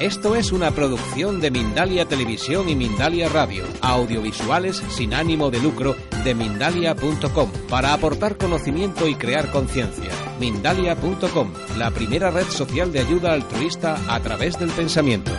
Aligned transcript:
Esto 0.00 0.36
es 0.36 0.52
una 0.52 0.72
producción 0.72 1.40
de 1.40 1.50
Mindalia 1.50 2.04
Televisión 2.04 2.68
y 2.68 2.76
Mindalia 2.76 3.30
Radio, 3.30 3.64
audiovisuales 3.80 4.76
sin 4.90 5.14
ánimo 5.14 5.50
de 5.50 5.58
lucro 5.58 5.96
de 6.22 6.34
mindalia.com, 6.34 7.50
para 7.70 7.94
aportar 7.94 8.36
conocimiento 8.36 9.08
y 9.08 9.14
crear 9.14 9.50
conciencia. 9.50 10.10
Mindalia.com, 10.38 11.54
la 11.78 11.90
primera 11.92 12.30
red 12.30 12.44
social 12.44 12.92
de 12.92 13.00
ayuda 13.00 13.32
altruista 13.32 13.96
a 14.14 14.20
través 14.20 14.58
del 14.58 14.68
pensamiento. 14.68 15.32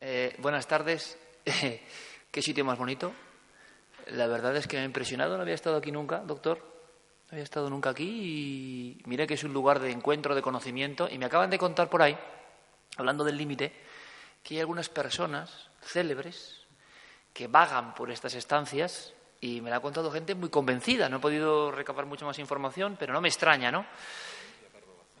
Eh, 0.00 0.34
buenas 0.38 0.66
tardes. 0.66 1.16
¿Qué 2.32 2.42
sitio 2.42 2.64
más 2.64 2.78
bonito? 2.78 3.12
La 4.08 4.26
verdad 4.26 4.56
es 4.56 4.66
que 4.66 4.76
me 4.76 4.82
ha 4.82 4.86
impresionado. 4.86 5.36
No 5.36 5.42
había 5.42 5.54
estado 5.54 5.76
aquí 5.76 5.92
nunca, 5.92 6.18
doctor. 6.26 6.79
No 7.30 7.36
había 7.36 7.44
estado 7.44 7.70
nunca 7.70 7.90
aquí 7.90 8.98
y 8.98 9.02
mira 9.06 9.24
que 9.24 9.34
es 9.34 9.44
un 9.44 9.52
lugar 9.52 9.78
de 9.78 9.92
encuentro, 9.92 10.34
de 10.34 10.42
conocimiento. 10.42 11.08
Y 11.08 11.16
me 11.16 11.26
acaban 11.26 11.48
de 11.48 11.58
contar 11.58 11.88
por 11.88 12.02
ahí, 12.02 12.18
hablando 12.96 13.22
del 13.22 13.36
límite, 13.36 13.72
que 14.42 14.54
hay 14.54 14.60
algunas 14.60 14.88
personas 14.88 15.70
célebres 15.80 16.66
que 17.32 17.46
vagan 17.46 17.94
por 17.94 18.10
estas 18.10 18.34
estancias 18.34 19.14
y 19.40 19.60
me 19.60 19.70
la 19.70 19.76
ha 19.76 19.80
contado 19.80 20.10
gente 20.10 20.34
muy 20.34 20.48
convencida. 20.48 21.08
No 21.08 21.18
he 21.18 21.20
podido 21.20 21.70
recabar 21.70 22.04
mucha 22.04 22.26
más 22.26 22.40
información, 22.40 22.96
pero 22.98 23.12
no 23.12 23.20
me 23.20 23.28
extraña, 23.28 23.70
¿no? 23.70 23.86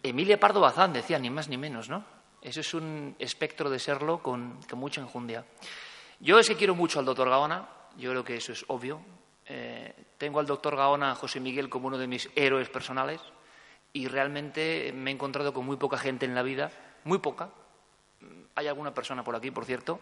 Emilia 0.02 0.40
Pardo 0.40 0.60
Bazán 0.60 0.92
decía, 0.92 1.16
ni 1.20 1.30
más 1.30 1.46
ni 1.46 1.58
menos, 1.58 1.88
¿no? 1.88 2.04
Eso 2.42 2.58
es 2.58 2.74
un 2.74 3.14
espectro 3.20 3.70
de 3.70 3.78
serlo 3.78 4.20
con, 4.20 4.58
con 4.68 4.80
mucha 4.80 5.00
enjundia. 5.00 5.44
Yo 6.18 6.40
es 6.40 6.48
que 6.48 6.56
quiero 6.56 6.74
mucho 6.74 6.98
al 6.98 7.04
doctor 7.04 7.30
Gaona, 7.30 7.68
yo 7.96 8.10
creo 8.10 8.24
que 8.24 8.36
eso 8.36 8.50
es 8.50 8.64
obvio. 8.66 9.00
Eh, 9.46 9.94
tengo 10.20 10.38
al 10.38 10.46
doctor 10.46 10.76
Gaona 10.76 11.14
José 11.14 11.40
Miguel 11.40 11.70
como 11.70 11.86
uno 11.88 11.96
de 11.96 12.06
mis 12.06 12.28
héroes 12.36 12.68
personales 12.68 13.22
y 13.94 14.06
realmente 14.06 14.92
me 14.94 15.10
he 15.10 15.14
encontrado 15.14 15.54
con 15.54 15.64
muy 15.64 15.78
poca 15.78 15.96
gente 15.96 16.26
en 16.26 16.34
la 16.34 16.42
vida, 16.42 16.70
muy 17.04 17.20
poca. 17.20 17.48
Hay 18.54 18.66
alguna 18.66 18.92
persona 18.92 19.24
por 19.24 19.34
aquí, 19.34 19.50
por 19.50 19.64
cierto, 19.64 19.98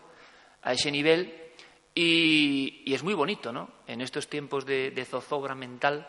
a 0.62 0.72
ese 0.72 0.90
nivel 0.90 1.52
y, 1.94 2.82
es 2.92 3.04
muy 3.04 3.14
bonito, 3.14 3.52
¿no? 3.52 3.70
En 3.86 4.00
estos 4.00 4.28
tiempos 4.28 4.66
de, 4.66 4.90
de 4.90 5.04
zozobra 5.04 5.54
mental, 5.54 6.08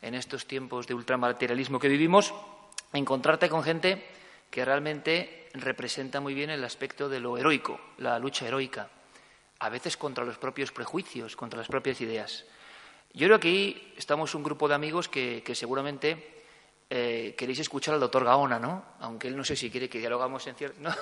en 0.00 0.14
estos 0.14 0.46
tiempos 0.46 0.86
de 0.86 0.94
ultramaterialismo 0.94 1.78
que 1.78 1.88
vivimos, 1.88 2.32
encontrarte 2.94 3.50
con 3.50 3.62
gente 3.62 4.02
que 4.50 4.64
realmente 4.64 5.50
representa 5.52 6.18
muy 6.20 6.32
bien 6.32 6.48
el 6.48 6.64
aspecto 6.64 7.10
de 7.10 7.20
lo 7.20 7.36
heroico, 7.36 7.78
la 7.98 8.18
lucha 8.18 8.48
heroica, 8.48 8.88
a 9.58 9.68
veces 9.68 9.98
contra 9.98 10.24
los 10.24 10.38
propios 10.38 10.72
prejuicios, 10.72 11.36
contra 11.36 11.58
las 11.58 11.68
propias 11.68 12.00
ideas. 12.00 12.46
Yo 13.12 13.26
creo 13.26 13.40
que 13.40 13.48
aquí 13.48 13.92
estamos 13.96 14.34
un 14.36 14.44
grupo 14.44 14.68
de 14.68 14.74
amigos 14.74 15.08
que, 15.08 15.42
seguramente 15.54 16.44
eh, 16.88 17.34
queréis 17.36 17.58
escuchar 17.58 17.94
al 17.94 18.00
doctor 18.00 18.24
Gaona, 18.24 18.60
¿no? 18.60 18.84
Aunque 19.00 19.26
él 19.26 19.36
no 19.36 19.44
sé 19.44 19.56
si 19.56 19.68
quiere 19.70 19.88
que 19.88 19.98
dialogamos 19.98 20.46
en 20.46 20.54
cierto... 20.54 20.80
¿no? 20.80 20.94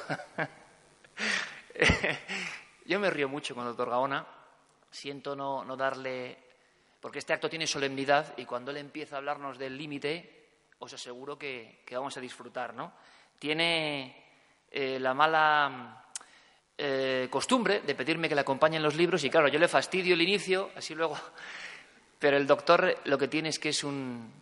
Yo 2.87 2.99
me 2.99 3.11
río 3.11 3.29
mucho 3.29 3.55
con 3.55 3.65
el 3.65 3.69
doctor 3.71 3.91
Gaona. 3.91 4.27
Siento 4.91 5.37
no, 5.37 5.77
darle... 5.77 6.39
Porque 6.99 7.19
este 7.19 7.35
acto 7.35 7.51
tiene 7.51 7.67
solemnidad 7.67 8.33
y 8.39 8.47
cuando 8.47 8.71
él 8.71 8.79
empieza 8.79 9.17
a 9.17 9.19
hablarnos 9.19 9.59
del 9.59 9.77
límite, 9.77 10.49
os 10.79 10.93
aseguro 10.93 11.39
que, 11.39 11.85
vamos 11.93 12.17
a 12.17 12.21
disfrutar, 12.21 12.73
¿no? 12.75 12.93
Tiene 13.39 14.25
eh, 14.71 14.99
la 14.99 15.13
mala 15.13 16.07
eh, 16.77 17.29
costumbre 17.31 17.81
de 17.81 17.95
pedirme 17.95 18.29
que 18.31 18.35
le 18.35 18.41
acompañen 18.41 18.83
los 18.83 18.97
libros 18.97 19.23
y 19.25 19.31
claro, 19.31 19.49
yo 19.49 19.59
le 19.59 19.69
fastidio 19.69 20.15
el 20.15 20.23
inicio, 20.23 20.71
así 20.75 20.95
luego 20.95 21.17
pero 22.19 22.37
el 22.37 22.47
doctor 22.47 22.97
lo 23.05 23.19
que 23.19 23.29
tiene 23.29 23.49
es 23.51 23.59
que 23.59 23.71
es 23.71 23.85
un... 23.85 24.33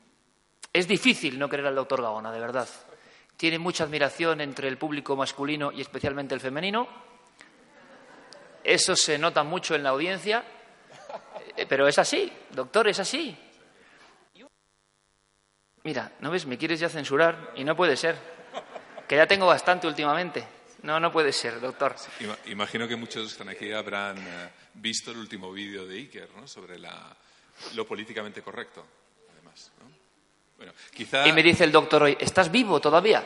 Es 0.72 0.88
difícil 0.88 1.38
no 1.38 1.48
querer 1.48 1.66
al 1.66 1.74
doctor 1.74 2.02
Gaona, 2.02 2.32
de 2.32 2.40
verdad. 2.40 2.68
Tiene 3.36 3.58
mucha 3.58 3.84
admiración 3.84 4.40
entre 4.40 4.68
el 4.68 4.78
público 4.78 5.16
masculino 5.16 5.72
y 5.72 5.80
especialmente 5.80 6.34
el 6.34 6.40
femenino. 6.40 6.88
Eso 8.64 8.96
se 8.96 9.18
nota 9.18 9.42
mucho 9.42 9.74
en 9.74 9.82
la 9.82 9.90
audiencia. 9.90 10.44
Eh, 11.56 11.66
pero 11.66 11.86
es 11.88 11.98
así, 11.98 12.30
doctor, 12.50 12.88
es 12.88 12.98
así. 12.98 13.36
Mira, 15.84 16.12
¿no 16.20 16.30
ves? 16.30 16.46
Me 16.46 16.58
quieres 16.58 16.80
ya 16.80 16.88
censurar 16.88 17.52
y 17.54 17.64
no 17.64 17.76
puede 17.76 17.96
ser. 17.96 18.16
Que 19.06 19.16
ya 19.16 19.26
tengo 19.26 19.46
bastante 19.46 19.86
últimamente. 19.86 20.44
No, 20.82 20.98
no 20.98 21.12
puede 21.12 21.32
ser, 21.32 21.60
doctor. 21.60 21.94
Imagino 22.46 22.88
que 22.88 22.96
muchos 22.96 23.22
que 23.22 23.32
están 23.32 23.48
aquí 23.48 23.72
habrán 23.72 24.18
eh, 24.18 24.50
visto 24.74 25.10
el 25.10 25.18
último 25.18 25.52
vídeo 25.52 25.86
de 25.86 25.96
Iker 25.96 26.28
¿no? 26.36 26.46
sobre 26.46 26.78
la, 26.78 27.16
lo 27.74 27.86
políticamente 27.86 28.42
correcto, 28.42 28.84
además. 29.32 29.70
Bueno, 30.56 30.72
quizá... 30.94 31.26
Y 31.26 31.32
me 31.32 31.42
dice 31.42 31.64
el 31.64 31.72
doctor 31.72 32.04
hoy, 32.04 32.16
¿estás 32.18 32.50
vivo 32.50 32.80
todavía? 32.80 33.24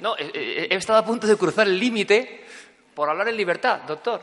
No, 0.00 0.16
he, 0.18 0.74
estado 0.74 0.98
a 0.98 1.04
punto 1.04 1.26
de 1.26 1.36
cruzar 1.36 1.66
el 1.66 1.78
límite 1.78 2.44
por 2.94 3.08
hablar 3.08 3.28
en 3.28 3.36
libertad, 3.36 3.82
doctor. 3.82 4.20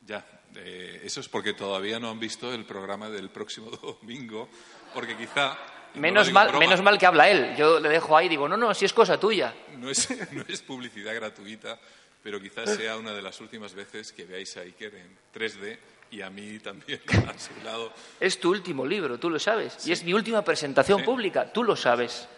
Ya, 0.00 0.24
eh, 0.56 1.02
eso 1.04 1.20
es 1.20 1.28
porque 1.28 1.52
todavía 1.52 1.98
no 1.98 2.10
han 2.10 2.18
visto 2.18 2.52
el 2.52 2.64
programa 2.64 3.08
del 3.08 3.30
próximo 3.30 3.70
domingo, 4.02 4.48
porque 4.94 5.16
quizá... 5.16 5.56
Menos, 5.94 6.30
mal, 6.30 6.58
menos 6.58 6.82
mal 6.82 6.98
que 6.98 7.06
habla 7.06 7.30
él. 7.30 7.56
Yo 7.56 7.80
le 7.80 7.88
dejo 7.88 8.14
ahí 8.16 8.26
y 8.26 8.28
digo, 8.28 8.46
no, 8.48 8.56
no, 8.58 8.74
si 8.74 8.84
es 8.84 8.92
cosa 8.92 9.18
tuya. 9.18 9.54
No 9.78 9.88
es, 9.88 10.10
no 10.32 10.44
es 10.46 10.60
publicidad 10.60 11.14
gratuita, 11.14 11.78
pero 12.22 12.40
quizás 12.40 12.74
sea 12.74 12.96
una 12.96 13.14
de 13.14 13.22
las 13.22 13.40
últimas 13.40 13.72
veces 13.72 14.12
que 14.12 14.24
veáis 14.24 14.56
a 14.58 14.60
Iker 14.60 14.94
en 14.94 15.16
3D 15.34 15.78
y 16.10 16.22
a 16.22 16.30
mí 16.30 16.58
también 16.60 17.00
a 17.28 17.38
su 17.38 17.52
lado. 17.64 17.92
Es 18.20 18.38
tu 18.38 18.50
último 18.50 18.86
libro, 18.86 19.18
tú 19.18 19.30
lo 19.30 19.38
sabes, 19.38 19.86
y 19.86 19.92
es 19.92 20.04
mi 20.04 20.14
última 20.14 20.42
presentación 20.42 21.04
pública, 21.04 21.52
tú 21.52 21.62
lo 21.62 21.76
sabes. 21.76 22.28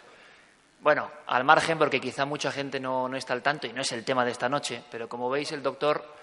Bueno, 0.81 1.11
al 1.27 1.43
margen, 1.43 1.77
porque 1.77 1.99
quizá 1.99 2.25
mucha 2.25 2.51
gente 2.51 2.79
no, 2.79 3.13
está 3.15 3.33
al 3.33 3.41
tanto 3.41 3.67
y 3.67 3.73
no 3.73 3.81
es 3.81 3.91
el 3.91 4.05
tema 4.05 4.23
de 4.23 4.31
esta 4.31 4.47
noche, 4.47 4.81
pero 4.89 5.09
como 5.09 5.29
veis, 5.29 5.51
el 5.51 5.61
doctor. 5.61 6.15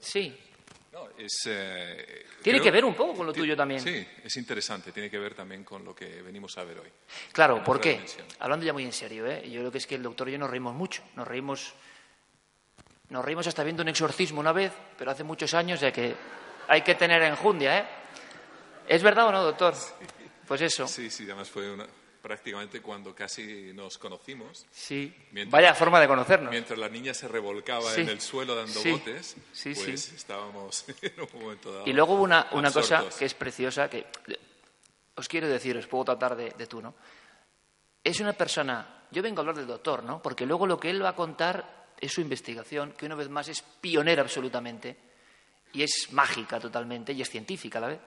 Sí. 0.00 0.38
Eh, 1.46 2.26
tiene 2.42 2.60
que 2.60 2.70
ver 2.70 2.84
un 2.84 2.94
poco 2.94 3.14
con 3.14 3.26
lo 3.26 3.32
tuyo 3.32 3.56
también. 3.56 3.80
Sí, 3.80 4.06
es 4.22 4.36
interesante, 4.36 4.92
tiene 4.92 5.10
que 5.10 5.18
ver 5.18 5.34
también 5.34 5.64
con 5.64 5.84
lo 5.84 5.94
que 5.94 6.22
venimos 6.22 6.56
a 6.58 6.64
ver 6.64 6.78
hoy. 6.78 6.88
Claro, 7.32 7.64
¿por 7.64 7.80
qué? 7.80 8.04
Hablando 8.38 8.64
ya 8.64 8.72
muy 8.72 8.84
en 8.84 8.92
serio, 8.92 9.26
¿eh? 9.26 9.48
yo 9.50 9.60
creo 9.60 9.72
que 9.72 9.78
es 9.78 9.86
que 9.86 9.96
el 9.96 10.02
doctor 10.02 10.28
y 10.28 10.32
yo 10.32 10.38
nos 10.38 10.50
reímos 10.50 10.74
mucho, 10.74 11.02
nos 11.16 11.26
reímos. 11.26 11.74
Nos 13.10 13.24
reímos 13.24 13.46
hasta 13.46 13.62
viendo 13.62 13.82
un 13.82 13.88
exorcismo 13.88 14.40
una 14.40 14.52
vez, 14.52 14.72
pero 14.96 15.10
hace 15.10 15.24
muchos 15.24 15.52
años, 15.52 15.80
ya 15.80 15.92
que 15.92 16.14
hay 16.68 16.82
que 16.82 16.94
tener 16.94 17.22
enjundia, 17.22 17.78
¿eh? 17.78 17.84
¿Es 18.86 19.02
verdad 19.02 19.26
o 19.26 19.32
no, 19.32 19.42
doctor? 19.42 19.74
Pues 20.46 20.60
eso. 20.60 20.86
Sí, 20.86 21.10
sí, 21.10 21.24
además 21.24 21.48
fue 21.48 21.74
prácticamente 22.20 22.80
cuando 22.80 23.14
casi 23.14 23.72
nos 23.74 23.98
conocimos. 23.98 24.66
Sí, 24.70 25.14
vaya 25.48 25.74
forma 25.74 26.00
de 26.00 26.06
conocernos. 26.06 26.50
Mientras 26.50 26.78
la 26.78 26.88
niña 26.88 27.12
se 27.14 27.28
revolcaba 27.28 27.94
en 27.94 28.08
el 28.08 28.20
suelo 28.20 28.54
dando 28.54 28.82
botes, 28.82 29.36
pues 29.62 30.12
estábamos 30.12 30.84
en 31.02 31.20
un 31.20 31.40
momento 31.42 31.72
dado. 31.72 31.86
Y 31.86 31.92
luego 31.92 32.14
hubo 32.14 32.22
una, 32.22 32.48
una 32.52 32.70
cosa 32.70 33.04
que 33.18 33.24
es 33.24 33.34
preciosa, 33.34 33.88
que 33.88 34.06
os 35.16 35.28
quiero 35.28 35.48
decir, 35.48 35.76
os 35.76 35.86
puedo 35.86 36.04
tratar 36.04 36.36
de, 36.36 36.50
de 36.50 36.66
tú, 36.66 36.80
¿no? 36.80 36.94
Es 38.02 38.20
una 38.20 38.32
persona, 38.34 39.06
yo 39.10 39.22
vengo 39.22 39.38
a 39.38 39.42
hablar 39.42 39.56
del 39.56 39.66
doctor, 39.66 40.02
¿no? 40.02 40.20
Porque 40.20 40.44
luego 40.44 40.66
lo 40.66 40.78
que 40.78 40.90
él 40.90 41.02
va 41.02 41.10
a 41.10 41.16
contar 41.16 41.92
es 42.00 42.12
su 42.12 42.20
investigación, 42.20 42.92
que 42.92 43.06
una 43.06 43.14
vez 43.14 43.28
más 43.28 43.48
es 43.48 43.62
pionera 43.62 44.22
absolutamente 44.22 44.96
y 45.74 45.82
es 45.82 46.12
mágica 46.12 46.58
totalmente 46.58 47.12
y 47.12 47.20
es 47.20 47.28
científica 47.28 47.78
a 47.78 47.82
la 47.82 47.88
vez. 47.88 48.00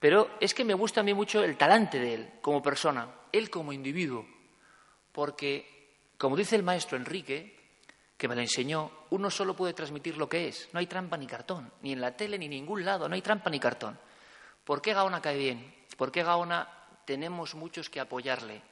Pero 0.00 0.30
es 0.40 0.54
que 0.54 0.64
me 0.64 0.74
gusta 0.74 1.00
a 1.00 1.04
mí 1.04 1.14
mucho 1.14 1.44
el 1.44 1.56
talante 1.56 1.98
de 1.98 2.14
él 2.14 2.30
como 2.40 2.62
persona, 2.62 3.08
él 3.32 3.50
como 3.50 3.72
individuo, 3.72 4.26
porque, 5.12 5.96
como 6.16 6.36
dice 6.36 6.56
el 6.56 6.62
maestro 6.62 6.96
Enrique, 6.96 7.56
que 8.16 8.28
me 8.28 8.34
lo 8.34 8.40
enseñó, 8.40 8.90
uno 9.10 9.30
solo 9.30 9.54
puede 9.54 9.74
transmitir 9.74 10.16
lo 10.16 10.28
que 10.28 10.48
es, 10.48 10.68
no 10.72 10.80
hay 10.80 10.86
trampa 10.86 11.16
ni 11.16 11.26
cartón, 11.26 11.70
ni 11.82 11.92
en 11.92 12.00
la 12.00 12.16
tele 12.16 12.38
ni 12.38 12.46
en 12.46 12.52
ningún 12.52 12.84
lado, 12.84 13.08
no 13.08 13.14
hay 13.14 13.22
trampa 13.22 13.50
ni 13.50 13.60
cartón. 13.60 13.98
¿Por 14.64 14.82
qué 14.82 14.92
Gaona 14.92 15.20
cae 15.20 15.36
bien? 15.36 15.74
¿Por 15.96 16.12
qué 16.12 16.22
Gaona 16.22 16.68
tenemos 17.04 17.54
muchos 17.54 17.90
que 17.90 18.00
apoyarle? 18.00 18.62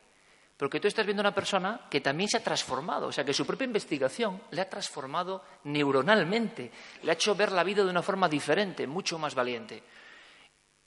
Porque 0.57 0.81
tú 0.81 0.89
estás 0.89 1.05
viendo 1.05 1.21
una 1.21 1.35
persona 1.35 1.83
que 1.91 2.01
también 2.01 2.31
se 2.31 2.39
ha 2.39 2.43
transformado, 2.43 3.09
o 3.09 3.13
sea, 3.13 3.25
que 3.25 3.35
su 3.35 3.45
propia 3.45 3.67
investigación 3.67 4.41
le 4.51 4.63
ha 4.63 4.69
transformado 4.69 5.43
neuronalmente, 5.65 6.71
le 7.03 7.11
ha 7.11 7.15
hecho 7.15 7.35
ver 7.35 7.53
la 7.53 7.63
vida 7.63 7.85
de 7.85 7.91
una 7.91 8.03
forma 8.03 8.29
diferente, 8.29 8.87
mucho 8.87 9.19
más 9.19 9.35
valiente. 9.35 9.83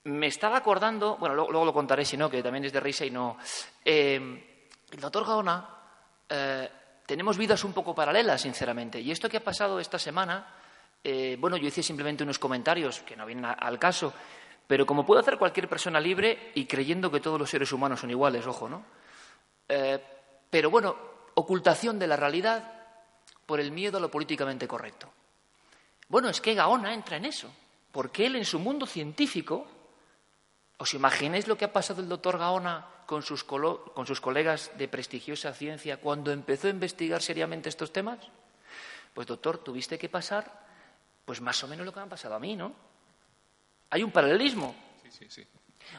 Me 0.04 0.26
estaba 0.26 0.56
acordando, 0.56 1.16
bueno, 1.18 1.34
luego, 1.34 1.64
lo 1.64 1.72
contaré 1.72 2.04
si 2.04 2.16
no, 2.16 2.28
que 2.28 2.42
también 2.42 2.64
es 2.64 2.72
de 2.72 2.80
risa 2.80 3.04
y 3.04 3.10
no. 3.10 3.36
Eh, 3.84 4.58
el 4.90 5.00
doctor 5.00 5.24
Gaona, 5.24 5.68
eh, 6.28 6.68
tenemos 7.06 7.38
vidas 7.38 7.62
un 7.62 7.72
poco 7.72 7.94
paralelas, 7.94 8.40
sinceramente. 8.40 9.00
Y 9.00 9.12
esto 9.12 9.28
que 9.28 9.36
ha 9.36 9.44
pasado 9.44 9.78
esta 9.78 9.98
semana, 9.98 10.46
eh, 11.04 11.36
bueno, 11.38 11.56
yo 11.56 11.68
hice 11.68 11.82
simplemente 11.82 12.24
unos 12.24 12.38
comentarios 12.38 13.00
que 13.00 13.16
no 13.16 13.26
vienen 13.26 13.44
al 13.44 13.78
caso, 13.78 14.12
pero 14.66 14.84
como 14.84 15.06
puede 15.06 15.20
hacer 15.20 15.38
cualquier 15.38 15.68
persona 15.68 16.00
libre 16.00 16.52
y 16.54 16.66
creyendo 16.66 17.10
que 17.10 17.20
todos 17.20 17.38
los 17.38 17.50
seres 17.50 17.72
humanos 17.72 18.00
son 18.00 18.10
iguales, 18.10 18.46
ojo, 18.46 18.68
¿no? 18.68 18.84
Eh, 19.70 19.98
pero 20.50 20.68
bueno, 20.68 20.96
ocultación 21.34 21.98
de 21.98 22.06
la 22.06 22.16
realidad 22.16 22.70
por 23.46 23.60
el 23.60 23.70
miedo 23.70 23.96
a 23.96 24.00
lo 24.00 24.10
políticamente 24.10 24.68
correcto. 24.68 25.10
Bueno, 26.08 26.28
es 26.28 26.40
que 26.40 26.54
Gaona 26.54 26.92
entra 26.92 27.16
en 27.16 27.24
eso, 27.24 27.50
porque 27.92 28.26
él 28.26 28.36
en 28.36 28.44
su 28.44 28.58
mundo 28.58 28.84
científico 28.84 29.66
¿Os 30.80 30.96
imagináis 30.96 31.44
lo 31.44 31.60
que 31.60 31.68
ha 31.68 31.76
pasado 31.76 32.00
el 32.00 32.08
doctor 32.08 32.38
Gaona 32.38 33.04
con 33.04 33.20
sus, 33.20 33.44
con 33.44 34.06
sus 34.06 34.18
colegas 34.18 34.72
de 34.78 34.88
prestigiosa 34.88 35.52
ciencia 35.52 36.00
cuando 36.00 36.32
empezó 36.32 36.68
a 36.68 36.70
investigar 36.70 37.20
seriamente 37.20 37.68
estos 37.68 37.92
temas? 37.92 38.18
Pues 39.12 39.26
doctor, 39.26 39.58
tuviste 39.58 39.98
que 39.98 40.08
pasar 40.08 40.48
pues 41.26 41.42
más 41.42 41.62
o 41.62 41.68
menos 41.68 41.84
lo 41.84 41.92
que 41.92 42.00
me 42.00 42.06
ha 42.06 42.08
pasado 42.08 42.34
a 42.34 42.40
mí, 42.40 42.56
¿no? 42.56 42.72
Hay 43.90 44.02
un 44.02 44.10
paralelismo. 44.10 44.74
Sí, 45.02 45.10
sí, 45.10 45.26
sí. 45.28 45.46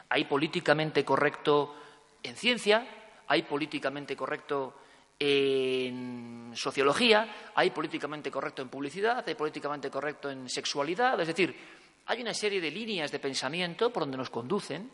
Hay 0.08 0.24
políticamente 0.24 1.04
correcto 1.04 1.76
en 2.24 2.34
ciencia, 2.34 2.84
hay 3.32 3.44
políticamente 3.44 4.14
correcto 4.14 4.74
en 5.18 6.52
sociología, 6.54 7.50
hay 7.54 7.70
políticamente 7.70 8.30
correcto 8.30 8.60
en 8.60 8.68
publicidad, 8.68 9.24
hay 9.26 9.34
políticamente 9.34 9.90
correcto 9.90 10.30
en 10.30 10.50
sexualidad, 10.50 11.18
es 11.18 11.28
decir, 11.28 11.56
hay 12.04 12.20
una 12.20 12.34
serie 12.34 12.60
de 12.60 12.70
líneas 12.70 13.10
de 13.10 13.18
pensamiento 13.18 13.90
por 13.90 14.02
donde 14.02 14.18
nos 14.18 14.28
conducen. 14.28 14.90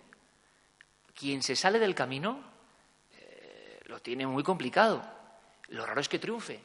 Quien 1.12 1.42
se 1.42 1.56
sale 1.56 1.80
del 1.80 1.96
camino 1.96 2.44
eh, 3.10 3.80
lo 3.86 3.98
tiene 3.98 4.24
muy 4.24 4.44
complicado. 4.44 5.02
Lo 5.70 5.84
raro 5.84 6.00
es 6.00 6.08
que 6.08 6.20
triunfe. 6.20 6.60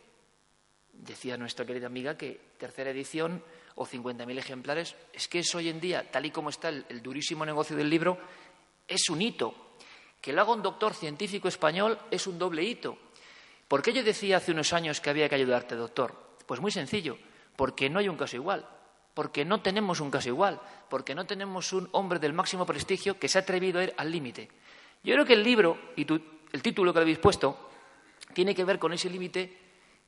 Decía 0.91 1.37
nuestra 1.37 1.65
querida 1.65 1.87
amiga 1.87 2.15
que 2.15 2.39
tercera 2.59 2.91
edición 2.91 3.43
o 3.73 3.87
50.000 3.87 4.37
ejemplares, 4.37 4.95
es 5.11 5.27
que 5.27 5.39
es 5.39 5.55
hoy 5.55 5.69
en 5.69 5.79
día, 5.79 6.11
tal 6.11 6.27
y 6.27 6.29
como 6.29 6.51
está 6.51 6.69
el, 6.69 6.85
el 6.89 7.01
durísimo 7.01 7.43
negocio 7.43 7.75
del 7.75 7.89
libro, 7.89 8.19
es 8.87 9.09
un 9.09 9.23
hito. 9.23 9.72
Que 10.23 10.31
lo 10.31 10.39
haga 10.39 10.53
un 10.53 10.61
doctor 10.61 10.93
científico 10.93 11.49
español 11.49 11.99
es 12.09 12.27
un 12.27 12.39
doble 12.39 12.63
hito. 12.63 12.97
¿Por 13.67 13.81
qué 13.81 13.91
yo 13.91 14.03
decía 14.03 14.37
hace 14.37 14.53
unos 14.53 14.71
años 14.71 15.01
que 15.01 15.09
había 15.09 15.27
que 15.27 15.35
ayudarte, 15.35 15.75
doctor? 15.75 16.15
Pues 16.45 16.61
muy 16.61 16.71
sencillo, 16.71 17.17
porque 17.57 17.89
no 17.89 17.99
hay 17.99 18.07
un 18.07 18.15
caso 18.15 18.37
igual, 18.37 18.65
porque 19.13 19.43
no 19.43 19.61
tenemos 19.61 19.99
un 19.99 20.09
caso 20.09 20.29
igual, 20.29 20.61
porque 20.89 21.13
no 21.13 21.25
tenemos 21.25 21.73
un 21.73 21.89
hombre 21.91 22.19
del 22.19 22.31
máximo 22.31 22.65
prestigio 22.65 23.19
que 23.19 23.27
se 23.27 23.37
ha 23.37 23.41
atrevido 23.41 23.81
a 23.81 23.83
ir 23.83 23.93
al 23.97 24.09
límite. 24.09 24.47
Yo 25.03 25.13
creo 25.13 25.25
que 25.25 25.33
el 25.33 25.43
libro 25.43 25.77
y 25.97 26.05
tu, 26.05 26.21
el 26.53 26.61
título 26.61 26.93
que 26.93 26.99
le 26.99 27.03
habéis 27.03 27.19
puesto 27.19 27.71
tiene 28.33 28.55
que 28.55 28.63
ver 28.63 28.79
con 28.79 28.93
ese 28.93 29.09
límite 29.09 29.57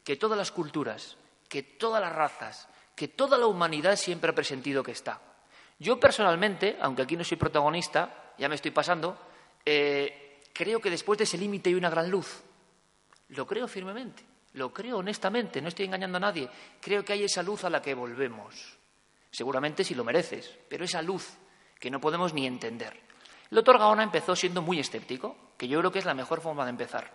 que 0.02 0.16
todas 0.16 0.38
las 0.38 0.50
culturas, 0.50 1.18
que 1.50 1.62
todas 1.62 2.02
las 2.02 2.16
razas, 2.16 2.70
que 2.96 3.10
toda 3.10 3.38
la 3.38 3.48
humanidad 3.48 3.98
siempre 3.98 4.30
ha 4.30 4.36
presentido 4.36 4.82
que 4.82 4.94
está. 4.94 5.20
Yo 5.78 6.00
personalmente, 6.00 6.78
aunque 6.80 7.02
aquí 7.02 7.18
no 7.18 7.26
soy 7.26 7.36
protagonista, 7.36 8.32
ya 8.38 8.48
me 8.48 8.56
estoy 8.56 8.72
pasando, 8.72 9.18
eh, 9.66 10.42
creo 10.54 10.80
que 10.80 10.90
después 10.90 11.18
de 11.18 11.24
ese 11.24 11.38
límite 11.38 11.70
hay 11.70 11.76
una 11.76 11.90
gran 11.90 12.10
luz. 12.10 12.44
Lo 13.30 13.48
creo 13.48 13.68
firmemente, 13.68 14.24
lo 14.54 14.72
creo 14.72 14.98
honestamente, 14.98 15.62
no 15.62 15.70
estoy 15.70 15.86
engañando 15.86 16.18
a 16.18 16.22
nadie. 16.22 16.50
Creo 16.80 17.04
que 17.04 17.14
hay 17.14 17.24
esa 17.24 17.42
luz 17.42 17.64
a 17.64 17.70
la 17.70 17.82
que 17.82 17.94
volvemos. 17.94 18.78
Seguramente 19.32 19.84
si 19.84 19.96
lo 19.96 20.04
mereces, 20.04 20.58
pero 20.70 20.86
esa 20.86 21.02
luz 21.02 21.38
que 21.80 21.90
no 21.90 22.00
podemos 22.00 22.34
ni 22.34 22.46
entender. 22.46 22.94
El 23.52 23.56
doctor 23.56 23.78
Gaona 23.78 24.04
empezó 24.04 24.36
siendo 24.36 24.62
muy 24.62 24.80
escéptico, 24.80 25.54
que 25.58 25.68
yo 25.68 25.80
creo 25.80 25.92
que 25.92 26.00
es 26.00 26.06
la 26.06 26.14
mejor 26.14 26.42
forma 26.42 26.64
de 26.64 26.70
empezar. 26.70 27.12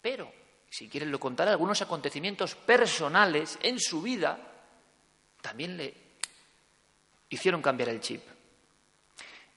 Pero, 0.00 0.32
si 0.70 0.88
quieren 0.88 1.10
lo 1.10 1.18
contaré, 1.18 1.50
algunos 1.50 1.82
acontecimientos 1.82 2.54
personales 2.54 3.58
en 3.62 3.80
su 3.80 4.02
vida 4.02 4.38
también 5.40 5.76
le 5.76 5.94
hicieron 7.28 7.62
cambiar 7.62 7.88
el 7.88 8.00
chip. 8.00 8.22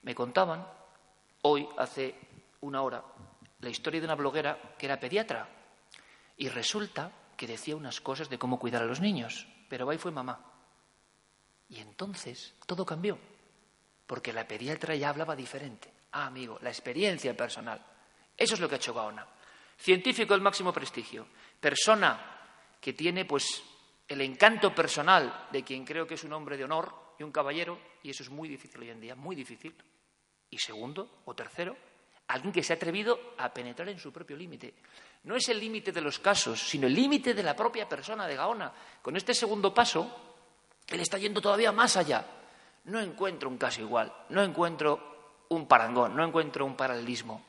Me 0.02 0.14
contaban 0.14 0.66
hoy, 1.42 1.68
hace 1.78 2.14
una 2.60 2.82
hora, 2.82 3.02
la 3.60 3.70
historia 3.70 4.00
de 4.00 4.06
una 4.06 4.14
bloguera 4.14 4.74
que 4.78 4.86
era 4.86 5.00
pediatra 5.00 5.48
y 6.36 6.48
resulta 6.48 7.12
que 7.36 7.46
decía 7.46 7.76
unas 7.76 8.00
cosas 8.00 8.28
de 8.28 8.38
cómo 8.38 8.58
cuidar 8.58 8.82
a 8.82 8.86
los 8.86 9.00
niños, 9.00 9.46
pero 9.68 9.88
ahí 9.88 9.98
fue 9.98 10.10
mamá. 10.10 10.44
Y 11.68 11.78
entonces 11.78 12.54
todo 12.66 12.84
cambió, 12.84 13.18
porque 14.06 14.32
la 14.32 14.46
pediatra 14.46 14.94
ya 14.94 15.10
hablaba 15.10 15.36
diferente. 15.36 15.92
Ah, 16.12 16.26
amigo, 16.26 16.58
la 16.62 16.70
experiencia 16.70 17.36
personal. 17.36 17.84
Eso 18.36 18.54
es 18.54 18.60
lo 18.60 18.68
que 18.68 18.74
ha 18.74 18.78
hecho 18.78 18.94
Gaona. 18.94 19.26
Científico 19.78 20.34
del 20.34 20.42
máximo 20.42 20.72
prestigio, 20.72 21.26
persona 21.60 22.38
que 22.80 22.92
tiene 22.92 23.24
pues 23.24 23.62
el 24.08 24.20
encanto 24.22 24.74
personal 24.74 25.48
de 25.52 25.62
quien 25.62 25.84
creo 25.84 26.06
que 26.06 26.14
es 26.14 26.24
un 26.24 26.32
hombre 26.32 26.56
de 26.56 26.64
honor 26.64 27.14
y 27.18 27.22
un 27.22 27.30
caballero, 27.30 27.78
y 28.02 28.10
eso 28.10 28.22
es 28.22 28.30
muy 28.30 28.48
difícil 28.48 28.80
hoy 28.80 28.90
en 28.90 29.00
día, 29.00 29.14
muy 29.14 29.36
difícil. 29.36 29.74
Y 30.50 30.58
segundo 30.58 31.22
o 31.24 31.34
tercero, 31.34 31.76
alguien 32.28 32.52
que 32.52 32.62
se 32.62 32.72
ha 32.72 32.76
atrevido 32.76 33.34
a 33.38 33.52
penetrar 33.52 33.88
en 33.88 33.98
su 33.98 34.12
propio 34.12 34.36
límite. 34.36 34.74
No 35.24 35.36
es 35.36 35.48
el 35.48 35.60
límite 35.60 35.92
de 35.92 36.00
los 36.00 36.18
casos, 36.18 36.60
sino 36.60 36.86
el 36.86 36.94
límite 36.94 37.34
de 37.34 37.42
la 37.42 37.54
propia 37.54 37.88
persona 37.88 38.26
de 38.26 38.36
Gaona. 38.36 38.72
Con 39.02 39.16
este 39.16 39.34
segundo 39.34 39.74
paso, 39.74 40.10
él 40.88 41.00
está 41.00 41.18
yendo 41.18 41.40
todavía 41.40 41.72
más 41.72 41.96
allá. 41.96 42.24
No 42.84 43.00
encuentro 43.00 43.48
un 43.48 43.58
caso 43.58 43.80
igual, 43.82 44.12
no 44.30 44.42
encuentro 44.42 45.44
un 45.50 45.66
parangón, 45.66 46.16
no 46.16 46.24
encuentro 46.24 46.64
un 46.64 46.76
paralelismo. 46.76 47.44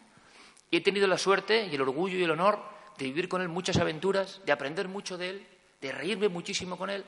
Y 0.69 0.77
he 0.77 0.81
tenido 0.81 1.07
la 1.07 1.17
suerte 1.17 1.67
y 1.67 1.75
el 1.75 1.81
orgullo 1.81 2.17
y 2.17 2.23
el 2.23 2.31
honor 2.31 2.59
de 2.97 3.05
vivir 3.05 3.29
con 3.29 3.41
él 3.41 3.49
muchas 3.49 3.77
aventuras, 3.77 4.41
de 4.45 4.51
aprender 4.51 4.87
mucho 4.87 5.17
de 5.17 5.29
él, 5.29 5.47
de 5.79 5.91
reírme 5.91 6.27
muchísimo 6.29 6.77
con 6.77 6.89
él. 6.89 7.05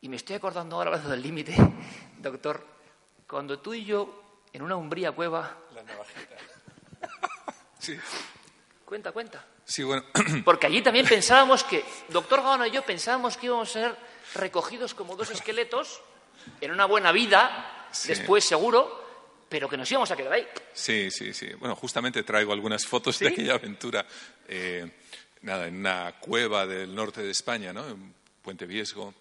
Y 0.00 0.08
me 0.08 0.16
estoy 0.16 0.36
acordando 0.36 0.76
ahora 0.76 0.98
del 0.98 1.22
límite, 1.22 1.54
doctor, 2.18 2.66
cuando 3.28 3.60
tú 3.60 3.72
y 3.74 3.84
yo, 3.84 4.21
en 4.52 4.62
una 4.62 4.76
umbría 4.76 5.12
cueva... 5.12 5.58
La 5.74 5.82
navajita. 5.82 6.36
sí. 7.78 7.98
Cuenta, 8.84 9.12
cuenta. 9.12 9.44
Sí, 9.64 9.82
bueno. 9.82 10.04
Porque 10.44 10.66
allí 10.66 10.82
también 10.82 11.06
pensábamos 11.06 11.64
que, 11.64 11.84
doctor 12.08 12.42
Gaona 12.42 12.68
y 12.68 12.72
yo 12.72 12.82
pensábamos 12.82 13.36
que 13.36 13.46
íbamos 13.46 13.70
a 13.70 13.72
ser 13.72 13.96
recogidos 14.34 14.94
como 14.94 15.16
dos 15.16 15.30
esqueletos 15.30 16.00
en 16.60 16.70
una 16.70 16.84
buena 16.86 17.12
vida, 17.12 17.68
Sí. 17.92 18.08
después 18.08 18.42
seguro, 18.44 19.00
pero 19.50 19.68
que 19.68 19.76
nos 19.76 19.90
íbamos 19.90 20.10
a 20.10 20.16
quedar 20.16 20.32
ahí. 20.32 20.48
Sí, 20.72 21.10
sí, 21.10 21.34
sí. 21.34 21.52
Bueno, 21.54 21.76
justamente 21.76 22.22
traigo 22.22 22.52
algunas 22.54 22.86
fotos 22.86 23.18
de 23.18 23.28
aquella 23.28 23.54
aventura. 23.54 24.06
eh, 24.48 24.90
nada, 25.42 25.66
en 25.66 25.76
una 25.76 26.14
cueva 26.20 26.66
del 26.66 26.94
norte 26.94 27.20
de 27.22 27.30
España, 27.30 27.72
¿no? 27.72 27.86
En 27.86 28.14
Puente 28.40 28.64
Viesgo. 28.64 29.12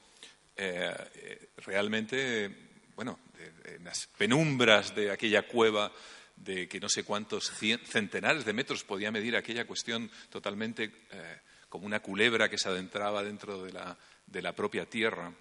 Eh, 0.55 0.95
eh, 1.15 1.49
realmente, 1.57 2.70
bueno, 3.03 3.17
en 3.65 3.83
las 3.83 4.05
penumbras 4.15 4.93
de 4.93 5.09
aquella 5.09 5.41
cueva, 5.47 5.91
de 6.35 6.67
que 6.67 6.79
no 6.79 6.87
sé 6.87 7.03
cuántos 7.03 7.51
centenares 7.83 8.45
de 8.45 8.53
metros 8.53 8.83
podía 8.83 9.11
medir 9.11 9.35
aquella 9.35 9.65
cuestión 9.65 10.11
totalmente 10.29 10.91
eh, 11.09 11.39
como 11.67 11.87
una 11.87 11.99
culebra 11.99 12.47
que 12.47 12.59
se 12.59 12.69
adentraba 12.69 13.23
dentro 13.23 13.63
de 13.63 13.73
la, 13.73 13.97
de 14.27 14.41
la 14.43 14.53
propia 14.53 14.85
tierra 14.85 15.33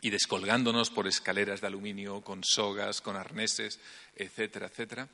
y 0.00 0.08
descolgándonos 0.08 0.88
por 0.88 1.06
escaleras 1.06 1.60
de 1.60 1.66
aluminio, 1.66 2.22
con 2.22 2.42
sogas, 2.42 3.02
con 3.02 3.16
arneses, 3.16 3.78
etcétera, 4.16 4.68
etcétera. 4.68 5.10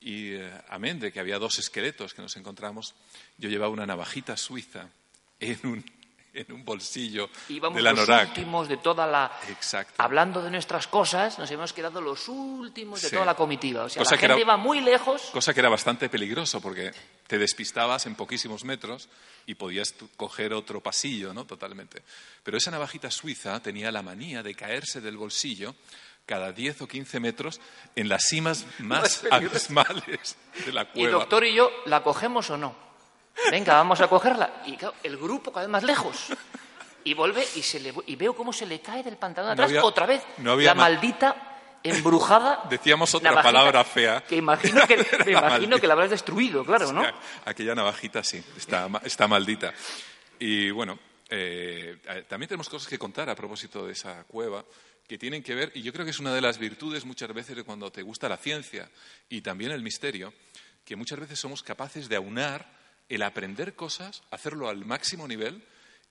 Y 0.00 0.32
eh, 0.32 0.60
amén 0.68 1.00
de 1.00 1.10
que 1.10 1.20
había 1.20 1.38
dos 1.38 1.58
esqueletos 1.58 2.12
que 2.12 2.20
nos 2.20 2.36
encontramos, 2.36 2.94
yo 3.38 3.48
llevaba 3.48 3.72
una 3.72 3.86
navajita 3.86 4.36
suiza 4.36 4.90
en 5.40 5.58
un, 5.66 5.97
en 6.46 6.52
un 6.52 6.64
bolsillo 6.64 7.28
Íbamos 7.48 7.76
de 7.76 7.82
la 7.82 7.90
los 7.92 8.08
Norak. 8.08 8.28
últimos 8.28 8.68
de 8.68 8.76
toda 8.78 9.06
la... 9.06 9.30
Exacto. 9.48 9.94
Hablando 9.98 10.42
de 10.42 10.50
nuestras 10.50 10.86
cosas, 10.86 11.38
nos 11.38 11.50
hemos 11.50 11.72
quedado 11.72 12.00
los 12.00 12.28
últimos 12.28 13.02
de 13.02 13.08
Sí. 13.08 13.14
toda 13.14 13.26
la 13.26 13.34
comitiva. 13.34 13.84
O 13.84 13.88
sea, 13.88 14.00
Cosa 14.02 14.14
la 14.14 14.16
que 14.16 14.20
gente 14.26 14.32
era- 14.34 14.42
iba 14.42 14.56
muy 14.56 14.80
lejos. 14.80 15.22
Cosa 15.32 15.52
que 15.52 15.60
era 15.60 15.68
bastante 15.68 16.08
peligroso 16.08 16.60
porque 16.60 16.92
te 17.26 17.38
despistabas 17.38 18.06
en 18.06 18.14
poquísimos 18.14 18.64
metros 18.64 19.08
y 19.46 19.54
podías 19.54 19.94
coger 20.16 20.52
otro 20.54 20.80
pasillo, 20.82 21.32
¿no? 21.34 21.44
Totalmente. 21.44 22.02
Pero 22.42 22.56
esa 22.58 22.70
navajita 22.70 23.10
suiza 23.10 23.60
tenía 23.62 23.90
la 23.92 24.02
manía 24.02 24.42
de 24.42 24.54
caerse 24.54 25.00
del 25.00 25.16
bolsillo 25.16 25.74
cada 26.26 26.52
10 26.52 26.82
o 26.82 26.86
15 26.88 27.20
metros 27.20 27.58
en 27.96 28.08
las 28.10 28.24
cimas 28.28 28.66
más 28.78 29.24
abismales 29.30 30.36
de 30.66 30.72
la 30.72 30.82
Y 30.82 30.86
cueva. 31.02 31.10
doctor 31.12 31.44
y 31.44 31.54
yo, 31.54 31.70
¿la 31.86 32.02
cogemos 32.02 32.50
o 32.50 32.56
no? 32.58 32.87
Venga, 33.50 33.74
vamos 33.74 34.00
a 34.00 34.08
cogerla. 34.08 34.62
Y 34.66 34.76
claro, 34.76 34.94
el 35.02 35.16
grupo 35.16 35.52
cada 35.52 35.66
vez 35.66 35.70
más 35.72 35.82
lejos. 35.84 36.26
Y 37.04 37.14
vuelve 37.14 37.46
y, 37.54 37.62
se 37.62 37.80
le, 37.80 37.94
y 38.06 38.16
veo 38.16 38.34
cómo 38.34 38.52
se 38.52 38.66
le 38.66 38.80
cae 38.80 39.02
del 39.02 39.16
pantalón 39.16 39.48
No 39.48 39.52
atrás 39.52 39.70
había- 39.70 39.84
otra 39.84 40.06
vez 40.06 40.22
no 40.38 40.52
había 40.52 40.68
la 40.70 40.74
ma- 40.74 40.82
maldita 40.82 41.58
embrujada. 41.82 42.64
Decíamos 42.70 43.14
otra 43.14 43.30
navajita, 43.30 43.52
palabra 43.52 43.84
fea. 43.84 44.24
Que 44.24 44.36
imagino 44.36 44.86
que, 44.86 44.96
me 45.24 45.32
La 45.32 45.38
imagino 45.48 45.78
que 45.78 45.86
la 45.86 45.94
habrás 45.94 46.10
destruido, 46.10 46.64
claro, 46.64 46.92
¿no? 46.92 47.00
O 47.00 47.04
sea, 47.04 47.14
aquella 47.46 47.74
navajita 47.74 48.22
sí, 48.22 48.42
está, 48.56 48.88
está 49.04 49.26
maldita. 49.28 49.72
Y 50.38 50.70
bueno, 50.70 50.98
eh, 51.30 51.98
también 52.28 52.48
tenemos 52.48 52.68
cosas 52.68 52.88
que 52.88 52.98
contar 52.98 53.30
a 53.30 53.34
propósito 53.34 53.86
de 53.86 53.92
esa 53.92 54.24
cueva 54.24 54.64
que 55.06 55.16
tienen 55.16 55.42
que 55.42 55.54
ver, 55.54 55.72
y 55.74 55.80
yo 55.82 55.90
creo 55.92 56.04
que 56.04 56.10
es 56.10 56.18
una 56.18 56.34
de 56.34 56.40
las 56.42 56.58
virtudes 56.58 57.06
muchas 57.06 57.32
veces 57.32 57.56
de 57.56 57.62
cuando 57.64 57.90
te 57.90 58.02
gusta 58.02 58.28
la 58.28 58.36
ciencia 58.36 58.90
y 59.30 59.40
también 59.40 59.70
el 59.70 59.82
misterio, 59.82 60.34
que 60.84 60.96
muchas 60.96 61.18
veces 61.18 61.38
somos 61.38 61.62
capaces 61.62 62.10
de 62.10 62.16
aunar 62.16 62.66
el 63.08 63.22
aprender 63.22 63.74
cosas, 63.74 64.22
hacerlo 64.30 64.68
al 64.68 64.84
máximo 64.84 65.26
nivel 65.26 65.64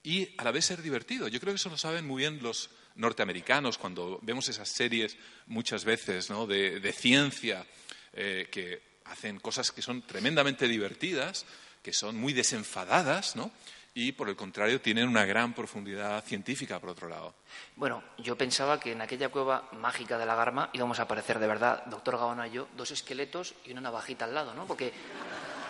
y 0.04 0.30
a 0.38 0.44
la 0.44 0.51
vez 0.51 0.66
ser 0.66 0.82
divertido. 0.82 1.27
Yo 1.27 1.39
creo 1.39 1.54
que 1.54 1.58
eso 1.58 1.70
lo 1.70 1.77
saben 1.77 2.06
muy 2.06 2.22
bien 2.22 2.42
los 2.42 2.70
norteamericanos 2.96 3.77
cuando 3.77 4.20
vemos 4.22 4.50
esas 4.50 4.70
series 4.70 5.18
muchas 5.46 5.86
veces 5.86 6.30
¿no? 6.30 6.48
de, 6.48 6.94
ciencia 6.94 7.66
eh, 8.13 8.48
que 8.51 8.82
hacen 9.06 9.39
cosas 9.39 9.72
que 9.72 9.82
son 9.82 10.01
tremendamente 10.01 10.68
divertidas, 10.68 11.46
que 11.84 11.94
son 11.94 12.16
muy 12.18 12.34
desenfadadas, 12.34 13.36
¿no? 13.36 13.51
y, 13.98 14.12
por 14.12 14.30
el 14.30 14.36
contrario, 14.36 14.80
tienen 14.80 15.08
una 15.08 15.25
gran 15.25 15.54
profundidad 15.54 16.24
científica, 16.24 16.80
por 16.80 16.92
otro 16.92 17.10
lado. 17.10 17.34
Bueno, 17.75 18.04
yo 18.20 18.38
pensaba 18.38 18.80
que 18.80 18.92
en 18.92 19.01
aquella 19.01 19.30
cueva 19.30 19.70
mágica 19.72 20.20
de 20.20 20.25
la 20.27 20.36
Garma 20.36 20.70
íbamos 20.74 21.00
a 21.00 21.04
aparecer 21.04 21.39
de 21.39 21.48
verdad, 21.48 21.84
doctor 21.88 22.20
Gaona 22.20 22.48
y 22.48 22.51
yo, 22.51 22.68
dos 22.77 22.92
esqueletos 22.92 23.56
y 23.66 23.72
una 23.72 23.82
navajita 23.82 24.25
al 24.25 24.36
lado, 24.36 24.54
¿no? 24.54 24.68
Porque 24.68 24.94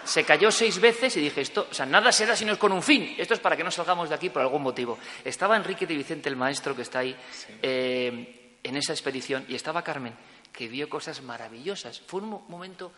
se 0.08 0.24
cayó 0.24 0.52
seis 0.52 0.80
veces 0.80 1.16
y 1.18 1.22
dije, 1.22 1.42
esto, 1.42 1.68
o 1.70 1.74
sea, 1.74 1.86
nada 1.86 2.12
se 2.12 2.26
da 2.26 2.36
si 2.36 2.46
no 2.46 2.54
es 2.54 2.58
con 2.58 2.72
un 2.72 2.82
fin. 2.82 3.16
Esto 3.18 3.34
es 3.34 3.40
para 3.40 3.58
que 3.58 3.64
no 3.64 3.72
salgamos 3.72 4.10
de 4.10 4.16
aquí 4.16 4.30
por 4.30 4.42
algún 4.42 4.64
motivo. 4.64 4.98
Estaba 5.24 5.58
Enrique 5.58 5.86
de 5.86 5.96
Vicente, 5.96 6.30
el 6.30 6.36
maestro 6.36 6.76
que 6.76 6.84
está 6.84 7.00
ahí, 7.00 7.16
eh, 7.62 8.58
en 8.64 8.78
esa 8.78 8.94
expedición, 8.94 9.46
y 9.48 9.56
estaba 9.56 9.84
Carmen, 9.84 10.14
que 10.52 10.68
vio 10.68 10.90
cosas 10.90 11.22
maravillosas. 11.22 12.00
Fue 12.00 12.22
un 12.22 12.42
momento 12.48 12.92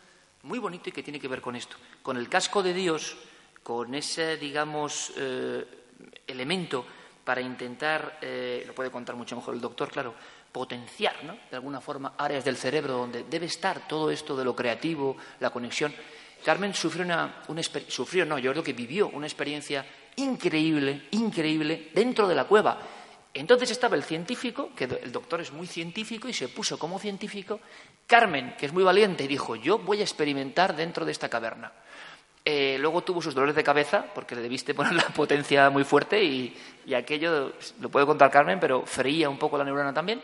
muy 0.43 0.59
bonito 0.59 0.89
y 0.89 0.91
que 0.91 1.03
tiene 1.03 1.19
que 1.19 1.27
ver 1.27 1.41
con 1.41 1.55
esto. 1.55 1.75
Con 2.01 2.17
el 2.17 2.29
casco 2.29 2.63
de 2.63 2.73
Dios 2.73 3.17
con 3.63 3.93
ese, 3.93 4.37
digamos, 4.37 5.13
eh, 5.17 5.65
elemento 6.25 6.85
para 7.23 7.41
intentar, 7.41 8.17
eh, 8.21 8.63
lo 8.65 8.73
puede 8.73 8.89
contar 8.89 9.15
mucho 9.15 9.35
mejor 9.35 9.53
el 9.53 9.61
doctor, 9.61 9.91
claro, 9.91 10.15
potenciar, 10.51 11.23
¿no? 11.23 11.37
de 11.49 11.55
alguna 11.55 11.79
forma, 11.79 12.13
áreas 12.17 12.43
del 12.43 12.57
cerebro 12.57 12.93
donde 12.93 13.25
debe 13.25 13.45
estar 13.45 13.87
todo 13.87 14.09
esto 14.09 14.35
de 14.35 14.43
lo 14.43 14.55
creativo, 14.55 15.17
la 15.39 15.51
conexión. 15.51 15.93
Carmen 16.43 16.73
sufrió 16.73 17.03
una, 17.03 17.43
sufrió, 17.87 18.25
no, 18.25 18.39
yo 18.39 18.51
creo 18.51 18.63
que 18.63 18.73
vivió 18.73 19.09
una 19.09 19.27
experiencia 19.27 19.85
increíble, 20.15 21.07
increíble 21.11 21.89
dentro 21.93 22.27
de 22.27 22.35
la 22.35 22.45
cueva. 22.45 22.77
Entonces 23.33 23.71
estaba 23.71 23.95
el 23.95 24.03
científico, 24.03 24.71
que 24.75 24.85
el 24.85 25.11
doctor 25.11 25.41
es 25.41 25.51
muy 25.51 25.67
científico 25.67 26.27
y 26.27 26.33
se 26.33 26.49
puso 26.49 26.79
como 26.79 26.99
científico. 26.99 27.59
Carmen, 28.07 28.55
que 28.57 28.65
es 28.65 28.73
muy 28.73 28.83
valiente, 28.83 29.27
dijo, 29.27 29.55
yo 29.55 29.77
voy 29.77 29.99
a 29.99 30.03
experimentar 30.03 30.75
dentro 30.75 31.05
de 31.05 31.11
esta 31.11 31.29
caverna. 31.29 31.71
Eh, 32.43 32.77
luego 32.79 33.03
tuvo 33.03 33.21
sus 33.21 33.35
dolores 33.35 33.55
de 33.55 33.63
cabeza, 33.63 34.05
porque 34.15 34.35
le 34.35 34.41
debiste 34.41 34.73
poner 34.73 34.93
la 34.93 35.07
potencia 35.09 35.69
muy 35.69 35.83
fuerte 35.83 36.23
y, 36.23 36.55
aquello, 36.95 37.53
lo 37.79 37.89
puede 37.89 38.05
contar 38.05 38.31
Carmen, 38.31 38.59
pero 38.59 38.85
freía 38.85 39.29
un 39.29 39.37
poco 39.37 39.57
la 39.57 39.63
neurona 39.63 39.93
también. 39.93 40.21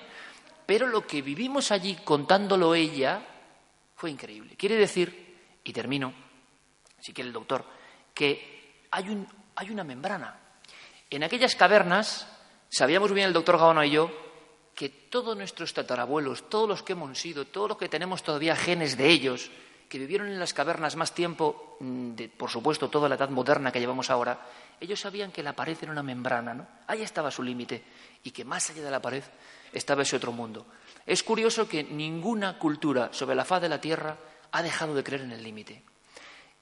Pero 0.66 0.88
lo 0.88 1.06
que 1.06 1.22
vivimos 1.22 1.72
allí 1.72 2.00
contándolo 2.04 2.74
ella 2.74 3.22
fue 3.96 4.10
increíble. 4.10 4.56
Quiere 4.58 4.76
decir, 4.76 5.25
y 5.66 5.74
termino, 5.74 6.14
si 7.02 7.12
quiere 7.12 7.28
el 7.28 7.34
doctor, 7.34 7.66
que 8.14 8.88
hay, 8.92 9.10
un, 9.10 9.28
hay 9.56 9.70
una 9.72 9.84
membrana. 9.84 10.40
En 11.10 11.24
aquellas 11.24 11.56
cavernas, 11.56 12.28
sabíamos 12.70 13.12
bien 13.12 13.28
el 13.28 13.34
doctor 13.34 13.58
Gaona 13.58 13.86
y 13.86 13.92
yo, 13.92 14.12
que 14.74 14.90
todos 14.90 15.36
nuestros 15.36 15.74
tatarabuelos, 15.74 16.50
todos 16.50 16.70
los 16.70 16.84
que 16.84 16.94
hemos 16.94 17.18
sido, 17.18 17.46
todos 17.46 17.70
los 17.70 17.78
que 17.78 17.90
tenemos 17.90 18.24
todavía 18.24 18.56
genes 18.56 18.96
de 18.96 19.10
ellos, 19.10 19.50
que 19.90 19.98
vivieron 19.98 20.28
en 20.28 20.40
las 20.40 20.54
cavernas 20.54 20.96
más 20.96 21.14
tiempo, 21.14 21.78
mm, 21.80 22.12
de, 22.16 22.30
por 22.30 22.50
supuesto, 22.50 22.90
toda 22.90 23.10
la 23.10 23.16
edad 23.16 23.30
moderna 23.30 23.72
que 23.72 23.80
llevamos 23.80 24.10
ahora, 24.10 24.40
ellos 24.80 25.00
sabían 25.00 25.32
que 25.32 25.44
la 25.44 25.54
pared 25.54 25.78
era 25.82 25.92
una 25.92 26.04
membrana, 26.04 26.54
¿no? 26.54 26.68
Ahí 26.88 27.02
estaba 27.02 27.32
su 27.32 27.42
límite 27.42 27.84
y 28.24 28.32
que 28.32 28.46
más 28.46 28.70
allá 28.70 28.84
de 28.84 28.92
la 28.92 29.02
pared 29.02 29.24
estaba 29.72 30.04
ese 30.04 30.18
otro 30.18 30.32
mundo. 30.32 30.66
Es 31.06 31.24
curioso 31.24 31.68
que 31.68 31.84
ninguna 31.84 32.58
cultura 32.60 33.10
sobre 33.14 33.36
la 33.36 33.46
faz 33.46 33.62
de 33.62 33.70
la 33.70 33.82
Tierra 33.82 34.18
ha 34.56 34.64
dejado 34.64 34.96
de 34.96 35.04
creer 35.04 35.24
en 35.24 35.34
el 35.34 35.44
límite. 35.44 35.84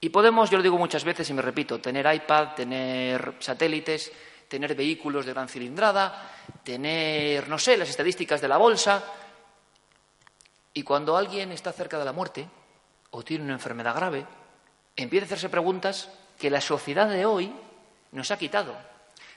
Y 0.00 0.08
podemos, 0.08 0.50
yo 0.50 0.56
lo 0.56 0.64
digo 0.64 0.76
muchas 0.76 1.04
veces 1.04 1.30
y 1.30 1.32
me 1.32 1.42
repito, 1.42 1.80
tener 1.80 2.12
iPad, 2.12 2.54
tener 2.54 3.36
satélites, 3.38 4.10
tener 4.48 4.74
vehículos 4.74 5.24
de 5.24 5.32
gran 5.32 5.48
cilindrada, 5.48 6.30
tener, 6.64 7.48
no 7.48 7.56
sé, 7.56 7.76
las 7.76 7.88
estadísticas 7.88 8.40
de 8.40 8.48
la 8.48 8.56
bolsa. 8.56 9.04
Y 10.72 10.82
cuando 10.82 11.16
alguien 11.16 11.52
está 11.52 11.72
cerca 11.72 11.96
de 11.96 12.04
la 12.04 12.12
muerte, 12.12 12.48
o 13.10 13.22
tiene 13.22 13.44
una 13.44 13.54
enfermedad 13.54 13.94
grave, 13.94 14.26
empieza 14.96 15.24
a 15.24 15.26
hacerse 15.26 15.48
preguntas 15.48 16.10
que 16.36 16.50
la 16.50 16.60
sociedad 16.60 17.08
de 17.08 17.24
hoy 17.24 17.54
nos 18.10 18.32
ha 18.32 18.36
quitado. 18.36 18.76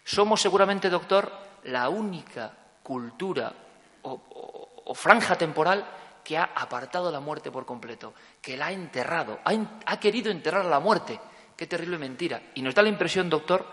Somos 0.03 0.41
seguramente, 0.41 0.89
doctor, 0.89 1.31
la 1.65 1.89
única 1.89 2.51
cultura 2.81 3.53
o, 4.01 4.95
franja 4.95 5.37
temporal 5.37 5.85
que 6.27 6.37
ha 6.37 6.43
apartado 6.43 7.09
la 7.09 7.21
muerte 7.21 7.51
por 7.51 7.65
completo, 7.65 8.13
que 8.41 8.57
la 8.57 8.65
ha 8.65 8.71
enterrado, 8.73 9.39
ha, 9.45 9.97
querido 9.97 10.29
enterrar 10.29 10.65
a 10.65 10.69
la 10.69 10.81
muerte. 10.81 11.17
Qué 11.55 11.67
terrible 11.67 11.97
mentira. 11.97 12.51
Y 12.53 12.61
nos 12.61 12.75
da 12.75 12.81
la 12.81 12.89
impresión, 12.89 13.29
doctor, 13.29 13.65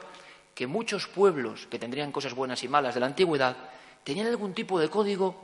que 0.55 0.69
muchos 0.69 1.09
pueblos 1.09 1.67
que 1.67 1.81
tendrían 1.81 2.13
cosas 2.13 2.33
buenas 2.33 2.63
y 2.63 2.69
malas 2.69 2.95
de 2.95 3.01
la 3.01 3.07
antigüedad 3.07 3.57
tenían 4.05 4.29
algún 4.29 4.55
tipo 4.55 4.79
de 4.79 4.89
código 4.89 5.35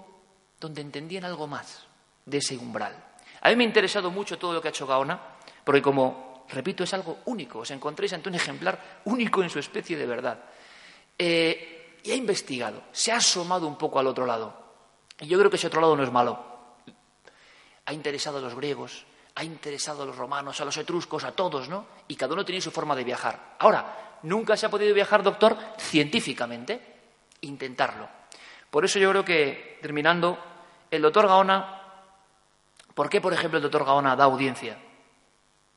donde 0.61 0.83
entendían 0.83 1.25
algo 1.25 1.49
más 1.49 1.85
de 2.25 2.38
ese 2.38 2.57
umbral. 2.57 2.95
A 3.40 3.49
mí 3.49 3.57
me 3.57 3.64
ha 3.64 3.67
interesado 3.67 4.12
mucho 4.12 4.38
todo 4.38 4.52
lo 4.52 4.62
que 4.62 4.69
ha 4.69 4.71
hecho 4.71 4.87
Gaona, 4.87 5.21
porque 5.64 5.83
como, 5.83 6.47
repito, 6.50 6.85
es 6.85 6.95
algo 6.95 7.19
único. 7.25 7.59
Os 7.59 7.73
encontréis 7.73 8.12
ante 8.12 8.29
un 8.29 8.37
ejemplar 8.37 9.00
único 9.07 9.43
en 9.43 9.50
su 9.50 9.59
especie 9.59 9.97
de 9.97 10.07
verdad. 10.07 10.45
Eh, 11.19 11.99
y 12.05 12.12
ha 12.12 12.14
investigado, 12.14 12.85
se 12.93 13.11
ha 13.11 13.17
asomado 13.17 13.67
un 13.67 13.76
poco 13.76 13.99
al 13.99 14.07
otro 14.07 14.26
lado. 14.26 14.55
Y 15.19 15.26
yo 15.26 15.40
creo 15.40 15.50
que 15.50 15.57
ese 15.57 15.67
otro 15.67 15.81
lado 15.81 15.97
no 15.97 16.05
es 16.05 16.12
malo. 16.12 16.50
Ha 17.87 17.92
interesado 17.92 18.38
a 18.38 18.40
los 18.40 18.54
griegos, 18.54 19.04
ha 19.34 19.44
interesado 19.44 20.02
a 20.02 20.06
los 20.06 20.16
romanos, 20.16 20.60
a 20.60 20.64
los 20.64 20.76
etruscos, 20.76 21.25
a 21.25 21.32
todos, 21.32 21.68
¿no? 21.68 21.87
Y 22.08 22.16
cada 22.16 22.34
uno 22.34 22.44
tiene 22.44 22.60
su 22.60 22.70
forma 22.70 22.94
de 22.94 23.04
viajar. 23.04 23.56
Ahora, 23.58 24.18
nunca 24.22 24.56
se 24.56 24.66
ha 24.66 24.70
podido 24.70 24.94
viajar, 24.94 25.22
doctor, 25.22 25.56
científicamente. 25.78 26.80
Intentarlo. 27.42 28.08
Por 28.70 28.84
eso 28.84 28.99
yo 28.99 29.10
creo 29.10 29.25
que, 29.25 29.78
terminando, 29.80 30.38
el 30.90 31.02
doctor 31.02 31.26
Gaona 31.26 31.80
¿Por 32.94 33.08
qué, 33.08 33.20
por 33.20 33.32
ejemplo, 33.32 33.56
el 33.56 33.62
doctor 33.62 33.84
Gaona 33.84 34.16
da 34.16 34.25
audiencia? 34.25 34.76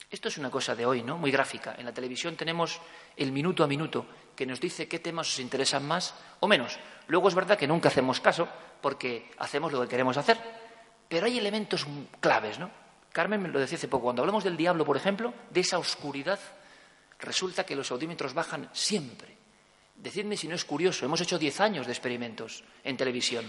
Esto 0.10 0.28
es 0.28 0.38
una 0.38 0.52
cosa 0.52 0.76
de 0.76 0.86
hoy, 0.86 1.04
¿no? 1.04 1.18
Muy 1.18 1.32
gráfica. 1.32 1.76
En 1.78 1.86
la 1.86 1.94
televisión 1.94 2.36
tenemos 2.36 2.82
el 3.16 3.32
minuto 3.32 3.64
a 3.64 3.68
minuto 3.68 4.06
que 4.36 4.46
nos 4.46 4.60
dice 4.60 4.88
qué 4.88 5.00
temas 5.00 5.30
os 5.30 5.40
interesan 5.40 5.88
más 5.88 6.14
o 6.42 6.48
menos. 6.48 6.78
Luego 7.08 7.30
es 7.30 7.36
verdad 7.36 7.58
que 7.58 7.68
nunca 7.68 7.90
hacemos 7.90 8.20
caso 8.20 8.48
porque 8.82 9.32
hacemos 9.38 9.72
lo 9.72 9.82
que 9.82 9.88
queremos 9.88 10.18
hacer. 10.18 10.38
Pero 11.14 11.28
hay 11.28 11.38
elementos 11.38 11.86
claves, 12.20 12.58
¿no? 12.58 12.72
Carmen 13.12 13.40
me 13.40 13.50
lo 13.50 13.60
decía 13.60 13.78
hace 13.78 13.88
poco. 13.88 14.06
Cuando 14.06 14.24
hablamos 14.24 14.44
del 14.44 14.58
diablo, 14.58 14.84
por 14.84 14.98
ejemplo, 14.98 15.32
de 15.52 15.60
esa 15.60 15.78
oscuridad, 15.78 16.40
resulta 17.20 17.64
que 17.64 17.76
los 17.76 17.92
audímetros 17.92 18.34
bajan 18.34 18.68
siempre. 18.74 19.38
Decidme 19.96 20.36
si 20.36 20.48
no 20.48 20.56
es 20.56 20.66
curioso. 20.66 21.06
Hemos 21.06 21.22
hecho 21.22 21.38
diez 21.38 21.62
años 21.62 21.86
de 21.86 21.92
experimentos 21.92 22.64
en 22.84 22.98
televisión. 22.98 23.46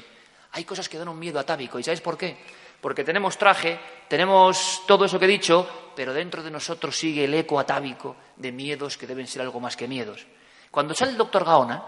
Hay 0.52 0.64
cosas 0.64 0.90
que 0.90 0.98
dan 0.98 1.08
un 1.08 1.18
miedo 1.18 1.38
atávico. 1.38 1.78
¿Y 1.78 1.82
sabes 1.82 2.02
por 2.02 2.18
qué? 2.18 2.36
porque 2.82 3.02
tenemos 3.02 3.38
traje, 3.38 3.80
tenemos 4.08 4.82
todo 4.86 5.06
eso 5.06 5.18
que 5.18 5.24
he 5.24 5.28
dicho, 5.28 5.66
pero 5.96 6.12
dentro 6.12 6.42
de 6.42 6.50
nosotros 6.50 6.94
sigue 6.94 7.24
el 7.24 7.32
eco 7.32 7.58
atávico 7.58 8.14
de 8.36 8.52
miedos 8.52 8.98
que 8.98 9.06
deben 9.06 9.26
ser 9.26 9.40
algo 9.40 9.58
más 9.58 9.74
que 9.74 9.88
miedos. 9.88 10.26
Cuando 10.70 10.92
sale 10.92 11.12
el 11.12 11.16
doctor 11.16 11.46
Gaona, 11.46 11.82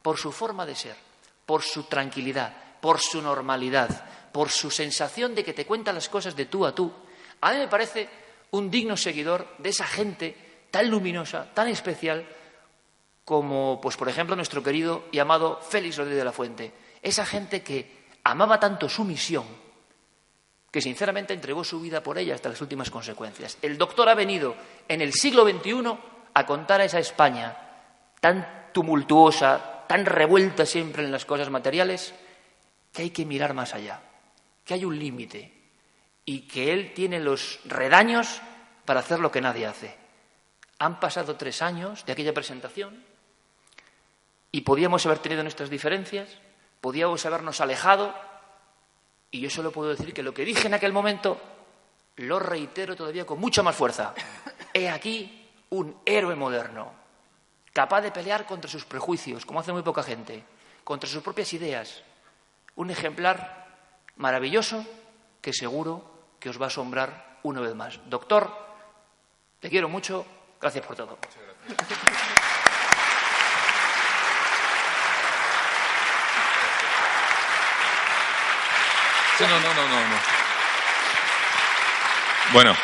por 0.00 0.16
su 0.16 0.32
forma 0.32 0.64
de 0.64 0.74
ser, 0.74 0.96
por 1.44 1.60
su 1.60 1.82
tranquilidad, 1.82 2.65
por 2.80 3.00
su 3.00 3.22
normalidad, 3.22 4.04
por 4.32 4.50
su 4.50 4.70
sensación 4.70 5.34
de 5.34 5.44
que 5.44 5.52
te 5.52 5.66
cuenta 5.66 5.92
las 5.92 6.08
cosas 6.08 6.36
de 6.36 6.46
tú 6.46 6.66
a 6.66 6.74
tú, 6.74 6.92
a 7.40 7.52
mí 7.52 7.58
me 7.58 7.68
parece 7.68 8.08
un 8.50 8.70
digno 8.70 8.96
seguidor 8.96 9.46
de 9.58 9.70
esa 9.70 9.86
gente 9.86 10.36
tan 10.70 10.90
luminosa, 10.90 11.52
tan 11.54 11.68
especial, 11.68 12.26
como, 13.24 13.80
pues, 13.80 13.96
por 13.96 14.08
ejemplo, 14.08 14.36
nuestro 14.36 14.62
querido 14.62 15.04
y 15.10 15.18
amado 15.18 15.60
Félix 15.60 15.96
Rodríguez 15.96 16.18
de 16.20 16.24
la 16.24 16.32
Fuente. 16.32 16.72
Esa 17.02 17.26
gente 17.26 17.62
que 17.62 18.06
amaba 18.24 18.60
tanto 18.60 18.88
su 18.88 19.04
misión, 19.04 19.44
que 20.70 20.80
sinceramente 20.80 21.34
entregó 21.34 21.64
su 21.64 21.80
vida 21.80 22.02
por 22.02 22.18
ella 22.18 22.34
hasta 22.34 22.50
las 22.50 22.60
últimas 22.60 22.90
consecuencias. 22.90 23.58
El 23.62 23.78
doctor 23.78 24.08
ha 24.08 24.14
venido 24.14 24.54
en 24.88 25.00
el 25.00 25.12
siglo 25.12 25.48
XXI 25.48 25.98
a 26.34 26.46
contar 26.46 26.80
a 26.80 26.84
esa 26.84 26.98
España 26.98 27.56
tan 28.20 28.70
tumultuosa, 28.72 29.84
tan 29.88 30.04
revuelta 30.04 30.66
siempre 30.66 31.02
en 31.02 31.10
las 31.10 31.24
cosas 31.24 31.50
materiales, 31.50 32.14
que 32.96 33.02
hay 33.02 33.10
que 33.10 33.26
mirar 33.26 33.52
más 33.52 33.74
allá, 33.74 34.00
que 34.64 34.72
hay 34.72 34.86
un 34.86 34.98
límite 34.98 35.52
y 36.24 36.48
que 36.48 36.72
él 36.72 36.94
tiene 36.94 37.20
los 37.20 37.60
redaños 37.66 38.40
para 38.86 39.00
hacer 39.00 39.20
lo 39.20 39.30
que 39.30 39.42
nadie 39.42 39.66
hace. 39.66 39.94
Han 40.78 40.98
pasado 40.98 41.36
tres 41.36 41.60
años 41.60 42.06
de 42.06 42.12
aquella 42.12 42.32
presentación 42.32 43.04
y 44.50 44.62
podíamos 44.62 45.04
haber 45.04 45.18
tenido 45.18 45.42
nuestras 45.42 45.68
diferencias, 45.68 46.38
podíamos 46.80 47.26
habernos 47.26 47.60
alejado, 47.60 48.14
y 49.30 49.40
yo 49.40 49.50
solo 49.50 49.72
puedo 49.72 49.90
decir 49.90 50.14
que 50.14 50.22
lo 50.22 50.32
que 50.32 50.46
dije 50.46 50.66
en 50.66 50.72
aquel 50.72 50.94
momento 50.94 51.38
lo 52.16 52.38
reitero 52.38 52.96
todavía 52.96 53.26
con 53.26 53.38
mucha 53.38 53.62
más 53.62 53.76
fuerza. 53.76 54.14
He 54.72 54.88
aquí 54.88 55.50
un 55.68 56.00
héroe 56.06 56.34
moderno, 56.34 56.94
capaz 57.74 58.00
de 58.00 58.10
pelear 58.10 58.46
contra 58.46 58.70
sus 58.70 58.86
prejuicios, 58.86 59.44
como 59.44 59.60
hace 59.60 59.74
muy 59.74 59.82
poca 59.82 60.02
gente, 60.02 60.42
contra 60.82 61.10
sus 61.10 61.22
propias 61.22 61.52
ideas. 61.52 62.02
Un 62.76 62.90
ejemplar 62.90 63.66
maravilloso 64.16 64.84
que 65.40 65.52
seguro 65.52 66.36
que 66.38 66.48
os 66.48 66.60
va 66.60 66.66
a 66.66 66.68
asombrar 66.68 67.38
una 67.42 67.60
vez 67.60 67.74
más. 67.74 67.98
Doctor, 68.06 68.50
te 69.60 69.68
quiero 69.68 69.88
mucho. 69.88 70.24
Gracias 70.60 70.84
por 70.86 70.96
todo. 70.96 71.18
no, 79.40 79.48
no, 79.48 79.74
no, 79.74 79.88
no, 79.88 80.16
Bueno, 82.52 82.74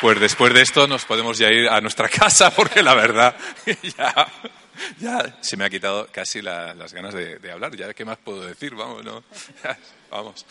pues 0.00 0.20
después 0.20 0.54
de 0.54 0.62
esto 0.62 0.86
nos 0.86 1.04
podemos 1.04 1.38
ya 1.38 1.48
ir 1.48 1.68
a 1.68 1.80
nuestra 1.80 2.08
casa 2.20 2.50
porque 2.50 2.82
la 2.82 2.94
verdad 2.94 3.34
ya, 3.82 4.28
ya 5.00 5.38
se 5.40 5.56
me 5.56 5.64
ha 5.64 5.70
quitado 5.70 6.08
casi 6.10 6.42
las 6.42 6.92
ganas 6.92 7.14
de, 7.14 7.50
hablar. 7.50 7.74
Ya, 7.76 7.92
¿qué 7.94 8.04
más 8.04 8.18
puedo 8.18 8.44
decir? 8.44 8.74
Vamos, 8.74 9.04
¿no? 9.04 9.22
Vamos. 10.10 10.46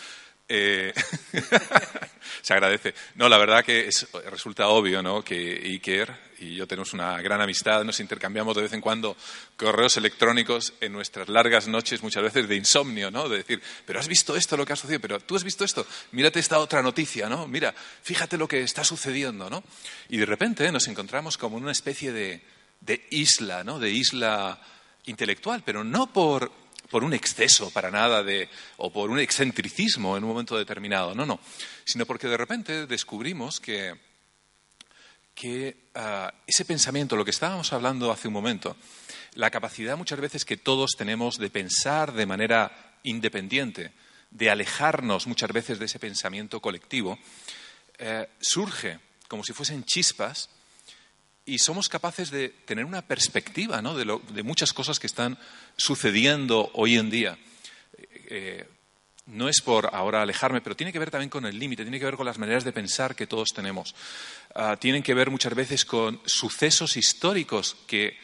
Eh, 0.50 0.94
se 2.42 2.54
agradece. 2.54 2.94
No, 3.16 3.30
la 3.30 3.38
verdad 3.38 3.64
que 3.64 3.90
resulta 4.30 4.68
obvio 4.68 5.02
¿no? 5.02 5.24
que 5.24 5.62
Iker 5.64 6.34
y 6.40 6.56
yo 6.56 6.68
tenemos 6.68 6.94
una 6.94 7.22
gran 7.22 7.42
amistad, 7.42 7.86
nos 7.86 8.02
intercambiamos 8.02 8.56
de 8.56 8.64
vez 8.64 8.74
en 8.74 8.82
cuando 8.82 9.16
correos 9.56 9.96
electrónicos 9.96 10.74
en 10.82 10.92
nuestras 10.92 11.30
largas 11.30 11.70
noches, 11.70 12.04
muchas 12.04 12.24
veces 12.24 12.50
de 12.50 12.56
insomnio, 12.58 13.10
¿no? 13.10 13.30
de 13.30 13.38
decir, 13.38 13.62
pero 13.86 14.00
has 14.00 14.10
visto 14.10 14.36
esto, 14.36 14.58
lo 14.58 14.66
que 14.66 14.74
ha 14.74 14.76
sucedido, 14.76 15.00
pero 15.00 15.20
tú 15.22 15.38
has 15.38 15.44
visto 15.46 15.64
esto, 15.64 15.88
mírate 16.12 16.40
esta 16.40 16.60
otra 16.60 16.82
noticia, 16.82 17.30
¿no? 17.30 17.48
mira, 17.48 17.74
fíjate 18.04 18.38
lo 18.38 18.48
que 18.48 18.62
está 18.62 18.84
sucediendo. 18.84 19.50
¿no? 19.50 19.64
Y 20.10 20.18
de 20.18 20.26
repente 20.26 20.70
nos 20.72 20.88
encontramos 20.88 21.38
como 21.38 21.58
en 21.58 21.64
una 21.64 21.72
especie 21.72 22.12
de, 22.12 22.42
de 22.86 23.08
isla, 23.12 23.64
¿no? 23.64 23.80
de 23.80 23.92
isla 23.92 24.60
intelectual, 25.06 25.64
pero 25.66 25.84
no 25.84 26.12
por 26.12 26.64
por 26.94 27.04
un 27.04 27.14
exceso 27.16 27.72
para 27.72 27.90
nada 27.90 28.22
de, 28.22 28.48
o 28.78 28.94
por 28.94 29.10
un 29.10 29.18
excentricismo 29.18 30.16
en 30.16 30.24
un 30.24 30.30
momento 30.30 30.56
determinado, 30.56 31.16
no, 31.16 31.26
no, 31.26 31.40
sino 31.86 32.06
porque 32.06 32.28
de 32.28 32.38
repente 32.38 32.86
descubrimos 32.86 33.60
que, 33.60 33.96
que 35.34 35.90
ah, 35.96 36.32
ese 36.46 36.66
pensamiento, 36.66 37.16
lo 37.16 37.26
que 37.26 37.32
estábamos 37.32 37.74
hablando 37.74 38.12
hace 38.12 38.28
un 38.28 38.36
momento, 38.36 38.78
la 39.34 39.50
capacidad 39.50 39.98
muchas 39.98 40.20
veces 40.20 40.46
que 40.46 40.56
todos 40.56 40.92
tenemos 40.96 41.38
de 41.38 41.50
pensar 41.50 42.14
de 42.14 42.28
manera 42.28 43.00
independiente, 43.02 43.92
de 44.30 44.52
alejarnos 44.52 45.26
muchas 45.26 45.52
veces 45.52 45.80
de 45.80 45.86
ese 45.86 45.98
pensamiento 45.98 46.60
colectivo, 46.60 47.18
eh, 47.98 48.30
surge 48.40 49.00
como 49.28 49.44
si 49.44 49.54
fuesen 49.54 49.84
chispas 49.84 50.50
y 51.46 51.60
somos 51.60 51.90
capaces 51.90 52.32
de 52.32 52.50
tener 52.50 52.86
una 52.86 53.02
perspectiva 53.02 53.82
de, 53.82 54.44
muchas 54.44 54.74
cosas 54.74 55.00
que 55.00 55.08
están 55.08 55.38
sucediendo 55.76 56.72
hoy 56.74 56.98
en 56.98 57.10
día. 57.10 57.38
Eh, 58.30 58.68
no 59.26 59.48
es 59.48 59.62
por 59.62 59.90
ahora 59.94 60.22
alejarme, 60.22 60.62
pero 60.62 60.76
tiene 60.76 60.92
que 60.92 61.00
ver 61.00 61.12
también 61.12 61.30
con 61.30 61.46
el 61.46 61.58
límite, 61.58 61.84
tiene 61.84 62.00
que 62.00 62.06
ver 62.06 62.18
con 62.18 62.26
las 62.26 62.38
maneras 62.38 62.64
de 62.64 62.74
pensar 62.74 63.16
que 63.16 63.28
todos 63.28 63.50
tenemos. 63.54 63.96
Uh, 64.56 64.76
tienen 64.78 65.04
que 65.04 65.14
ver 65.14 65.30
muchas 65.30 65.56
veces 65.56 65.86
con 65.86 66.22
sucesos 66.26 66.98
históricos 66.98 67.78
que 67.88 68.18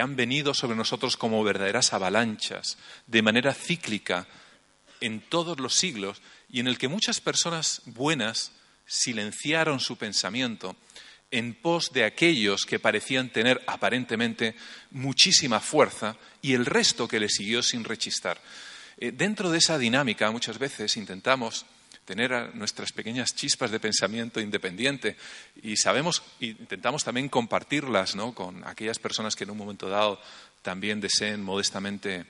han 0.00 0.16
venido 0.16 0.52
sobre 0.52 0.76
nosotros 0.76 1.16
como 1.16 1.42
verdaderas 1.42 1.94
avalanchas, 1.94 2.76
de 3.06 3.22
manera 3.22 3.54
cíclica, 3.54 4.26
en 5.00 5.20
todos 5.20 5.58
los 5.60 5.74
siglos, 5.74 6.20
y 6.50 6.60
en 6.60 6.68
el 6.68 6.78
que 6.78 6.88
muchas 6.88 7.20
personas 7.20 7.82
buenas 7.86 8.52
silenciaron 8.86 9.80
su 9.80 9.96
pensamiento 9.96 10.76
en 11.34 11.52
pos 11.52 11.92
de 11.92 12.04
aquellos 12.04 12.64
que 12.64 12.78
parecían 12.78 13.28
tener 13.28 13.60
aparentemente 13.66 14.54
muchísima 14.92 15.58
fuerza 15.58 16.16
y 16.40 16.54
el 16.54 16.64
resto 16.64 17.08
que 17.08 17.18
le 17.18 17.28
siguió 17.28 17.60
sin 17.60 17.82
rechistar. 17.82 18.40
Eh, 18.98 19.10
dentro 19.10 19.50
de 19.50 19.58
esa 19.58 19.76
dinámica 19.76 20.30
muchas 20.30 20.60
veces 20.60 20.96
intentamos 20.96 21.66
tener 22.04 22.54
nuestras 22.54 22.92
pequeñas 22.92 23.34
chispas 23.34 23.72
de 23.72 23.80
pensamiento 23.80 24.40
independiente 24.40 25.16
y 25.60 25.76
sabemos, 25.76 26.22
intentamos 26.38 27.02
también 27.02 27.28
compartirlas 27.28 28.14
¿no? 28.14 28.32
con 28.32 28.64
aquellas 28.64 29.00
personas 29.00 29.34
que 29.34 29.42
en 29.42 29.50
un 29.50 29.58
momento 29.58 29.88
dado 29.88 30.20
también 30.62 31.00
deseen 31.00 31.42
modestamente 31.42 32.26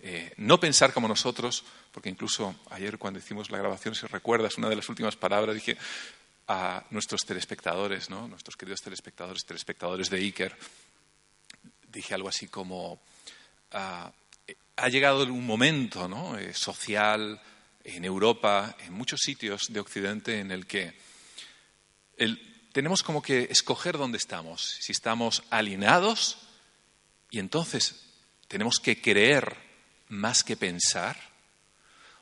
eh, 0.00 0.32
no 0.36 0.60
pensar 0.60 0.92
como 0.92 1.08
nosotros, 1.08 1.64
porque 1.92 2.08
incluso 2.08 2.54
ayer 2.70 2.98
cuando 2.98 3.18
hicimos 3.18 3.50
la 3.50 3.58
grabación, 3.58 3.94
si 3.94 4.06
recuerdas, 4.06 4.56
una 4.56 4.68
de 4.68 4.76
las 4.76 4.88
últimas 4.88 5.16
palabras 5.16 5.56
dije, 5.56 5.76
a 6.48 6.82
nuestros 6.90 7.26
telespectadores, 7.26 8.08
¿no? 8.08 8.26
nuestros 8.26 8.56
queridos 8.56 8.80
telespectadores, 8.80 9.44
telespectadores 9.44 10.08
de 10.08 10.16
Iker, 10.16 10.56
dije 11.92 12.14
algo 12.14 12.28
así 12.28 12.48
como, 12.48 13.00
ah, 13.72 14.10
ha 14.76 14.88
llegado 14.88 15.24
un 15.24 15.46
momento 15.46 16.08
¿no? 16.08 16.38
Eh, 16.38 16.54
social 16.54 17.40
en 17.84 18.04
Europa, 18.04 18.76
en 18.80 18.94
muchos 18.94 19.20
sitios 19.20 19.66
de 19.68 19.80
Occidente, 19.80 20.40
en 20.40 20.50
el 20.50 20.66
que 20.66 20.98
tenemos 22.72 23.02
como 23.02 23.22
que 23.22 23.48
escoger 23.50 23.98
dónde 23.98 24.18
estamos, 24.18 24.76
si 24.80 24.92
estamos 24.92 25.42
alineados 25.50 26.38
y 27.30 27.38
entonces 27.38 28.06
tenemos 28.48 28.78
que 28.78 29.00
creer 29.00 29.54
más 30.08 30.42
que 30.42 30.56
pensar, 30.56 31.16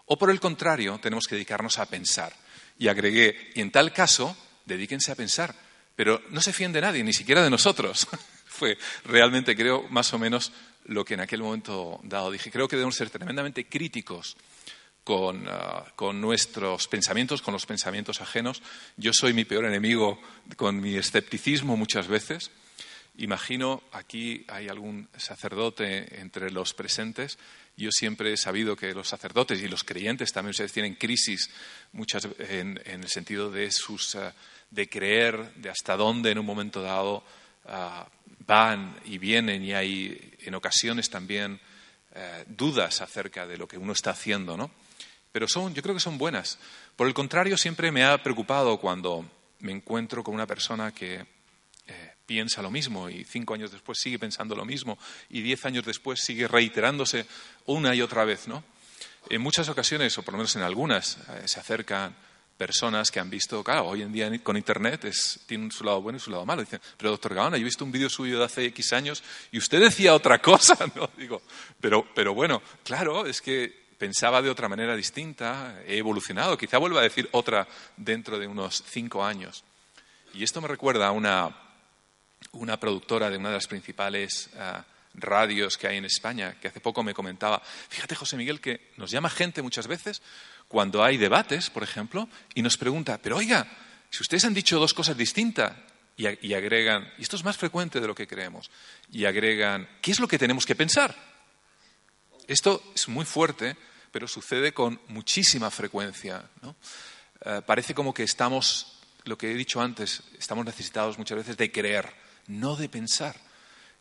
o 0.07 0.19
por 0.19 0.31
el 0.31 0.41
contrario, 0.41 0.99
tenemos 1.01 1.27
que 1.27 1.37
dedicarnos 1.37 1.79
a 1.79 1.87
pensar 1.87 2.33
y 2.79 2.89
agregué, 2.89 3.53
y 3.55 3.61
en 3.61 3.71
tal 3.71 3.93
caso, 3.93 4.37
dedíquense 4.65 5.13
a 5.13 5.15
pensar, 5.15 5.55
pero 5.95 6.23
no 6.31 6.41
se 6.41 6.53
fíen 6.53 6.73
de 6.73 6.83
nadie, 6.83 7.03
ni 7.03 7.13
siquiera 7.13 7.43
de 7.43 7.51
nosotros. 7.51 8.07
Fue 8.47 8.79
realmente, 9.05 9.57
creo, 9.57 9.87
más 9.91 10.13
o 10.13 10.19
menos 10.19 10.53
lo 10.85 11.05
que 11.05 11.15
en 11.15 11.21
aquel 11.21 11.43
momento 11.43 12.01
dado 12.05 12.31
dije. 12.31 12.51
Creo 12.51 12.69
que 12.69 12.77
debemos 12.77 12.97
ser 12.97 13.11
tremendamente 13.11 13.67
críticos 13.67 14.37
con, 15.05 15.47
ah, 15.49 15.85
con, 15.95 16.21
nuestros 16.21 16.89
pensamientos, 16.89 17.43
con 17.43 17.53
los 17.53 17.67
pensamientos 17.67 18.21
ajenos. 18.21 18.63
Yo 18.97 19.13
soy 19.13 19.33
mi 19.33 19.45
peor 19.45 19.65
enemigo 19.65 20.21
con 20.57 20.81
mi 20.81 20.97
escepticismo 20.97 21.77
muchas 21.77 22.09
veces. 22.09 22.51
Imagino, 23.19 23.83
aquí 23.93 24.45
hay 24.49 24.69
algún 24.69 25.09
sacerdote 25.17 26.21
entre 26.21 26.51
los 26.51 26.75
presentes. 26.75 27.39
Yo 27.77 27.91
siempre 27.91 28.33
he 28.33 28.37
sabido 28.37 28.77
que 28.77 28.93
los 28.93 29.09
sacerdotes 29.09 29.61
y 29.63 29.69
los 29.69 29.85
creyentes 29.85 30.33
también 30.33 30.51
ustedes 30.51 30.73
tienen 30.73 30.97
crisis 30.97 31.51
muchas 31.93 32.29
en, 32.39 32.81
el 32.85 33.09
sentido 33.09 33.51
de 33.51 33.71
sus 33.71 34.15
eh, 34.17 34.33
de 34.71 34.89
creer 34.89 35.55
de 35.55 35.71
hasta 35.71 35.97
dónde 35.97 36.31
en 36.31 36.39
un 36.39 36.47
momento 36.47 36.83
dado 36.83 37.25
ah, 37.67 38.07
van 38.47 38.99
y 39.05 39.19
vienen 39.19 39.63
y 39.65 39.73
hay 39.73 40.35
en 40.41 40.55
ocasiones 40.55 41.09
también 41.09 41.61
eh, 42.15 42.45
dudas 42.49 43.01
acerca 43.01 43.47
de 43.47 43.57
lo 43.57 43.69
que 43.69 43.79
uno 43.79 43.93
está 43.93 44.11
haciendo, 44.11 44.57
¿no? 44.57 44.71
Pero 45.33 45.49
son, 45.49 45.75
yo 45.75 45.83
creo 45.83 45.95
que 45.95 46.01
son 46.01 46.19
buenas. 46.19 46.59
Por 46.97 47.07
el 47.07 47.15
contrario, 47.15 47.57
siempre 47.57 47.93
me 47.93 48.05
ha 48.05 48.23
preocupado 48.23 48.79
cuando 48.79 49.25
me 49.61 49.73
encuentro 49.73 50.23
con 50.25 50.35
una 50.35 50.47
persona 50.47 50.93
que 50.93 51.36
piensa 52.27 52.61
lo 52.61 52.71
mismo 52.71 53.09
y 53.09 53.25
cinco 53.25 53.55
años 53.55 53.71
después 53.71 53.99
sigue 53.99 54.19
pensando 54.19 54.55
lo 54.55 54.65
mismo 54.65 54.99
y 55.31 55.43
diez 55.43 55.65
años 55.65 55.85
después 55.85 56.21
sigue 56.21 56.49
reiterándose 56.49 57.27
una 57.67 57.95
y 57.95 58.03
otra 58.03 58.25
vez, 58.25 58.49
¿no? 58.49 58.63
En 59.29 59.41
muchas 59.41 59.69
ocasiones, 59.69 60.17
o 60.19 60.23
por 60.23 60.35
lo 60.35 60.39
menos 60.39 60.55
en 60.57 60.63
algunas, 60.63 61.17
eh, 61.17 61.43
se 61.47 61.59
acercan 61.59 62.15
personas 62.57 63.11
que 63.11 63.21
han 63.21 63.29
visto, 63.29 63.63
claro, 63.63 63.87
hoy 63.87 64.03
en 64.03 64.13
día 64.13 64.31
con 64.43 64.57
Internet 64.57 65.05
es, 65.05 65.41
tiene 65.47 65.71
su 65.71 65.85
lado 65.85 66.01
bueno 66.01 66.17
y 66.17 66.21
su 66.21 66.31
lado 66.31 66.47
malo. 66.47 66.63
Dicen, 66.63 66.81
pero 66.97 67.11
doctor 67.11 67.35
Gaona, 67.35 67.57
yo 67.57 67.63
he 67.63 67.65
visto 67.65 67.85
un 67.85 67.93
vídeo 67.93 68.09
suyo 68.09 68.39
de 68.39 68.45
hace 68.45 68.65
X 68.67 68.93
años 68.93 69.23
y 69.51 69.59
usted 69.59 69.81
decía 69.81 70.15
otra 70.15 70.41
cosa, 70.41 70.77
¿no? 70.95 71.11
Digo, 71.17 71.43
pero, 71.81 72.07
pero 72.15 72.35
bueno, 72.35 72.63
claro, 72.85 73.27
es 73.27 73.41
que 73.41 73.87
pensaba 73.99 74.43
de 74.43 74.51
otra 74.51 74.69
manera 74.69 74.95
distinta, 74.95 75.83
he 75.87 75.99
evolucionado, 75.99 76.57
quizá 76.57 76.79
vuelva 76.79 77.01
a 77.01 77.05
decir 77.05 77.29
otra 77.33 77.67
dentro 77.97 78.39
de 78.39 78.47
unos 78.47 78.83
cinco 78.89 79.25
años. 79.25 79.65
Y 80.35 80.45
esto 80.45 80.61
me 80.61 80.69
recuerda 80.69 81.09
a 81.09 81.13
una 81.13 81.66
una 82.57 82.79
productora 82.79 83.31
de 83.31 83.39
una 83.39 83.51
de 83.51 83.57
las 83.57 83.67
principales 83.67 84.51
ah, 84.59 84.85
radios 85.15 85.79
que 85.79 85.89
hay 85.89 85.97
en 85.97 86.05
España, 86.05 86.57
que 86.61 86.69
hace 86.69 86.81
poco 86.81 87.03
me 87.03 87.15
comentaba, 87.15 87.63
fíjate 87.89 88.15
José 88.15 88.37
Miguel 88.37 88.61
que 88.61 88.93
nos 88.97 89.11
llama 89.11 89.31
gente 89.31 89.63
muchas 89.63 89.87
veces 89.87 90.23
cuando 90.69 91.03
hay 91.03 91.17
debates, 91.17 91.71
por 91.71 91.83
ejemplo, 91.83 92.29
y 92.55 92.63
nos 92.63 92.77
pregunta, 92.77 93.19
pero 93.23 93.37
oiga, 93.37 93.67
si 94.11 94.23
ustedes 94.23 94.45
han 94.45 94.55
dicho 94.55 94.79
dos 94.79 94.95
cosas 94.95 95.17
distintas, 95.17 95.73
y, 96.19 96.55
agregan, 96.55 97.13
y 97.19 97.23
esto 97.23 97.37
es 97.37 97.45
más 97.45 97.59
frecuente 97.59 98.01
de 98.01 98.07
lo 98.07 98.15
que 98.15 98.27
creemos, 98.27 98.71
y 99.13 99.27
agregan, 99.27 99.87
¿qué 100.01 100.13
es 100.13 100.19
lo 100.19 100.27
que 100.27 100.39
tenemos 100.39 100.65
que 100.65 100.75
pensar? 100.75 101.15
Esto 102.47 102.83
es 102.95 103.07
muy 103.09 103.27
fuerte, 103.27 103.77
pero 104.11 104.27
sucede 104.27 104.73
con 104.73 104.99
muchísima 105.09 105.71
frecuencia. 105.71 106.43
Ah, 107.45 107.61
parece 107.61 107.95
como 107.95 108.15
que 108.15 108.23
estamos, 108.23 108.99
lo 109.25 109.37
que 109.37 109.51
he 109.51 109.55
dicho 109.55 109.81
antes, 109.81 110.23
estamos 110.39 110.65
necesitados 110.65 111.19
muchas 111.19 111.39
veces 111.39 111.57
de 111.57 111.71
creer 111.71 112.26
no 112.49 112.77
de 112.77 112.89
pensar. 112.89 113.37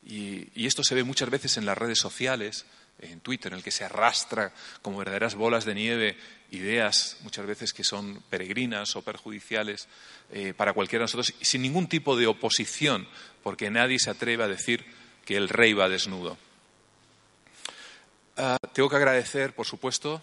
Y, 0.04 0.66
esto 0.66 0.84
se 0.84 0.96
ve 0.96 1.04
muchas 1.04 1.30
veces 1.30 1.58
en 1.58 1.66
las 1.66 1.78
redes 1.78 2.00
sociales, 2.00 2.66
en 3.00 3.20
Twitter, 3.20 3.52
en 3.52 3.58
el 3.58 3.64
que 3.64 3.72
se 3.72 3.84
arrastra 3.84 4.54
como 4.82 5.00
verdaderas 5.00 5.36
bolas 5.36 5.66
de 5.66 5.76
nieve 5.76 6.18
ideas 6.52 7.18
muchas 7.22 7.46
veces 7.46 7.74
que 7.74 7.84
son 7.84 8.24
peregrinas 8.30 8.96
o 8.96 9.02
perjudiciales 9.02 9.88
eh, 10.32 10.54
para 10.56 10.74
cualquiera 10.74 11.02
de 11.02 11.06
nosotros, 11.06 11.34
sin 11.42 11.62
ningún 11.62 11.88
tipo 11.88 12.16
de 12.16 12.28
oposición, 12.28 13.08
porque 13.44 13.70
nadie 13.70 14.00
se 14.00 14.12
atreve 14.12 14.44
a 14.44 14.48
decir 14.48 14.86
que 15.26 15.36
el 15.36 15.50
rey 15.50 15.74
va 15.74 15.90
desnudo. 15.90 16.38
Ah, 18.38 18.58
tengo 18.74 18.90
que 18.90 18.96
agradecer, 18.96 19.54
por 19.54 19.66
supuesto, 19.66 20.22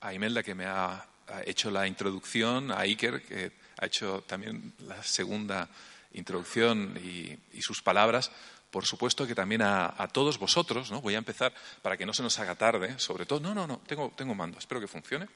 a 0.00 0.12
Imelda 0.12 0.42
que 0.42 0.54
me 0.54 0.66
ha 0.66 1.06
hecho 1.44 1.70
la 1.70 1.86
introducción, 1.86 2.70
a 2.70 2.80
Iker 2.80 3.22
que 3.22 3.52
ha 3.78 3.86
hecho 3.86 4.22
también 4.26 4.72
la 4.80 5.02
segunda 5.02 5.68
introducción 6.12 6.98
y, 7.02 7.38
sus 7.60 7.82
palabras, 7.82 8.30
por 8.70 8.84
supuesto 8.84 9.26
que 9.26 9.34
también 9.34 9.62
a, 9.62 10.08
todos 10.12 10.38
vosotros, 10.38 10.90
¿no? 10.90 11.00
Voy 11.00 11.14
a 11.14 11.18
empezar 11.18 11.52
para 11.82 11.96
que 11.96 12.06
no 12.06 12.12
se 12.12 12.22
nos 12.22 12.38
haga 12.38 12.54
tarde, 12.54 12.98
sobre 12.98 13.26
todo. 13.26 13.40
No, 13.40 13.54
no, 13.54 13.66
no, 13.66 13.78
tengo, 13.86 14.12
tengo 14.16 14.34
mando, 14.34 14.58
espero 14.58 14.80
que 14.80 14.88
funcione. 14.88 15.28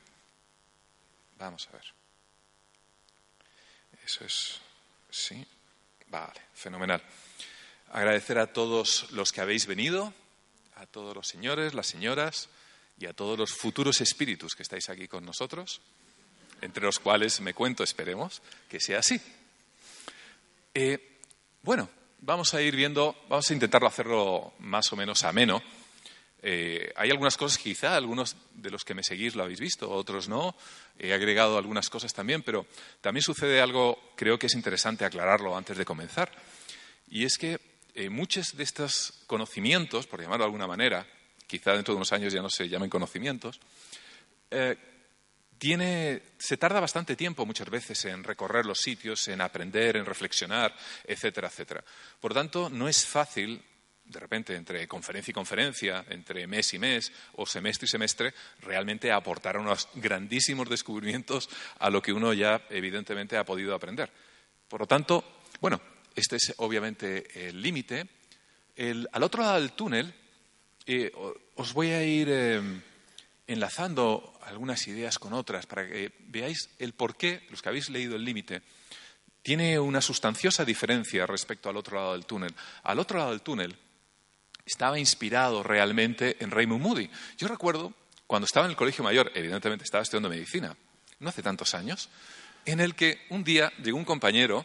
Vamos 1.38 1.68
a 1.68 1.72
ver. 1.72 1.84
Eso 4.04 4.24
es. 4.24 4.60
Sí. 5.10 5.46
Vale, 6.08 6.40
fenomenal. 6.54 7.00
Agradecer 7.92 8.38
a 8.38 8.52
todos 8.52 9.10
los 9.12 9.32
que 9.32 9.40
habéis 9.40 9.66
venido, 9.66 10.12
a 10.76 10.86
todos 10.86 11.14
los 11.14 11.28
señores, 11.28 11.72
las 11.74 11.86
señoras 11.86 12.48
y 12.98 13.06
a 13.06 13.12
todos 13.12 13.38
los 13.38 13.52
futuros 13.52 14.00
espíritus 14.00 14.54
que 14.54 14.62
estáis 14.62 14.88
aquí 14.90 15.08
con 15.08 15.24
nosotros, 15.24 15.80
entre 16.60 16.84
los 16.84 16.98
cuales 16.98 17.40
me 17.40 17.54
cuento, 17.54 17.84
esperemos, 17.84 18.42
que 18.68 18.80
sea 18.80 18.98
así. 18.98 19.20
Eh, 20.72 21.18
bueno, 21.62 21.90
vamos 22.20 22.54
a 22.54 22.62
ir 22.62 22.76
viendo, 22.76 23.16
vamos 23.28 23.50
a 23.50 23.54
intentarlo 23.54 23.88
hacerlo 23.88 24.52
más 24.60 24.92
o 24.92 24.96
menos 24.96 25.24
ameno. 25.24 25.60
Eh, 26.42 26.92
hay 26.96 27.10
algunas 27.10 27.36
cosas, 27.36 27.58
quizá 27.58 27.96
algunos 27.96 28.36
de 28.54 28.70
los 28.70 28.84
que 28.84 28.94
me 28.94 29.02
seguís 29.02 29.34
lo 29.34 29.42
habéis 29.42 29.58
visto, 29.58 29.90
otros 29.90 30.28
no. 30.28 30.54
He 30.98 31.12
agregado 31.12 31.58
algunas 31.58 31.90
cosas 31.90 32.14
también, 32.14 32.42
pero 32.42 32.66
también 33.00 33.22
sucede 33.22 33.60
algo, 33.60 34.12
creo 34.16 34.38
que 34.38 34.46
es 34.46 34.54
interesante 34.54 35.04
aclararlo 35.04 35.56
antes 35.56 35.76
de 35.76 35.84
comenzar. 35.84 36.30
Y 37.08 37.24
es 37.24 37.36
que 37.36 37.58
eh, 37.94 38.08
muchos 38.08 38.56
de 38.56 38.62
estos 38.62 39.24
conocimientos, 39.26 40.06
por 40.06 40.20
llamarlo 40.20 40.44
de 40.44 40.48
alguna 40.48 40.68
manera, 40.68 41.04
quizá 41.48 41.72
dentro 41.72 41.94
de 41.94 41.96
unos 41.96 42.12
años 42.12 42.32
ya 42.32 42.42
no 42.42 42.48
se 42.48 42.68
llamen 42.68 42.88
conocimientos, 42.88 43.60
eh, 44.52 44.76
tiene, 45.60 46.22
se 46.38 46.56
tarda 46.56 46.80
bastante 46.80 47.16
tiempo 47.16 47.44
muchas 47.44 47.68
veces 47.68 48.02
en 48.06 48.24
recorrer 48.24 48.64
los 48.64 48.80
sitios, 48.80 49.28
en 49.28 49.42
aprender, 49.42 49.98
en 49.98 50.06
reflexionar, 50.06 50.74
etcétera, 51.04 51.48
etcétera. 51.48 51.84
Por 52.18 52.32
tanto, 52.32 52.70
no 52.70 52.88
es 52.88 53.04
fácil 53.04 53.62
de 54.06 54.18
repente 54.18 54.56
entre 54.56 54.88
conferencia 54.88 55.30
y 55.30 55.34
conferencia, 55.34 56.04
entre 56.08 56.46
mes 56.46 56.72
y 56.72 56.78
mes 56.78 57.12
o 57.34 57.44
semestre 57.44 57.84
y 57.84 57.88
semestre, 57.88 58.34
realmente 58.62 59.12
aportar 59.12 59.58
unos 59.58 59.86
grandísimos 59.94 60.68
descubrimientos 60.68 61.50
a 61.78 61.90
lo 61.90 62.00
que 62.00 62.14
uno 62.14 62.32
ya 62.32 62.62
evidentemente 62.70 63.36
ha 63.36 63.44
podido 63.44 63.74
aprender. 63.74 64.10
Por 64.66 64.80
lo 64.80 64.86
tanto, 64.86 65.42
bueno, 65.60 65.78
este 66.16 66.36
es 66.36 66.54
obviamente 66.56 67.48
el 67.48 67.60
límite. 67.60 68.08
al 69.12 69.22
otro 69.22 69.42
lado 69.42 69.60
del 69.60 69.72
túnel, 69.72 70.12
eh, 70.86 71.12
os 71.54 71.72
voy 71.74 71.90
a 71.90 72.02
ir 72.02 72.28
eh, 72.30 72.60
enlazando 73.50 74.38
algunas 74.42 74.86
ideas 74.86 75.18
con 75.18 75.32
otras 75.32 75.66
para 75.66 75.88
que 75.88 76.12
veáis 76.28 76.70
el 76.78 76.92
por 76.92 77.16
qué, 77.16 77.46
los 77.50 77.60
que 77.60 77.68
habéis 77.68 77.90
leído 77.90 78.14
el 78.14 78.24
límite, 78.24 78.62
tiene 79.42 79.76
una 79.80 80.00
sustanciosa 80.00 80.64
diferencia 80.64 81.26
respecto 81.26 81.68
al 81.68 81.76
otro 81.76 81.96
lado 81.96 82.12
del 82.12 82.26
túnel. 82.26 82.54
Al 82.84 83.00
otro 83.00 83.18
lado 83.18 83.30
del 83.30 83.40
túnel, 83.40 83.76
estaba 84.64 85.00
inspirado 85.00 85.64
realmente 85.64 86.36
en 86.38 86.52
Raymond 86.52 86.80
Moody. 86.80 87.10
Yo 87.38 87.48
recuerdo 87.48 87.92
cuando 88.28 88.46
estaba 88.46 88.66
en 88.66 88.70
el 88.70 88.76
colegio 88.76 89.02
mayor, 89.02 89.32
evidentemente 89.34 89.84
estaba 89.84 90.02
estudiando 90.02 90.28
medicina, 90.28 90.76
no 91.18 91.28
hace 91.28 91.42
tantos 91.42 91.74
años, 91.74 92.08
en 92.66 92.78
el 92.78 92.94
que 92.94 93.26
un 93.30 93.42
día 93.42 93.72
llegó 93.82 93.98
un 93.98 94.04
compañero 94.04 94.64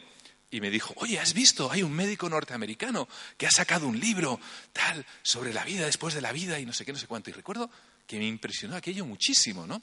y 0.51 0.61
me 0.61 0.69
dijo, 0.69 0.93
oye, 0.97 1.19
¿has 1.19 1.33
visto? 1.33 1.71
Hay 1.71 1.81
un 1.81 1.91
médico 1.91 2.29
norteamericano 2.29 3.07
que 3.35 3.47
ha 3.47 3.51
sacado 3.51 3.87
un 3.87 3.99
libro 3.99 4.39
tal 4.73 5.03
sobre 5.23 5.53
la 5.53 5.63
vida 5.63 5.87
después 5.87 6.13
de 6.13 6.21
la 6.21 6.31
vida 6.31 6.59
y 6.59 6.67
no 6.67 6.73
sé 6.73 6.85
qué, 6.85 6.93
no 6.93 6.99
sé 6.99 7.07
cuánto. 7.07 7.31
Y 7.31 7.33
recuerdo 7.33 7.71
que 8.07 8.17
me 8.19 8.27
impresionó 8.27 8.75
aquello 8.75 9.05
muchísimo, 9.05 9.65
¿no? 9.65 9.81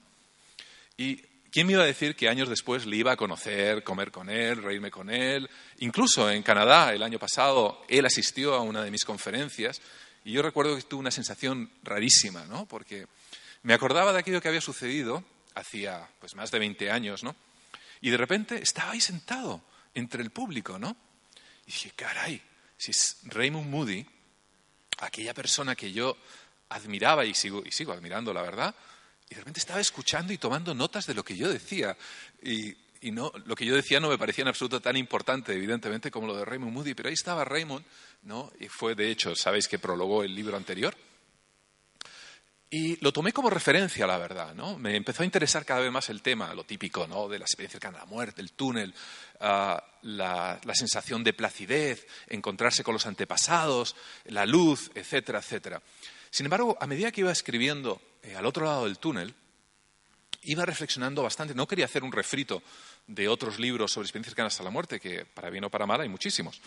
Y 0.96 1.16
¿quién 1.50 1.66
me 1.66 1.74
iba 1.74 1.82
a 1.82 1.86
decir 1.86 2.14
que 2.14 2.28
años 2.28 2.48
después 2.48 2.86
le 2.86 2.96
iba 2.96 3.12
a 3.12 3.16
conocer, 3.16 3.82
comer 3.82 4.10
con 4.10 4.30
él, 4.30 4.62
reírme 4.62 4.90
con 4.90 5.10
él? 5.10 5.48
Incluso 5.78 6.30
en 6.30 6.42
Canadá, 6.42 6.92
el 6.92 7.02
año 7.02 7.18
pasado, 7.18 7.84
él 7.88 8.06
asistió 8.06 8.54
a 8.54 8.60
una 8.60 8.82
de 8.82 8.90
mis 8.90 9.04
conferencias 9.04 9.80
y 10.24 10.32
yo 10.32 10.42
recuerdo 10.42 10.76
que 10.76 10.82
tuve 10.82 11.00
una 11.00 11.10
sensación 11.10 11.70
rarísima, 11.82 12.44
¿no? 12.46 12.66
Porque 12.66 13.06
me 13.62 13.74
acordaba 13.74 14.12
de 14.12 14.20
aquello 14.20 14.40
que 14.40 14.48
había 14.48 14.60
sucedido 14.60 15.24
hacía 15.54 16.08
pues 16.18 16.34
más 16.34 16.50
de 16.50 16.58
20 16.58 16.90
años, 16.90 17.22
¿no? 17.22 17.36
Y 18.00 18.10
de 18.10 18.16
repente 18.16 18.62
estaba 18.62 18.92
ahí 18.92 19.00
sentado 19.00 19.62
entre 19.94 20.22
el 20.22 20.30
público, 20.30 20.78
¿no? 20.78 20.96
Y 21.66 21.72
dije, 21.72 21.92
caray, 21.94 22.42
si 22.76 22.90
es 22.90 23.18
Raymond 23.24 23.68
Moody, 23.68 24.06
aquella 24.98 25.34
persona 25.34 25.76
que 25.76 25.92
yo 25.92 26.16
admiraba 26.74 27.24
y 27.24 27.34
sigo, 27.34 27.62
y 27.64 27.70
sigo 27.70 27.92
admirando, 27.92 28.32
la 28.32 28.42
verdad, 28.42 28.74
y 29.28 29.34
de 29.34 29.40
repente 29.40 29.60
estaba 29.60 29.80
escuchando 29.80 30.32
y 30.32 30.38
tomando 30.38 30.74
notas 30.74 31.06
de 31.06 31.14
lo 31.14 31.24
que 31.24 31.36
yo 31.36 31.48
decía. 31.48 31.96
Y, 32.42 32.76
no, 33.10 33.32
lo 33.46 33.56
que 33.56 33.64
yo 33.64 33.74
decía 33.74 33.98
no 33.98 34.08
me 34.08 34.18
parecía 34.18 34.42
en 34.42 34.48
absoluto 34.48 34.80
tan 34.80 34.96
importante, 34.96 35.54
evidentemente, 35.54 36.10
como 36.10 36.26
lo 36.26 36.36
de 36.36 36.44
Raymond 36.44 36.72
Moody, 36.72 36.94
pero 36.94 37.08
ahí 37.08 37.14
estaba 37.14 37.44
Raymond, 37.44 37.84
¿no? 38.22 38.52
Y 38.60 38.68
fue, 38.68 38.94
de 38.94 39.10
hecho, 39.10 39.34
sabéis 39.34 39.66
que 39.68 39.78
prologó 39.78 40.22
el 40.22 40.34
libro 40.34 40.56
anterior. 40.56 40.94
Y 42.74 42.96
lo 43.04 43.12
tomé 43.12 43.34
como 43.34 43.50
referencia, 43.50 44.06
la 44.06 44.16
verdad, 44.16 44.54
¿no? 44.54 44.78
Me 44.78 44.96
empezó 44.96 45.22
a 45.22 45.26
interesar 45.26 45.66
cada 45.66 45.80
vez 45.80 45.92
más 45.92 46.08
el 46.08 46.22
tema, 46.22 46.54
lo 46.54 46.64
típico, 46.64 47.06
¿no? 47.06 47.28
De 47.28 47.38
la 47.38 47.44
experiencia 47.44 47.78
cercana 47.78 47.98
a 47.98 48.04
la 48.04 48.06
muerte, 48.06 48.40
el 48.40 48.52
túnel, 48.52 48.94
ah, 49.40 49.84
la, 50.00 50.58
sensación 50.72 51.22
de 51.22 51.34
placidez, 51.34 52.06
encontrarse 52.28 52.82
con 52.82 52.94
los 52.94 53.04
antepasados, 53.04 53.94
la 54.24 54.46
luz, 54.46 54.90
etcétera, 54.94 55.40
etcétera. 55.40 55.82
Sin 56.32 56.46
embargo, 56.46 56.78
a 56.80 56.86
medida 56.86 57.12
que 57.12 57.20
iba 57.20 57.30
escribiendo 57.30 58.00
eh, 58.22 58.34
al 58.34 58.46
otro 58.46 58.64
lado 58.64 58.84
del 58.84 58.98
túnel, 58.98 59.34
iba 60.44 60.64
reflexionando 60.64 61.22
bastante. 61.22 61.54
No 61.54 61.68
quería 61.68 61.84
hacer 61.84 62.02
un 62.02 62.10
refrito 62.10 62.62
de 63.06 63.28
otros 63.28 63.58
libros 63.58 63.92
sobre 63.92 64.06
experiencias 64.06 64.30
cercanas 64.30 64.58
a 64.58 64.62
la 64.62 64.70
muerte, 64.70 64.98
que 64.98 65.26
para 65.26 65.50
bien 65.50 65.64
o 65.64 65.70
para 65.70 65.84
mal 65.84 66.00
hay 66.00 66.08
muchísimos, 66.08 66.58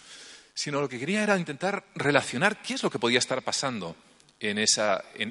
sino 0.53 0.79
lo 0.79 0.87
que 0.87 0.99
quería 0.99 1.23
era 1.23 1.35
intentar 1.35 1.83
relacionar 1.95 2.61
qué 2.61 2.75
es 2.75 2.83
lo 2.83 2.91
que 2.91 2.99
podía 2.99 3.17
estar 3.17 3.41
pasando 3.41 3.95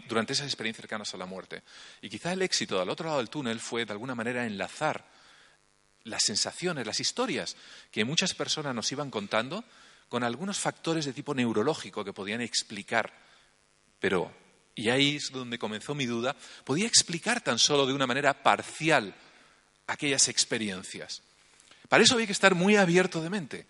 durante 0.08 0.32
esas 0.32 0.46
experiencias 0.46 0.82
cercanas 0.82 1.14
a 1.14 1.16
la 1.16 1.26
muerte. 1.26 1.62
Y 2.02 2.08
quizá 2.08 2.32
el 2.32 2.42
éxito 2.42 2.80
del 2.80 2.90
otro 2.90 3.06
lado 3.06 3.18
del 3.18 3.30
túnel 3.30 3.60
fue, 3.60 3.84
de 3.84 3.92
alguna 3.92 4.16
manera, 4.16 4.44
enlazar 4.44 5.06
las 6.02 6.24
sensaciones, 6.24 6.84
las 6.84 6.98
historias 6.98 7.56
que 7.92 8.04
muchas 8.04 8.34
personas 8.34 8.74
nos 8.74 8.90
iban 8.90 9.10
contando 9.10 9.64
con 10.08 10.24
algunos 10.24 10.58
factores 10.58 11.04
de 11.04 11.12
tipo 11.12 11.34
neurológico 11.34 12.04
que 12.04 12.12
podían 12.12 12.40
explicar, 12.40 13.12
pero, 14.04 14.30
y 14.74 14.90
ahí 14.90 15.16
es 15.16 15.30
donde 15.32 15.58
comenzó 15.58 15.94
mi 15.94 16.04
duda, 16.04 16.36
podía 16.64 16.86
explicar 16.86 17.40
tan 17.40 17.58
solo 17.58 17.86
de 17.86 17.94
una 17.94 18.06
manera 18.06 18.42
parcial 18.42 19.14
aquellas 19.86 20.28
experiencias. 20.28 21.22
Para 21.88 22.02
eso 22.02 22.12
había 22.12 22.26
que 22.26 22.32
estar 22.32 22.54
muy 22.54 22.76
abierto 22.76 23.22
de 23.22 23.30
mente. 23.30 23.66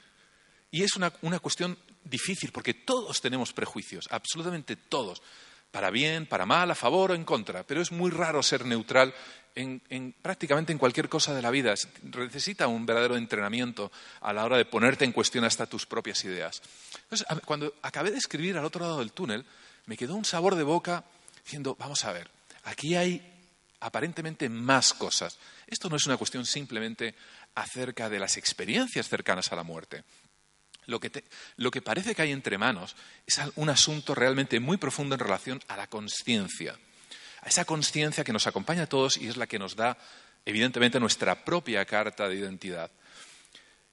Y 0.72 0.82
es 0.82 0.96
una, 0.96 1.12
cuestión 1.38 1.78
difícil 2.02 2.50
porque 2.50 2.74
todos 2.74 3.20
tenemos 3.20 3.52
prejuicios, 3.52 4.08
absolutamente 4.10 4.74
todos, 4.74 5.22
para 5.70 5.90
bien, 5.90 6.26
para 6.26 6.46
mal, 6.46 6.68
a 6.68 6.74
favor 6.74 7.12
o 7.12 7.14
en 7.14 7.22
contra, 7.22 7.64
pero 7.64 7.80
es 7.80 7.92
muy 7.92 8.10
raro 8.10 8.42
ser 8.42 8.66
neutral 8.66 9.14
en, 9.54 10.16
prácticamente 10.20 10.72
en 10.72 10.78
cualquier 10.78 11.08
cosa 11.08 11.32
de 11.32 11.42
la 11.42 11.52
vida. 11.52 11.74
Necesita 12.02 12.66
un 12.66 12.86
verdadero 12.86 13.16
entrenamiento 13.16 13.92
a 14.20 14.32
la 14.32 14.44
hora 14.44 14.56
de 14.56 14.64
ponerte 14.64 15.04
en 15.04 15.12
cuestión 15.12 15.44
hasta 15.44 15.66
tus 15.66 15.86
propias 15.86 16.24
ideas. 16.24 16.60
Cuando 17.44 17.72
acabé 17.82 18.10
de 18.10 18.18
escribir 18.18 18.58
al 18.58 18.64
otro 18.64 18.80
lado 18.80 18.98
del 18.98 19.12
túnel, 19.12 19.46
me 19.86 19.96
quedó 19.96 20.14
un 20.14 20.24
sabor 20.24 20.54
de 20.54 20.62
boca 20.62 21.04
diciendo, 21.44 21.76
vamos 21.78 22.04
a 22.04 22.12
ver, 22.12 22.30
aquí 22.64 22.94
hay 22.94 23.30
aparentemente 23.80 24.48
más 24.48 24.94
cosas. 24.94 25.38
Esto 25.66 25.88
no 25.88 25.96
es 25.96 26.06
una 26.06 26.16
cuestión 26.16 26.46
simplemente 26.46 27.14
acerca 27.54 28.08
de 28.08 28.18
las 28.18 28.36
experiencias 28.36 29.08
cercanas 29.08 29.52
a 29.52 29.56
la 29.56 29.62
muerte. 29.62 30.04
Lo 30.86 31.00
que, 31.00 31.82
parece 31.82 32.14
que 32.14 32.22
hay 32.22 32.32
entre 32.32 32.58
manos 32.58 32.94
es 33.26 33.40
un 33.56 33.70
asunto 33.70 34.14
realmente 34.14 34.60
muy 34.60 34.76
profundo 34.76 35.14
en 35.14 35.20
relación 35.20 35.60
a 35.68 35.76
la 35.76 35.86
conciencia, 35.86 36.78
a 37.40 37.48
esa 37.48 37.64
conciencia 37.64 38.24
que 38.24 38.32
nos 38.32 38.46
acompaña 38.46 38.82
a 38.82 38.88
todos 38.88 39.16
y 39.16 39.28
es 39.28 39.36
la 39.36 39.46
que 39.46 39.58
nos 39.58 39.76
da, 39.76 39.96
evidentemente, 40.44 41.00
nuestra 41.00 41.44
propia 41.44 41.84
carta 41.84 42.28
de 42.28 42.36
identidad. 42.36 42.90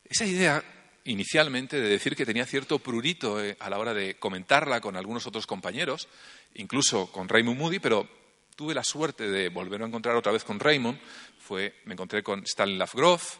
Esa 0.03 0.25
idea 0.25 0.63
inicialmente 1.05 1.79
de 1.79 1.89
decir 1.89 2.15
que 2.15 2.25
tenía 2.25 2.45
cierto 2.45 2.79
prurito 2.79 3.43
eh, 3.43 3.57
a 3.59 3.69
la 3.69 3.79
hora 3.79 3.93
de 3.93 4.15
comentarla 4.15 4.81
con 4.81 4.95
algunos 4.95 5.25
otros 5.27 5.47
compañeros, 5.47 6.07
incluso 6.55 7.11
con 7.11 7.27
Raymond 7.27 7.59
Moody, 7.59 7.79
pero 7.79 8.07
tuve 8.55 8.73
la 8.73 8.83
suerte 8.83 9.27
de 9.29 9.49
volver 9.49 9.81
a 9.81 9.87
encontrar 9.87 10.15
otra 10.15 10.31
vez 10.31 10.43
con 10.43 10.59
Raymond. 10.59 10.99
Fue, 11.39 11.81
me 11.85 11.93
encontré 11.93 12.21
con 12.21 12.45
Stanislav 12.45 12.91
Grof, 12.93 13.37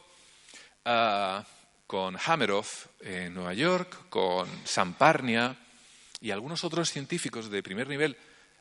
ah, 0.86 1.46
con 1.86 2.18
Hameroff 2.26 2.88
en 3.02 3.34
Nueva 3.34 3.54
York, 3.54 4.10
con 4.10 4.48
Sam 4.66 4.94
Parnia 4.96 5.56
y 6.20 6.32
algunos 6.32 6.64
otros 6.64 6.90
científicos 6.90 7.50
de 7.50 7.64
primer 7.64 7.88
nivel, 7.88 8.18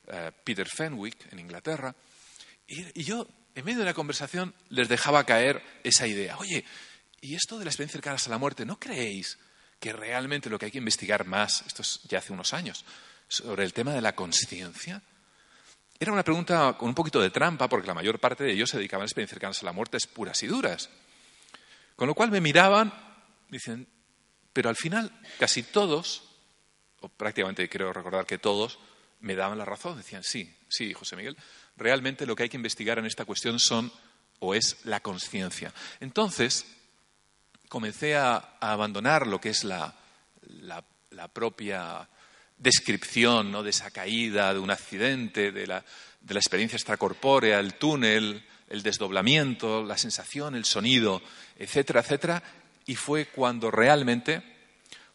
ah, 0.09 0.33
Peter 0.45 0.69
Fenwick 0.69 1.33
en 1.33 1.39
Inglaterra. 1.39 1.95
Y, 2.67 3.03
yo, 3.03 3.27
en 3.55 3.65
medio 3.65 3.81
de 3.81 3.85
la 3.85 3.95
conversación, 3.95 4.55
les 4.69 4.89
dejaba 4.89 5.25
caer 5.25 5.63
esa 5.83 6.07
idea. 6.07 6.37
Oye, 6.39 6.65
¿y 7.21 7.35
esto 7.35 7.59
de 7.59 7.65
la 7.65 7.71
experiencia 7.71 7.99
cercana 7.99 8.17
a 8.25 8.29
la 8.29 8.39
muerte, 8.39 8.65
no 8.65 8.79
creéis 8.79 9.39
que 9.79 9.93
realmente 9.93 10.51
lo 10.51 10.59
que 10.59 10.67
hay 10.67 10.71
que 10.71 10.79
investigar 10.79 11.27
más, 11.27 11.63
esto 11.67 11.83
es 11.83 12.01
ya 12.05 12.19
hace 12.19 12.33
unos 12.33 12.53
años, 12.55 12.85
sobre 13.29 13.65
el 13.65 13.73
tema 13.73 13.93
de 13.93 14.01
la 14.01 14.15
conciencia? 14.15 15.03
Era 15.99 16.13
una 16.13 16.25
pregunta 16.25 16.77
con 16.79 16.89
un 16.89 16.95
poquito 16.95 17.21
de 17.21 17.31
trampa, 17.31 17.69
porque 17.69 17.87
la 17.87 17.95
mayor 17.95 18.19
parte 18.19 18.45
de 18.45 18.53
ellos 18.53 18.71
se 18.71 18.79
dedicaban 18.79 19.03
a 19.03 19.07
experiencias 19.07 19.35
cercanas 19.35 19.63
a 19.63 19.67
la 19.67 19.73
muerte 19.73 19.99
puras 20.15 20.43
y 20.43 20.47
duras. 20.47 20.89
Con 21.95 22.09
lo 22.09 22.15
cual 22.15 22.31
me 22.31 22.41
miraban, 22.41 22.93
dicen, 23.51 23.87
pero 24.53 24.71
al 24.71 24.77
final 24.77 25.13
casi 25.39 25.63
todos, 25.63 26.23
o 27.01 27.09
prácticamente 27.11 27.69
creo 27.69 27.93
recordar 27.93 28.25
que 28.25 28.39
todos, 28.39 28.79
me 29.21 29.35
daban 29.35 29.59
la 29.59 29.67
razón. 29.67 29.99
Decían, 29.99 30.25
sí, 30.25 30.57
sí, 30.69 30.95
José 30.95 31.17
Miguel, 31.17 31.37
realmente 31.77 32.25
lo 32.25 32.35
que 32.35 32.45
hay 32.45 32.49
que 32.49 32.57
investigar 32.57 32.99
en 32.99 33.05
esta 33.05 33.27
cuestión 33.27 33.59
son 33.59 33.93
o 34.39 34.55
es 34.55 34.79
la 34.85 35.01
conciencia. 35.01 35.75
Entonces, 36.01 36.65
comencé 37.71 38.17
a, 38.17 38.57
abandonar 38.61 39.29
lo 39.29 39.41
que 39.41 39.51
es 39.51 39.63
la, 39.63 39.95
propia 41.33 42.09
descripción 42.59 43.53
¿no? 43.53 43.63
de 43.63 43.71
esa 43.71 43.93
caída, 43.93 44.53
de 44.53 44.59
un 44.59 44.73
accidente, 44.73 45.53
de 45.53 45.67
la, 45.69 45.85
de 46.21 46.35
la 46.35 46.41
experiencia 46.41 46.77
extracorpórea, 46.77 47.61
el 47.61 47.75
túnel, 47.75 48.45
el 48.69 48.83
desdoblamiento, 48.83 49.85
la 49.85 49.97
sensación, 49.97 50.57
el 50.57 50.65
sonido, 50.65 51.23
etcétera, 51.57 52.01
etcétera. 52.01 52.43
Y 52.87 52.97
fue 52.97 53.27
cuando 53.27 53.71
realmente 53.71 54.43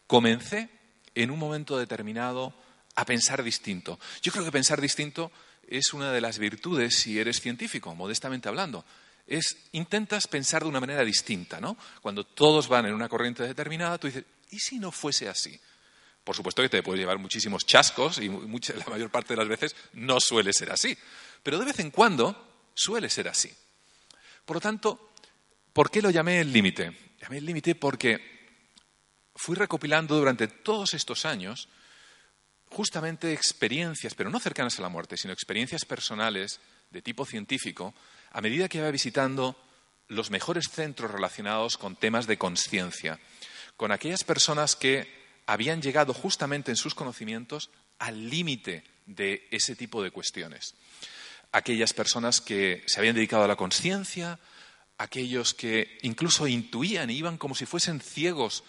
comencé 0.06 0.70
en 1.14 1.30
un 1.30 1.38
momento 1.38 1.76
determinado 1.76 2.54
a 2.94 3.04
pensar 3.04 3.42
distinto. 3.42 4.00
Yo 4.22 4.32
creo 4.32 4.46
que 4.46 4.52
pensar 4.52 4.80
distinto 4.80 5.30
es 5.68 5.92
una 5.92 6.10
de 6.10 6.22
las 6.22 6.38
virtudes 6.38 6.94
si 7.00 7.18
eres 7.18 7.38
científico, 7.38 7.94
modestamente 7.94 8.48
hablando. 8.48 8.82
Es, 9.26 9.56
intentas 9.72 10.28
pensar 10.28 10.62
de 10.62 10.68
una 10.68 10.80
manera 10.80 11.04
distinta, 11.04 11.60
¿no? 11.60 11.76
Cuando 12.00 12.24
todos 12.24 12.68
van 12.68 12.86
en 12.86 12.94
una 12.94 13.08
corriente 13.08 13.42
determinada, 13.42 13.98
tú 13.98 14.06
dices, 14.06 14.24
¿y 14.50 14.58
si 14.58 14.78
no 14.78 14.92
fuese 14.92 15.28
así? 15.28 15.58
Por 16.22 16.34
supuesto 16.34 16.62
que 16.62 16.68
te 16.68 16.82
puede 16.82 16.98
llevar 16.98 17.18
muchísimos 17.18 17.64
chascos 17.66 18.18
y 18.18 18.28
la 18.28 18.86
mayor 18.88 19.10
parte 19.10 19.34
de 19.34 19.38
las 19.38 19.48
veces 19.48 19.76
no 19.92 20.18
suele 20.20 20.52
ser 20.52 20.70
así. 20.70 20.96
Pero 21.42 21.58
de 21.58 21.64
vez 21.64 21.78
en 21.80 21.90
cuando 21.90 22.70
suele 22.74 23.08
ser 23.08 23.28
así. 23.28 23.52
Por 24.44 24.56
lo 24.56 24.60
tanto, 24.60 25.12
¿por 25.72 25.90
qué 25.90 26.02
lo 26.02 26.10
llamé 26.10 26.40
el 26.40 26.52
límite? 26.52 27.14
Llamé 27.20 27.38
el 27.38 27.46
límite 27.46 27.74
porque 27.74 28.36
fui 29.34 29.54
recopilando 29.54 30.16
durante 30.16 30.48
todos 30.48 30.94
estos 30.94 31.24
años 31.24 31.68
justamente 32.70 33.32
experiencias, 33.32 34.14
pero 34.14 34.30
no 34.30 34.40
cercanas 34.40 34.78
a 34.78 34.82
la 34.82 34.88
muerte, 34.88 35.16
sino 35.16 35.32
experiencias 35.32 35.84
personales 35.84 36.60
de 36.90 37.02
tipo 37.02 37.24
científico, 37.24 37.94
a 38.36 38.42
medida 38.42 38.68
que 38.68 38.76
iba 38.76 38.90
visitando 38.90 39.56
los 40.08 40.30
mejores 40.30 40.68
centros 40.70 41.10
relacionados 41.10 41.78
con 41.78 41.96
temas 41.96 42.26
de 42.26 42.36
conciencia, 42.36 43.18
con 43.78 43.92
aquellas 43.92 44.24
personas 44.24 44.76
que 44.76 45.08
habían 45.46 45.80
llegado 45.80 46.12
justamente 46.12 46.70
en 46.70 46.76
sus 46.76 46.94
conocimientos 46.94 47.70
al 47.98 48.28
límite 48.28 48.84
de 49.06 49.48
ese 49.50 49.74
tipo 49.74 50.02
de 50.02 50.10
cuestiones. 50.10 50.74
Aquellas 51.50 51.94
personas 51.94 52.42
que 52.42 52.84
se 52.86 53.00
habían 53.00 53.14
dedicado 53.14 53.44
a 53.44 53.48
la 53.48 53.56
conciencia, 53.56 54.38
aquellos 54.98 55.54
que 55.54 55.96
incluso 56.02 56.46
intuían 56.46 57.08
y 57.08 57.16
iban 57.16 57.38
como 57.38 57.54
si 57.54 57.64
fuesen 57.64 58.02
ciegos 58.02 58.64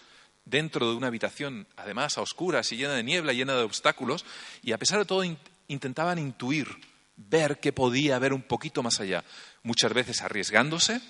dentro 0.46 0.88
de 0.88 0.96
una 0.96 1.08
habitación, 1.08 1.66
además 1.76 2.16
a 2.16 2.22
oscuras 2.22 2.72
y 2.72 2.78
llena 2.78 2.94
de 2.94 3.04
niebla, 3.04 3.34
llena 3.34 3.54
de 3.54 3.64
obstáculos, 3.64 4.24
y 4.62 4.72
a 4.72 4.78
pesar 4.78 4.98
de 4.98 5.04
todo 5.04 5.24
intentaban 5.68 6.18
intuir, 6.18 6.68
ver 7.18 7.60
qué 7.60 7.72
podía 7.72 8.16
haber 8.16 8.32
un 8.32 8.42
poquito 8.42 8.82
más 8.82 9.00
allá, 9.00 9.24
muchas 9.62 9.92
veces 9.92 10.22
arriesgándose, 10.22 11.00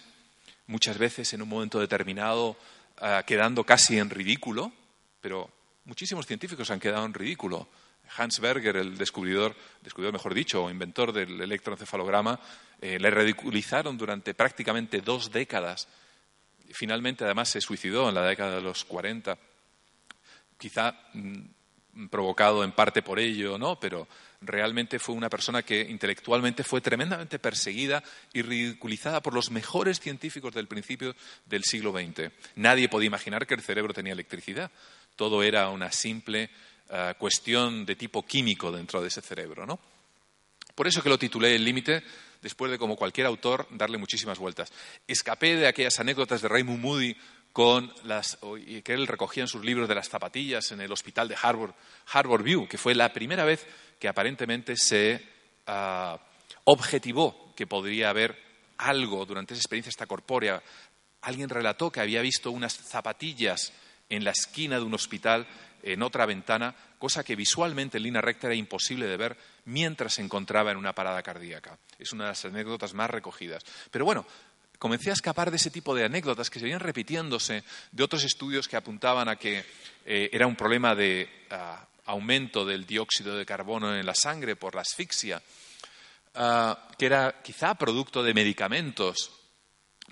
muchas 0.66 0.98
veces 0.98 1.32
en 1.32 1.42
un 1.42 1.48
momento 1.48 1.78
determinado 1.78 2.56
ah, 2.98 3.22
quedando 3.26 3.64
casi 3.64 3.98
en 3.98 4.10
ridículo, 4.10 4.72
pero 5.20 5.50
muchísimos 5.84 6.26
científicos 6.26 6.70
han 6.70 6.80
quedado 6.80 7.04
en 7.04 7.14
ridículo. 7.14 7.68
Hans 8.16 8.40
Berger, 8.40 8.76
el 8.76 8.96
descubridor, 8.96 9.54
descubridor 9.82 10.14
mejor 10.14 10.32
dicho, 10.32 10.64
o 10.64 10.70
inventor 10.70 11.12
del 11.12 11.40
electroencefalograma, 11.40 12.40
eh, 12.80 12.98
le 12.98 13.10
ridiculizaron 13.10 13.98
durante 13.98 14.32
prácticamente 14.32 15.02
dos 15.02 15.30
décadas 15.30 15.88
finalmente, 16.72 17.24
además, 17.24 17.48
se 17.48 17.60
suicidó 17.60 18.08
en 18.08 18.14
la 18.14 18.22
década 18.22 18.56
de 18.56 18.62
los 18.62 18.84
40, 18.84 19.38
quizá 20.58 20.94
mm, 21.12 22.06
provocado 22.10 22.64
en 22.64 22.72
parte 22.72 23.02
por 23.02 23.18
ello, 23.18 23.58
¿no? 23.58 23.78
Pero 23.78 24.06
realmente 24.40 24.98
fue 24.98 25.14
una 25.14 25.28
persona 25.28 25.62
que 25.62 25.80
intelectualmente 25.80 26.64
fue 26.64 26.80
tremendamente 26.80 27.38
perseguida 27.38 28.02
y 28.32 28.42
ridiculizada 28.42 29.20
por 29.22 29.34
los 29.34 29.50
mejores 29.50 30.00
científicos 30.00 30.54
del 30.54 30.68
principio 30.68 31.14
del 31.46 31.64
siglo 31.64 31.92
XX. 31.92 32.30
Nadie 32.56 32.88
podía 32.88 33.08
imaginar 33.08 33.46
que 33.46 33.54
el 33.54 33.62
cerebro 33.62 33.92
tenía 33.92 34.12
electricidad. 34.12 34.70
Todo 35.16 35.42
era 35.42 35.68
una 35.70 35.90
simple 35.90 36.50
eh, 36.90 37.14
cuestión 37.18 37.84
de 37.84 37.96
tipo 37.96 38.24
químico 38.24 38.70
dentro 38.70 39.02
de 39.02 39.08
ese 39.08 39.20
cerebro, 39.20 39.66
¿no? 39.66 39.78
Por 40.74 40.86
eso 40.86 41.02
que 41.02 41.08
lo 41.08 41.18
titulé 41.18 41.56
El 41.56 41.64
límite 41.64 42.04
después 42.40 42.70
de, 42.70 42.78
como 42.78 42.96
cualquier 42.96 43.26
autor, 43.26 43.66
darle 43.70 43.98
muchísimas 43.98 44.38
vueltas. 44.38 44.72
Escapé 45.06 45.56
de 45.56 45.66
aquellas 45.66 45.98
anécdotas 45.98 46.40
de 46.40 46.48
Raymond 46.48 46.80
Moody 46.80 47.16
con 47.58 47.92
las, 48.04 48.38
que 48.84 48.94
él 48.94 49.08
recogía 49.08 49.42
en 49.42 49.48
sus 49.48 49.64
libros 49.64 49.88
de 49.88 49.96
las 49.96 50.08
zapatillas 50.08 50.70
en 50.70 50.80
el 50.80 50.92
hospital 50.92 51.26
de 51.26 51.34
Harvard, 51.42 51.72
Harvard 52.12 52.44
View, 52.44 52.68
que 52.68 52.78
fue 52.78 52.94
la 52.94 53.12
primera 53.12 53.44
vez 53.44 53.66
que 53.98 54.06
aparentemente 54.06 54.76
se 54.76 55.20
ah, 55.66 56.16
objetivó 56.62 57.52
que 57.56 57.66
podría 57.66 58.10
haber 58.10 58.40
algo 58.76 59.26
durante 59.26 59.54
esa 59.54 59.62
experiencia 59.62 59.90
extracorpórea. 59.90 60.62
Alguien 61.22 61.48
relató 61.48 61.90
que 61.90 61.98
había 61.98 62.22
visto 62.22 62.52
unas 62.52 62.74
zapatillas 62.74 63.72
en 64.08 64.22
la 64.22 64.30
esquina 64.30 64.76
de 64.76 64.84
un 64.84 64.94
hospital 64.94 65.44
en 65.82 66.02
otra 66.04 66.26
ventana, 66.26 66.76
cosa 66.96 67.24
que 67.24 67.34
visualmente 67.34 67.96
en 67.96 68.04
línea 68.04 68.20
recta 68.20 68.46
era 68.46 68.54
imposible 68.54 69.06
de 69.06 69.16
ver 69.16 69.36
mientras 69.64 70.14
se 70.14 70.22
encontraba 70.22 70.70
en 70.70 70.76
una 70.76 70.94
parada 70.94 71.24
cardíaca. 71.24 71.76
Es 71.98 72.12
una 72.12 72.24
de 72.24 72.30
las 72.30 72.44
anécdotas 72.44 72.94
más 72.94 73.10
recogidas. 73.10 73.64
Pero 73.90 74.04
bueno, 74.04 74.24
comencé 74.78 75.10
a 75.10 75.14
escapar 75.14 75.50
de 75.50 75.56
ese 75.56 75.70
tipo 75.70 75.94
de 75.94 76.04
anécdotas 76.04 76.50
que 76.50 76.58
se 76.58 76.64
venían 76.64 76.80
repitiéndose 76.80 77.64
de 77.92 78.04
otros 78.04 78.24
estudios 78.24 78.68
que 78.68 78.76
apuntaban 78.76 79.28
a 79.28 79.36
que 79.36 79.64
eh, 80.06 80.30
era 80.32 80.46
un 80.46 80.56
problema 80.56 80.94
de 80.94 81.28
ah, 81.50 81.86
aumento 82.06 82.64
del 82.64 82.86
dióxido 82.86 83.36
de 83.36 83.44
carbono 83.44 83.94
en 83.94 84.06
la 84.06 84.14
sangre 84.14 84.56
por 84.56 84.74
la 84.74 84.82
asfixia, 84.82 85.42
ah, 86.34 86.88
que 86.96 87.06
era 87.06 87.42
quizá 87.42 87.74
producto 87.74 88.22
de 88.22 88.34
medicamentos. 88.34 89.30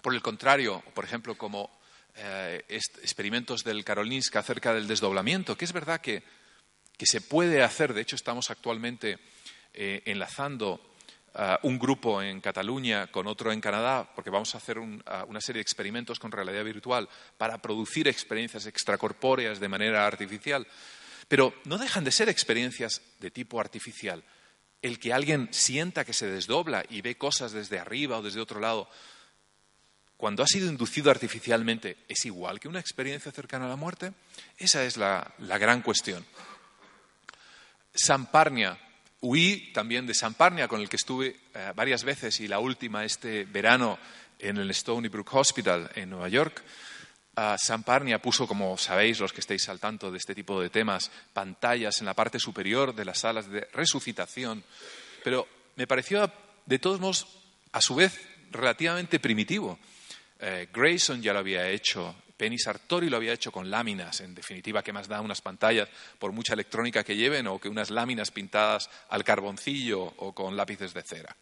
Por 0.03 0.15
el 0.15 0.23
contrario, 0.23 0.83
por 0.95 1.05
ejemplo, 1.05 1.37
como 1.37 1.71
eh, 2.17 2.65
experimentos 2.69 3.63
del 3.63 3.85
Karolinska 3.85 4.41
acerca 4.41 4.75
del 4.75 4.89
desdoblamiento, 4.89 5.57
que 5.57 5.65
es 5.65 5.73
verdad 5.73 6.01
que, 6.01 6.23
que 6.97 7.07
se 7.07 7.21
puede 7.21 7.63
hacer, 7.63 7.95
de 7.95 8.03
hecho 8.03 8.17
estamos 8.17 8.51
actualmente 8.51 9.19
eh, 9.75 10.03
enlazando 10.07 10.96
uh, 11.37 11.66
un 11.66 11.79
grupo 11.79 12.20
en 12.22 12.40
Cataluña 12.40 13.07
con 13.09 13.27
otro 13.27 13.53
en 13.53 13.61
Canadá, 13.61 14.11
porque 14.14 14.31
vamos 14.31 14.55
a 14.55 14.59
hacer 14.59 14.79
uh, 14.79 14.85
una 15.29 15.40
serie 15.40 15.59
de 15.59 15.62
experimentos 15.62 16.18
con 16.18 16.33
realidad 16.33 16.64
virtual 16.64 17.09
para 17.37 17.59
producir 17.59 18.09
experiencias 18.09 18.66
extracorpóreas 18.66 19.61
de 19.61 19.68
manera 19.68 20.07
artificial. 20.07 20.66
Pero 21.29 21.55
no 21.64 21.79
dejan 21.79 22.05
de 22.05 22.12
ser 22.12 22.29
experiencias 22.29 23.03
de 23.20 23.31
tipo 23.31 23.61
artificial. 23.61 24.25
El 24.83 24.99
que 24.99 25.12
alguien 25.12 25.49
sienta 25.53 26.05
que 26.05 26.12
se 26.12 26.27
desdobla 26.27 26.85
y 26.88 27.01
ve 27.01 27.16
cosas 27.16 27.53
desde 27.53 27.79
arriba 27.79 28.18
o 28.18 28.22
desde 28.22 28.40
otro 28.40 28.61
lado, 28.61 28.88
cuando 30.16 30.42
ha 30.42 30.46
sido 30.46 30.68
inducido 30.68 31.11
artificialmente, 31.11 31.99
¿es 32.09 32.25
igual 32.25 32.59
que 32.59 32.68
una 32.68 32.81
experiencia 32.81 33.33
cercana 33.33 33.66
a 33.66 33.68
la 33.68 33.77
muerte? 33.77 34.12
Esa 34.57 34.85
es 34.85 34.96
la, 34.96 35.35
la 35.38 35.59
gran 35.59 35.83
cuestión. 35.83 36.25
Samparnia, 37.92 38.79
Huí 39.29 39.73
también 39.73 40.07
de 40.07 40.15
Samparnia, 40.15 40.69
con 40.69 40.81
el 40.81 40.89
que 40.89 40.95
estuve 40.95 41.35
eh, 41.53 41.73
varias 41.75 42.05
veces 42.05 42.39
y 42.39 42.47
la 42.47 42.61
última 42.61 43.05
este 43.05 43.43
verano 43.45 43.99
en 44.39 44.57
el 44.57 44.71
Stony 44.71 45.09
Brook 45.09 45.35
Hospital 45.35 45.91
en 45.97 46.11
Nueva 46.11 46.29
York. 46.29 46.62
Uh, 47.37 47.59
Samparnia 47.59 48.23
puso, 48.23 48.47
como 48.47 48.79
sabéis 48.79 49.19
los 49.19 49.33
que 49.33 49.41
estéis 49.41 49.69
al 49.69 49.81
tanto 49.81 50.12
de 50.12 50.19
este 50.19 50.33
tipo 50.33 50.61
de 50.61 50.71
temas, 50.71 51.11
pantallas 51.33 51.99
en 51.99 52.07
la 52.07 52.15
parte 52.15 52.39
superior 52.39 52.95
de 52.95 53.05
las 53.05 53.19
salas 53.19 53.51
de 53.51 53.67
resucitación, 53.73 54.62
pero 55.25 55.49
me 55.75 55.89
pareció, 55.89 56.31
de 56.65 56.79
todos 56.79 57.01
modos, 57.01 57.27
a 57.73 57.81
su 57.81 57.97
vez, 57.97 58.21
relativamente 58.53 59.19
primitivo. 59.19 59.77
Eh, 60.39 60.69
Grayson 60.73 61.21
ya 61.21 61.33
lo 61.33 61.41
había 61.41 61.69
hecho, 61.69 62.15
Penny 62.37 62.59
Sartori 62.59 63.09
lo 63.09 63.16
había 63.16 63.33
hecho 63.33 63.51
con 63.51 63.70
láminas, 63.70 64.20
en 64.20 64.35
definitiva, 64.35 64.83
que 64.83 64.92
más 64.92 65.09
da 65.09 65.20
unas 65.20 65.40
pantallas 65.40 65.88
por 66.18 66.33
mucha 66.33 66.55
electrónica 66.55 67.03
que 67.03 67.16
lleven 67.16 67.46
o 67.46 67.59
que 67.59 67.68
unas 67.68 67.90
láminas 67.90 68.31
pintadas 68.31 68.90
al 69.09 69.25
carboncillo 69.25 70.03
o 70.03 70.33
con 70.35 70.57
lápices 70.57 70.92
de 70.92 71.03
cera. 71.03 71.37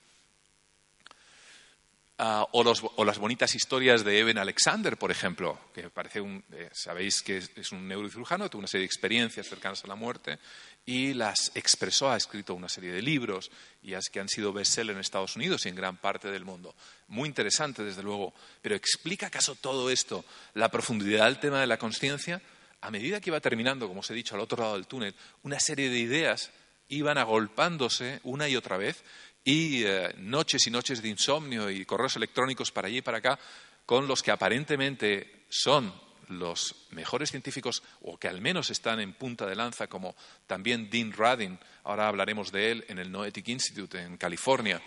Ah, 2.16 2.46
o, 2.52 3.04
las 3.04 3.18
bonitas 3.18 3.57
historias 3.57 4.04
de 4.04 4.20
Eben 4.20 4.38
Alexander, 4.38 4.96
por 4.96 5.11
ejemplo, 5.11 5.59
que 5.74 5.90
parece 5.90 6.20
un, 6.20 6.44
eh, 6.52 6.70
sabéis 6.72 7.22
que 7.22 7.38
es, 7.38 7.72
un 7.72 7.88
neurocirujano, 7.88 8.48
tuvo 8.48 8.61
una 8.61 8.68
serie 8.68 8.83
de 8.83 8.87
experiencias 8.87 9.48
cercanas 9.48 9.83
a 9.83 9.88
la 9.88 9.96
muerte 9.96 10.38
y 10.87 11.14
las 11.14 11.51
expresó, 11.55 12.11
ha 12.11 12.16
escrito 12.16 12.55
una 12.55 12.68
serie 12.68 12.92
de 12.92 13.01
libros 13.01 13.51
y 13.83 13.94
que 14.12 14.20
han 14.20 14.29
sido 14.29 14.53
bestseller 14.53 14.94
en 14.94 15.01
Estados 15.01 15.37
Unidos 15.37 15.64
y 15.64 15.70
en 15.70 15.75
gran 15.75 15.97
parte 15.97 16.31
del 16.31 16.44
mundo. 16.44 16.75
Muy 17.09 17.29
interesante, 17.29 17.83
desde 17.83 18.03
luego, 18.03 18.35
pero 18.61 18.75
¿explica 18.75 19.29
acaso 19.29 19.55
todo 19.55 19.90
esto 19.90 20.25
la 20.55 20.70
profundidad 20.70 21.27
del 21.27 21.38
tema 21.38 21.61
de 21.61 21.66
la 21.66 21.79
conciencia? 21.79 22.42
A 22.81 22.90
medida 22.90 23.20
que 23.20 23.31
iba 23.31 23.40
terminando, 23.40 23.88
como 23.88 24.01
os 24.01 24.11
he 24.11 24.14
dicho, 24.14 24.35
al 24.35 24.42
otro 24.42 24.62
lado 24.62 24.75
del 24.75 24.87
túnel, 24.87 25.14
una 25.42 25.59
serie 25.59 25.88
de 25.88 25.99
ideas 25.99 26.51
iban 26.88 27.16
agolpándose 27.16 28.20
una 28.25 28.47
y 28.49 28.57
otra 28.57 28.77
vez 28.77 29.03
y 29.42 29.85
eh, 29.85 30.14
noches 30.18 30.66
y 30.66 30.70
noches 30.70 31.01
de 31.01 31.09
insomnio 31.09 31.70
y 31.70 31.87
correos 31.87 32.16
electrónicos 32.16 32.70
para 32.73 32.88
allí 32.88 32.99
y 32.99 33.03
para 33.03 33.18
acá 33.18 33.38
con 33.87 34.07
los 34.07 34.23
que 34.23 34.31
aparentemente 34.31 35.47
son 35.49 35.92
los 36.29 36.87
mejores 36.91 37.31
científicos 37.31 37.83
o 38.03 38.19
que 38.19 38.29
al 38.29 38.41
menos 38.41 38.71
están 38.71 39.01
en 39.01 39.15
punta 39.15 39.47
de 39.47 39.57
lanza, 39.57 39.87
como 39.87 40.15
también 40.47 40.91
Dean 40.91 41.13
Radin, 41.13 41.59
ahora 41.85 42.09
hablaremos 42.09 42.53
de 42.53 42.71
él 42.71 42.85
en 42.89 42.99
el 42.99 43.11
Noetic 43.11 43.49
Institute 43.49 44.01
en 44.01 44.17
California, 44.17 44.83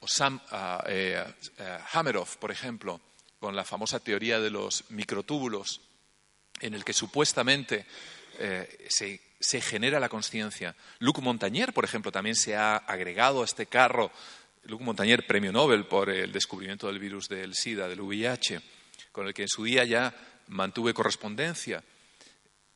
o 0.00 0.06
Sam 0.08 0.40
uh, 0.52 2.38
por 2.38 2.50
ejemplo, 2.50 3.00
con 3.38 3.56
la 3.56 3.64
famosa 3.64 4.00
teoría 4.00 4.40
de 4.40 4.50
los 4.50 4.84
microtúbulos, 4.90 5.80
en 6.60 6.74
el 6.74 6.84
que 6.84 6.92
supuestamente 6.92 7.86
eh, 8.38 8.86
se, 8.88 9.20
se, 9.40 9.60
genera 9.60 10.00
la 10.00 10.08
conciencia. 10.08 10.74
Luc 10.98 11.18
Montagnier, 11.20 11.72
por 11.72 11.84
ejemplo, 11.84 12.12
también 12.12 12.36
se 12.36 12.56
ha 12.56 12.76
agregado 12.76 13.42
a 13.42 13.44
este 13.44 13.66
carro. 13.66 14.10
Luc 14.64 14.80
Montagnier, 14.80 15.26
premio 15.26 15.52
Nobel 15.52 15.86
por 15.86 16.10
el 16.10 16.32
descubrimiento 16.32 16.86
del 16.86 16.98
virus 16.98 17.28
del 17.28 17.54
SIDA, 17.54 17.88
del 17.88 18.00
VIH, 18.00 18.60
con 19.16 19.26
el 19.26 19.32
que 19.32 19.42
en 19.42 19.48
su 19.48 19.64
día 19.64 19.82
ya 19.86 20.14
mantuve 20.48 20.92
correspondencia. 20.92 21.82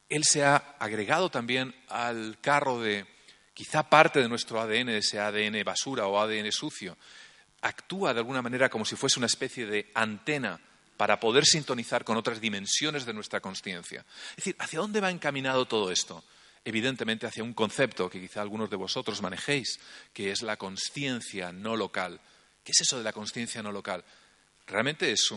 Él 0.08 0.24
se 0.24 0.42
ha 0.42 0.56
agregado 0.78 1.30
también 1.30 1.74
al 1.86 2.38
carro 2.40 2.80
de 2.80 3.04
quizá 3.52 3.82
parte 3.82 4.22
de 4.22 4.28
nuestro 4.28 4.58
ADN, 4.58 4.88
ese 4.88 5.20
ADN 5.20 5.62
basura 5.62 6.06
o 6.06 6.18
ADN 6.18 6.50
sucio, 6.50 6.96
actúa 7.60 8.14
de 8.14 8.20
alguna 8.20 8.40
manera 8.40 8.70
como 8.70 8.86
si 8.86 8.96
fuese 8.96 9.20
una 9.20 9.26
especie 9.26 9.66
de 9.66 9.90
antena 9.92 10.58
para 10.96 11.20
poder 11.20 11.44
sintonizar 11.44 12.04
con 12.04 12.16
otras 12.16 12.40
dimensiones 12.40 13.04
de 13.04 13.12
nuestra 13.12 13.40
conciencia. 13.40 14.06
Es 14.30 14.36
decir, 14.36 14.56
¿hacia 14.58 14.78
dónde 14.78 15.02
va 15.02 15.10
encaminado 15.10 15.66
todo 15.66 15.92
esto? 15.92 16.24
Evidentemente 16.64 17.26
hacia 17.26 17.44
un 17.44 17.52
concepto 17.52 18.08
que 18.08 18.18
quizá 18.18 18.40
algunos 18.40 18.70
de 18.70 18.76
vosotros 18.76 19.20
manejéis, 19.20 19.78
que 20.14 20.30
es 20.30 20.40
la 20.40 20.56
conciencia 20.56 21.52
no 21.52 21.76
local. 21.76 22.18
¿Qué 22.64 22.72
es 22.72 22.80
eso 22.80 22.96
de 22.96 23.04
la 23.04 23.12
conciencia 23.12 23.62
no 23.62 23.72
local? 23.72 24.02
Realmente 24.66 25.12
es 25.12 25.30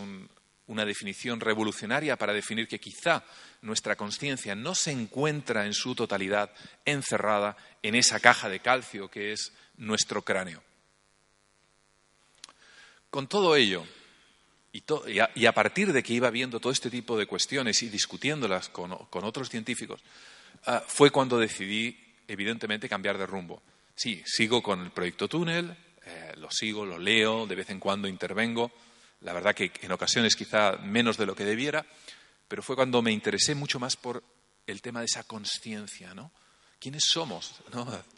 una 0.73 0.85
definición 0.85 1.39
revolucionaria 1.39 2.17
para 2.17 2.33
definir 2.33 2.67
que 2.67 2.79
quizá 2.79 3.23
nuestra 3.61 3.95
conciencia 3.95 4.55
no 4.55 4.75
se 4.75 4.91
encuentra 4.91 5.65
en 5.65 5.73
su 5.73 5.95
totalidad 5.95 6.51
encerrada 6.83 7.55
en 7.81 7.95
esa 7.95 8.19
caja 8.19 8.49
de 8.49 8.59
calcio 8.59 9.09
que 9.09 9.31
es 9.31 9.53
nuestro 9.77 10.23
cráneo. 10.23 10.61
Con 13.09 13.27
todo 13.27 13.55
ello, 13.55 13.85
y, 14.73 15.45
a, 15.45 15.53
partir 15.53 15.93
de 15.93 16.01
que 16.01 16.13
iba 16.13 16.31
viendo 16.31 16.59
todo 16.59 16.73
este 16.73 16.89
tipo 16.89 17.15
de 17.15 17.27
cuestiones 17.27 17.83
y 17.83 17.89
discutiéndolas 17.89 18.69
con, 18.69 18.91
otros 18.91 19.49
científicos, 19.49 20.01
ah, 20.65 20.83
fue 20.85 21.11
cuando 21.11 21.37
decidí, 21.37 21.95
evidentemente, 22.27 22.89
cambiar 22.89 23.19
de 23.19 23.27
rumbo. 23.27 23.61
Sí, 23.95 24.23
sigo 24.25 24.63
con 24.63 24.81
el 24.81 24.89
proyecto 24.89 25.27
Túnel, 25.27 25.77
eh, 26.05 26.33
lo 26.37 26.49
sigo, 26.49 26.87
lo 26.87 26.97
leo, 26.97 27.45
de 27.45 27.55
vez 27.55 27.69
en 27.69 27.79
cuando 27.79 28.07
intervengo, 28.07 28.71
la 29.23 29.33
verdad 29.33 29.55
que 29.55 29.71
en 29.81 29.91
ocasiones 29.91 30.35
quizá 30.35 30.77
menos 30.77 31.17
de 31.17 31.25
lo 31.25 31.35
que 31.35 31.45
debiera, 31.45 31.85
pero 32.47 32.61
fue 32.61 32.75
cuando 32.75 33.01
me 33.01 33.11
interesé 33.11 33.55
mucho 33.55 33.79
más 33.79 33.95
por 33.95 34.23
el 34.67 34.81
tema 34.81 34.99
de 34.99 35.07
esa 35.07 35.23
conciencia, 35.23 36.13
¿no? 36.13 36.31
¿Quiénes 36.79 37.05
somos? 37.05 37.55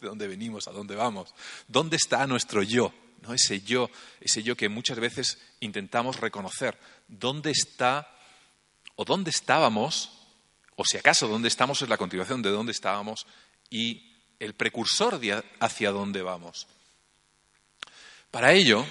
¿De 0.00 0.06
dónde 0.08 0.26
venimos? 0.26 0.66
¿A 0.66 0.72
dónde 0.72 0.96
vamos? 0.96 1.32
¿Dónde 1.68 1.96
está 1.96 2.26
nuestro 2.26 2.62
yo? 2.62 2.92
ese 3.34 3.60
yo, 3.60 3.90
ese 4.20 4.42
yo 4.42 4.56
que 4.56 4.68
muchas 4.68 4.98
veces 4.98 5.38
intentamos 5.60 6.20
reconocer. 6.20 6.78
¿Dónde 7.08 7.50
está 7.50 8.08
o 8.94 9.04
dónde 9.04 9.30
estábamos? 9.30 10.12
O 10.76 10.84
si 10.84 10.96
acaso 10.96 11.28
dónde 11.28 11.48
estamos 11.48 11.80
es 11.82 11.88
la 11.88 11.96
continuación 11.96 12.42
de 12.42 12.50
dónde 12.50 12.72
estábamos 12.72 13.26
y 13.70 14.12
el 14.38 14.54
precursor 14.54 15.20
hacia 15.60 15.90
dónde 15.90 16.22
vamos. 16.22 16.66
Para 18.30 18.52
ello, 18.52 18.84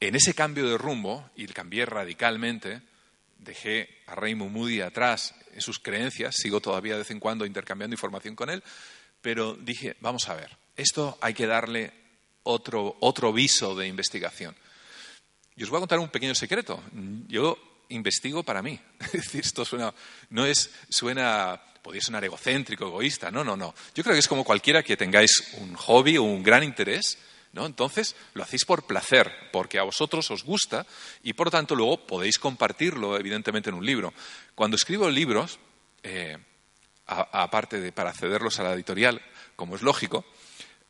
en 0.00 0.14
ese 0.14 0.34
cambio 0.34 0.68
de 0.68 0.78
rumbo, 0.78 1.30
y 1.36 1.46
cambié 1.46 1.86
radicalmente, 1.86 2.80
dejé 3.38 3.88
a 4.06 4.14
Raymond 4.14 4.52
Moody 4.52 4.80
atrás 4.80 5.34
en 5.54 5.60
sus 5.60 5.78
creencias, 5.78 6.36
sigo 6.36 6.60
todavía 6.60 6.94
de 6.94 7.00
vez 7.00 7.10
en 7.10 7.20
cuando 7.20 7.46
intercambiando 7.46 7.94
información 7.94 8.34
con 8.34 8.50
él, 8.50 8.62
pero 9.20 9.54
dije, 9.54 9.96
vamos 10.00 10.28
a 10.28 10.34
ver, 10.34 10.56
esto 10.76 11.18
hay 11.20 11.34
que 11.34 11.46
darle 11.46 11.92
otro, 12.42 12.96
otro 13.00 13.32
viso 13.32 13.74
de 13.74 13.86
investigación. 13.86 14.56
Y 15.56 15.62
os 15.62 15.70
voy 15.70 15.78
a 15.78 15.80
contar 15.80 15.98
un 15.98 16.08
pequeño 16.08 16.34
secreto. 16.34 16.82
Yo 17.28 17.58
investigo 17.90 18.42
para 18.42 18.62
mí. 18.62 18.80
Es 19.00 19.12
decir, 19.12 19.42
esto 19.42 19.64
suena, 19.64 19.92
no 20.30 20.46
es, 20.46 20.70
suena, 20.88 21.60
podría 21.82 22.02
sonar 22.02 22.24
egocéntrico, 22.24 22.86
egoísta. 22.86 23.30
No, 23.30 23.44
no, 23.44 23.56
no. 23.56 23.74
Yo 23.94 24.02
creo 24.02 24.14
que 24.14 24.20
es 24.20 24.28
como 24.28 24.44
cualquiera 24.44 24.82
que 24.82 24.96
tengáis 24.96 25.52
un 25.58 25.74
hobby 25.74 26.16
o 26.16 26.22
un 26.22 26.42
gran 26.42 26.62
interés, 26.62 27.18
¿no? 27.52 27.66
Entonces 27.66 28.16
lo 28.34 28.42
hacéis 28.42 28.64
por 28.64 28.84
placer, 28.84 29.32
porque 29.52 29.78
a 29.78 29.84
vosotros 29.84 30.30
os 30.30 30.44
gusta 30.44 30.86
y 31.22 31.32
por 31.32 31.50
tanto 31.50 31.74
luego 31.74 32.06
podéis 32.06 32.38
compartirlo, 32.38 33.16
evidentemente, 33.16 33.70
en 33.70 33.76
un 33.76 33.86
libro. 33.86 34.12
Cuando 34.54 34.76
escribo 34.76 35.10
libros, 35.10 35.58
eh, 36.02 36.38
aparte 37.06 37.80
de 37.80 37.92
para 37.92 38.12
cederlos 38.12 38.60
a 38.60 38.64
la 38.64 38.72
editorial, 38.74 39.20
como 39.56 39.76
es 39.76 39.82
lógico, 39.82 40.24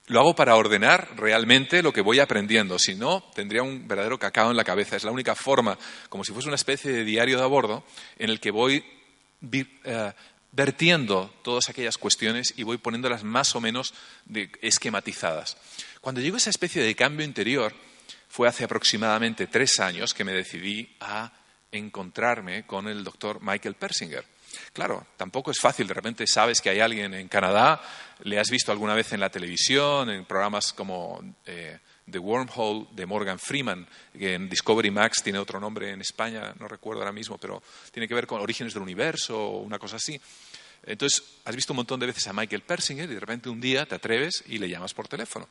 lo 0.06 0.20
hago 0.20 0.34
para 0.34 0.56
ordenar 0.56 1.08
realmente 1.16 1.82
lo 1.82 1.92
que 1.92 2.00
voy 2.00 2.18
aprendiendo. 2.18 2.78
Si 2.78 2.96
no, 2.96 3.22
tendría 3.32 3.62
un 3.62 3.86
verdadero 3.86 4.18
cacao 4.18 4.50
en 4.50 4.56
la 4.56 4.64
cabeza. 4.64 4.96
Es 4.96 5.04
la 5.04 5.12
única 5.12 5.36
forma, 5.36 5.78
como 6.08 6.24
si 6.24 6.32
fuese 6.32 6.48
una 6.48 6.56
especie 6.56 6.90
de 6.90 7.04
diario 7.04 7.38
de 7.38 7.44
a 7.44 7.46
bordo, 7.46 7.84
en 8.18 8.30
el 8.30 8.40
que 8.40 8.50
voy 8.50 8.84
eh, 9.52 10.12
vertiendo 10.52 11.32
todas 11.42 11.68
aquellas 11.68 11.96
cuestiones 11.96 12.54
y 12.56 12.64
voy 12.64 12.78
poniéndolas 12.78 13.22
más 13.22 13.54
o 13.54 13.60
menos 13.60 13.94
esquematizadas. 14.60 15.56
Cuando 16.00 16.22
llegó 16.22 16.38
esa 16.38 16.50
especie 16.50 16.82
de 16.82 16.94
cambio 16.94 17.26
interior, 17.26 17.74
fue 18.28 18.48
hace 18.48 18.64
aproximadamente 18.64 19.46
tres 19.46 19.80
años 19.80 20.14
que 20.14 20.24
me 20.24 20.32
decidí 20.32 20.96
a 21.00 21.30
encontrarme 21.70 22.66
con 22.66 22.88
el 22.88 23.04
doctor 23.04 23.40
Michael 23.42 23.74
Persinger. 23.74 24.24
Claro, 24.72 25.06
tampoco 25.16 25.50
es 25.50 25.60
fácil. 25.60 25.86
De 25.86 25.94
repente 25.94 26.24
sabes 26.26 26.60
que 26.60 26.70
hay 26.70 26.80
alguien 26.80 27.12
en 27.12 27.28
Canadá, 27.28 27.82
le 28.22 28.38
has 28.38 28.50
visto 28.50 28.72
alguna 28.72 28.94
vez 28.94 29.12
en 29.12 29.20
la 29.20 29.30
televisión, 29.30 30.10
en 30.10 30.24
programas 30.24 30.72
como 30.72 31.20
eh, 31.44 31.78
The 32.10 32.18
Wormhole 32.18 32.88
de 32.92 33.06
Morgan 33.06 33.38
Freeman, 33.38 33.86
que 34.18 34.34
en 34.34 34.48
Discovery 34.48 34.90
Max 34.90 35.22
tiene 35.22 35.38
otro 35.38 35.60
nombre 35.60 35.90
en 35.90 36.00
España, 36.00 36.54
no 36.58 36.66
recuerdo 36.66 37.02
ahora 37.02 37.12
mismo, 37.12 37.36
pero 37.36 37.62
tiene 37.92 38.08
que 38.08 38.14
ver 38.14 38.26
con 38.26 38.40
Orígenes 38.40 38.72
del 38.72 38.82
Universo 38.82 39.38
o 39.38 39.58
una 39.58 39.78
cosa 39.78 39.96
así. 39.96 40.20
Entonces, 40.82 41.22
has 41.44 41.54
visto 41.54 41.74
un 41.74 41.78
montón 41.78 42.00
de 42.00 42.06
veces 42.06 42.26
a 42.26 42.32
Michael 42.32 42.62
Persinger 42.62 43.10
y 43.10 43.14
de 43.14 43.20
repente 43.20 43.50
un 43.50 43.60
día 43.60 43.84
te 43.86 43.96
atreves 43.96 44.42
y 44.46 44.58
le 44.58 44.68
llamas 44.68 44.94
por 44.94 45.06
teléfono. 45.06 45.46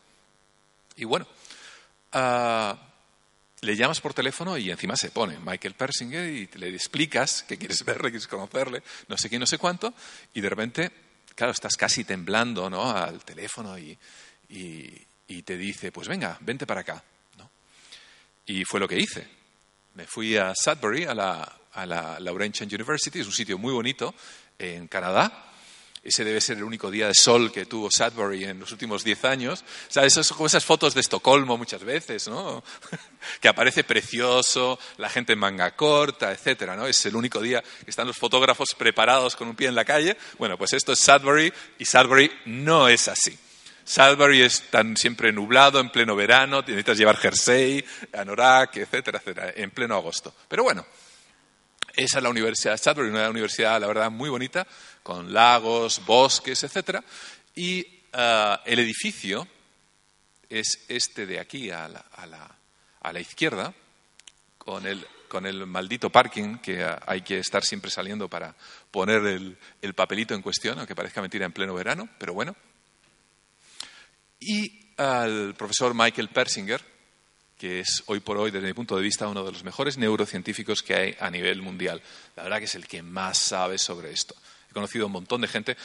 Y 0.99 1.05
bueno, 1.05 1.25
uh, 2.13 2.75
le 3.61 3.75
llamas 3.77 4.01
por 4.01 4.13
teléfono 4.13 4.57
y 4.57 4.69
encima 4.69 4.97
se 4.97 5.11
pone 5.11 5.39
Michael 5.39 5.75
Persinger 5.75 6.29
y 6.29 6.49
le 6.57 6.67
explicas 6.69 7.43
que 7.43 7.57
quieres 7.57 7.83
verle, 7.85 8.09
quieres 8.09 8.27
conocerle, 8.27 8.83
no 9.07 9.17
sé 9.17 9.29
qué, 9.29 9.39
no 9.39 9.45
sé 9.45 9.57
cuánto, 9.57 9.93
y 10.33 10.41
de 10.41 10.49
repente, 10.49 10.91
claro, 11.35 11.53
estás 11.53 11.77
casi 11.77 12.03
temblando 12.03 12.69
¿no? 12.69 12.91
al 12.91 13.23
teléfono 13.23 13.77
y, 13.79 13.97
te 15.45 15.57
dice, 15.57 15.93
pues 15.93 16.09
venga, 16.09 16.37
vente 16.41 16.67
para 16.67 16.81
acá. 16.81 17.01
¿no? 17.37 17.49
Y 18.45 18.65
fue 18.65 18.81
lo 18.81 18.87
que 18.87 18.99
hice. 18.99 19.25
Me 19.93 20.05
fui 20.05 20.35
a 20.35 20.53
Sudbury, 20.53 21.05
a 21.05 21.15
la, 21.15 21.59
a 21.73 21.85
la 21.85 22.19
Laurentian 22.19 22.67
University, 22.67 23.21
es 23.21 23.25
un 23.25 23.31
sitio 23.31 23.57
muy 23.57 23.71
bonito 23.71 24.13
en 24.57 24.89
Canadá, 24.89 25.48
ese 26.03 26.23
debe 26.23 26.39
ser 26.39 26.57
el 26.57 26.63
único 26.63 26.89
día 26.89 27.07
de 27.07 27.13
sol 27.13 27.51
que 27.51 27.65
tuvo 27.65 27.89
Sudbury 27.91 28.45
en 28.45 28.59
los 28.59 28.71
últimos 28.71 29.03
diez 29.03 29.25
años. 29.25 29.63
¿Sabes? 29.87 30.13
Esas, 30.13 30.31
como 30.31 30.47
esas 30.47 30.63
fotos 30.63 30.93
de 30.93 31.01
Estocolmo 31.01 31.57
muchas 31.57 31.83
veces, 31.83 32.27
¿no? 32.27 32.63
que 33.41 33.47
aparece 33.47 33.83
precioso, 33.83 34.79
la 34.97 35.09
gente 35.09 35.33
en 35.33 35.39
manga 35.39 35.75
corta, 35.75 36.31
etcétera, 36.31 36.75
¿no? 36.75 36.87
Es 36.87 37.05
el 37.05 37.15
único 37.15 37.41
día 37.41 37.61
que 37.61 37.89
están 37.89 38.07
los 38.07 38.17
fotógrafos 38.17 38.75
preparados 38.75 39.35
con 39.35 39.49
un 39.49 39.55
pie 39.55 39.67
en 39.67 39.75
la 39.75 39.85
calle. 39.85 40.17
Bueno, 40.37 40.57
pues 40.57 40.73
esto 40.73 40.93
es 40.93 40.99
Sudbury 40.99 41.51
y 41.77 41.85
Sudbury 41.85 42.31
no 42.45 42.87
es 42.87 43.07
así. 43.07 43.37
Sudbury 43.83 44.43
es 44.43 44.69
tan 44.69 44.95
siempre 44.95 45.33
nublado 45.33 45.79
en 45.79 45.89
pleno 45.89 46.15
verano, 46.15 46.61
necesitas 46.61 46.97
llevar 46.97 47.17
jersey, 47.17 47.83
anorak, 48.13 48.77
etcétera, 48.77 49.17
etcétera, 49.17 49.53
en 49.55 49.71
pleno 49.71 49.95
agosto. 49.95 50.33
Pero 50.47 50.63
bueno, 50.63 50.85
esa 52.03 52.19
es 52.19 52.23
la 52.23 52.29
Universidad 52.29 52.73
de 52.73 52.77
Sudbury, 52.77 53.09
una 53.09 53.29
universidad, 53.29 53.79
la 53.79 53.87
verdad, 53.87 54.09
muy 54.09 54.29
bonita, 54.29 54.65
con 55.03 55.33
lagos, 55.33 56.01
bosques, 56.05 56.63
etc. 56.63 57.03
Y 57.55 57.79
eh, 58.13 58.57
el 58.65 58.79
edificio 58.79 59.47
es 60.49 60.85
este 60.87 61.25
de 61.25 61.39
aquí 61.39 61.69
a 61.71 61.89
la, 61.89 63.19
izquierda, 63.19 63.73
con 64.57 64.85
el, 64.85 65.65
maldito 65.67 66.09
parking 66.09 66.57
que 66.59 66.85
hay 67.05 67.21
que 67.21 67.39
estar 67.39 67.63
siempre 67.63 67.91
saliendo 67.91 68.29
para 68.29 68.55
poner 68.91 69.21
el 69.81 69.93
papelito 69.93 70.33
en 70.33 70.41
cuestión, 70.41 70.79
aunque 70.79 70.95
parezca 70.95 71.21
mentira 71.21 71.45
en 71.45 71.51
pleno 71.51 71.73
verano, 71.73 72.07
pero 72.17 72.33
bueno. 72.33 72.55
Y 74.39 74.93
al 74.95 75.53
profesor 75.55 75.93
Michael 75.93 76.29
Persinger, 76.29 76.81
que 77.59 77.81
es 77.81 78.03
hoy 78.05 78.21
por 78.21 78.37
hoy, 78.37 78.51
desde 78.51 78.65
mi 78.65 78.73
punto 78.73 78.95
de 78.95 79.03
vista, 79.03 79.27
uno 79.27 79.43
de 79.43 79.51
los 79.51 79.65
mejores 79.65 79.97
neurocientíficos 79.97 80.81
que 80.81 80.95
hay 80.95 81.15
a 81.19 81.29
nivel 81.29 81.61
mundial. 81.61 82.01
La 82.37 82.43
verdad 82.43 82.59
que 82.59 82.65
es 82.65 82.75
el 82.75 82.87
que 82.87 83.03
más 83.03 83.37
sabe 83.37 83.77
sobre 83.77 84.11
esto. 84.11 84.33
He 84.71 84.73
conocido 84.73 85.03
a 85.03 85.07
un 85.07 85.11
montón 85.11 85.41
de 85.41 85.49
gente. 85.49 85.75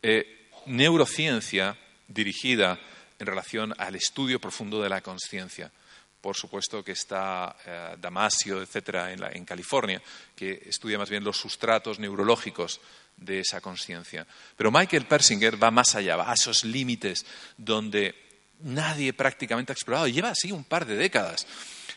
Eh, 0.00 0.48
neurociencia 0.66 1.76
dirigida 2.06 2.78
en 3.18 3.26
relación 3.26 3.74
al 3.78 3.96
estudio 3.96 4.40
profundo 4.40 4.80
de 4.80 4.88
la 4.88 5.00
conciencia. 5.00 5.72
Por 6.20 6.36
supuesto 6.36 6.84
que 6.84 6.92
está 6.92 7.56
eh, 7.66 7.96
Damasio, 8.00 8.62
etcétera, 8.62 9.12
en, 9.12 9.20
en 9.24 9.44
California, 9.44 10.00
que 10.36 10.62
estudia 10.66 10.98
más 10.98 11.10
bien 11.10 11.24
los 11.24 11.36
sustratos 11.36 11.98
neurológicos 11.98 12.80
de 13.16 13.40
esa 13.40 13.60
conciencia. 13.60 14.24
Pero 14.56 14.70
Michael 14.70 15.06
Persinger 15.06 15.60
va 15.60 15.72
más 15.72 15.96
allá, 15.96 16.16
va 16.16 16.30
a 16.30 16.34
esos 16.34 16.62
límites 16.62 17.26
donde 17.56 18.23
nadie 18.64 19.12
prácticamente 19.12 19.72
ha 19.72 19.74
explorado. 19.74 20.08
Lleva 20.08 20.30
así 20.30 20.50
un 20.50 20.64
par 20.64 20.86
de 20.86 20.96
décadas. 20.96 21.46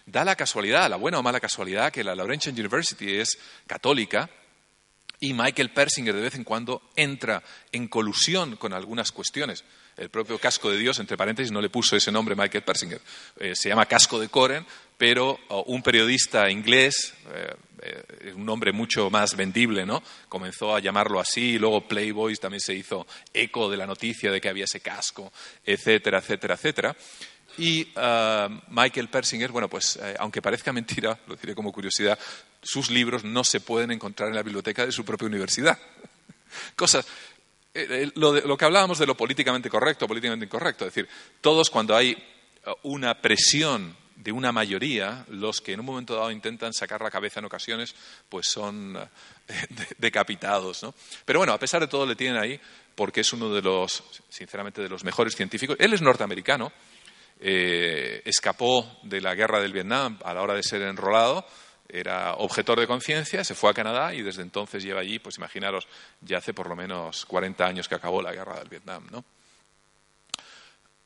Da 0.06 0.24
la 0.24 0.36
casualidad, 0.36 0.90
la 0.90 0.96
buena 0.96 1.20
o 1.20 1.24
mala 1.24 1.40
casualidad, 1.40 1.92
que 1.92 2.04
la 2.04 2.16
Laurentian 2.16 2.54
University 2.54 3.18
es 3.18 3.38
católica 3.66 4.30
y 5.20 5.34
Michael 5.34 5.72
Persinger 5.72 6.16
de 6.16 6.22
vez 6.22 6.36
en 6.36 6.44
cuando 6.44 6.82
entra 6.96 7.44
en 7.72 7.88
colusión 7.88 8.56
con 8.56 8.74
algunas 8.74 9.12
cuestiones. 9.12 9.64
El 9.98 10.10
propio 10.10 10.38
casco 10.38 10.70
de 10.70 10.78
Dios, 10.78 11.00
entre 11.00 11.18
paréntesis, 11.18 11.52
no 11.52 11.60
le 11.60 11.70
puso 11.70 11.96
ese 11.96 12.12
nombre 12.12 12.36
Michael 12.36 12.64
Persinger. 12.64 13.02
Eh, 13.40 13.56
se 13.56 13.70
llama 13.70 13.88
casco 13.88 14.20
de 14.20 14.30
Koren, 14.30 14.64
pero 14.96 15.40
oh, 15.48 15.64
un 15.68 15.82
periodista 15.82 16.52
inglés, 16.52 17.16
eh, 17.34 17.56
eh, 17.82 18.34
un 18.36 18.46
nombre 18.46 18.72
mucho 18.72 19.10
más 19.10 19.36
vendible, 19.36 19.88
¿no? 19.88 20.04
Comenzó 20.30 20.76
a 20.76 20.80
llamarlo 20.80 21.20
así, 21.20 21.54
y 21.54 21.58
luego 21.58 21.88
Playboy 21.88 22.36
también 22.36 22.62
se 22.62 22.76
hizo 22.76 23.08
eco 23.34 23.72
de 23.72 23.78
la 23.78 23.88
noticia 23.88 24.32
de 24.32 24.40
que 24.40 24.50
había 24.50 24.66
ese 24.66 24.82
casco, 24.82 25.34
etcétera, 25.66 26.20
etcétera, 26.20 26.54
etcétera. 26.54 26.96
Y 27.58 27.92
ah, 27.96 28.50
Michael 28.70 29.10
Persinger, 29.10 29.52
bueno, 29.52 29.68
pues 29.68 29.98
aunque 30.20 30.44
parezca 30.44 30.72
mentira, 30.72 31.20
lo 31.26 31.36
diré 31.36 31.56
como 31.56 31.72
curiosidad, 31.72 32.20
sus 32.68 32.90
libros 32.90 33.24
no 33.24 33.44
se 33.44 33.62
pueden 33.62 33.92
encontrar 33.92 34.28
en 34.30 34.36
la 34.36 34.44
biblioteca 34.44 34.86
de 34.86 34.92
su 34.92 35.06
propia 35.06 35.28
universidad. 35.28 35.80
Cosas. 36.76 37.08
Eh, 37.74 37.88
eh, 37.90 38.12
lo, 38.16 38.58
que 38.58 38.66
hablábamos 38.66 39.00
de 39.00 39.06
lo 39.06 39.16
políticamente 39.16 39.70
correcto, 39.70 40.08
políticamente 40.08 40.46
incorrecto, 40.46 40.86
es 40.86 40.94
decir, 40.94 41.10
todos 41.42 41.70
cuando 41.70 41.96
hay 41.96 42.12
uh, 42.66 42.72
una 42.90 43.22
presión 43.22 43.96
de 44.16 44.32
una 44.32 44.52
mayoría, 44.52 45.26
los 45.30 45.62
que 45.62 45.74
en 45.74 45.80
un 45.80 45.86
momento 45.86 46.16
dado 46.16 46.32
intentan 46.32 46.74
sacar 46.74 47.02
la 47.02 47.12
cabeza 47.12 47.40
en 47.40 47.46
ocasiones, 47.46 47.96
pues 48.28 48.48
son 48.48 48.98
decapitados. 49.98 50.84
¿no? 50.84 50.94
Pero 51.24 51.40
bueno, 51.40 51.54
a 51.54 51.60
pesar 51.60 51.82
de 51.82 51.88
todo 51.88 52.06
le 52.06 52.16
tienen 52.16 52.42
ahí 52.42 52.60
porque 52.96 53.22
es 53.22 53.32
uno 53.32 53.54
de 53.54 53.62
los, 53.62 54.04
sinceramente, 54.28 54.82
de 54.82 54.90
los 54.90 55.04
mejores 55.04 55.36
científicos. 55.36 55.78
Él 55.80 55.94
es 55.94 56.02
norteamericano, 56.02 56.74
eh, 57.40 58.24
escapó 58.26 59.00
de 59.04 59.22
la 59.22 59.36
guerra 59.36 59.62
del 59.62 59.72
Vietnam 59.72 60.18
a 60.26 60.34
la 60.34 60.42
hora 60.42 60.56
de 60.56 60.64
ser 60.64 60.82
enrolado 60.82 61.46
era 61.90 62.34
objetor 62.36 62.80
de 62.80 62.88
conciencia, 62.88 63.44
se 63.44 63.56
fue 63.56 63.70
a 63.70 63.74
Canadá 63.74 64.14
y 64.14 64.22
desde 64.22 64.42
entonces 64.42 64.84
lleva 64.84 65.02
allí, 65.02 65.20
pues 65.20 65.38
imaginaros, 65.38 65.88
ya 66.22 66.38
hace 66.38 66.54
por 66.54 66.68
lo 66.68 66.76
menos 66.76 67.26
40 67.26 67.66
años 67.66 67.88
que 67.88 67.96
acabó 67.96 68.22
la 68.22 68.34
guerra 68.34 68.60
del 68.60 68.70
Vietnam, 68.70 69.08
¿no? 69.12 69.24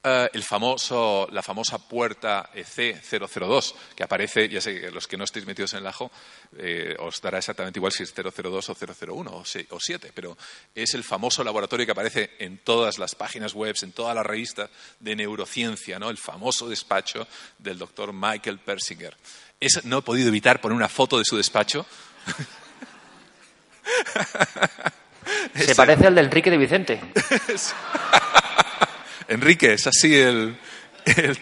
Eh, 0.03 0.29
el 0.33 0.43
famoso, 0.43 1.27
la 1.31 1.43
famosa 1.43 1.77
puerta 1.77 2.49
EC002, 2.55 3.75
que 3.95 4.03
aparece, 4.03 4.49
ya 4.49 4.59
sé 4.59 4.81
que 4.81 4.89
los 4.89 5.07
que 5.07 5.15
no 5.15 5.25
estéis 5.25 5.45
metidos 5.45 5.73
en 5.73 5.79
el 5.79 5.87
ajo, 5.87 6.09
eh, 6.57 6.95
os 6.97 7.21
dará 7.21 7.37
exactamente 7.37 7.77
igual 7.77 7.91
si 7.91 8.01
es 8.01 8.11
002 8.11 8.69
o 8.69 8.75
001 8.75 9.31
o, 9.31 9.79
7, 9.79 10.11
pero 10.15 10.35
es 10.73 10.95
el 10.95 11.03
famoso 11.03 11.43
laboratorio 11.43 11.85
que 11.85 11.91
aparece 11.91 12.31
en 12.39 12.57
todas 12.59 12.97
las 12.97 13.13
páginas 13.13 13.53
web, 13.53 13.75
en 13.83 13.91
todas 13.91 14.15
las 14.15 14.25
revistas 14.25 14.71
de 14.99 15.15
neurociencia, 15.15 15.99
¿no? 15.99 16.09
el 16.09 16.17
famoso 16.17 16.67
despacho 16.67 17.27
del 17.59 17.77
doctor 17.77 18.11
Michael 18.11 18.57
Persinger 18.57 19.15
no 19.83 19.99
he 19.99 20.01
podido 20.01 20.29
evitar 20.29 20.59
poner 20.59 20.75
una 20.75 20.89
foto 20.89 21.19
de 21.19 21.25
su 21.25 21.37
despacho. 21.37 21.85
Se 25.55 25.75
parece 25.75 26.07
al 26.07 26.15
de 26.15 26.21
Enrique 26.21 26.49
de 26.49 26.57
Vicente. 26.57 27.01
Enrique, 29.27 29.73
es 29.73 29.87
así 29.87 30.15
el, 30.15 30.57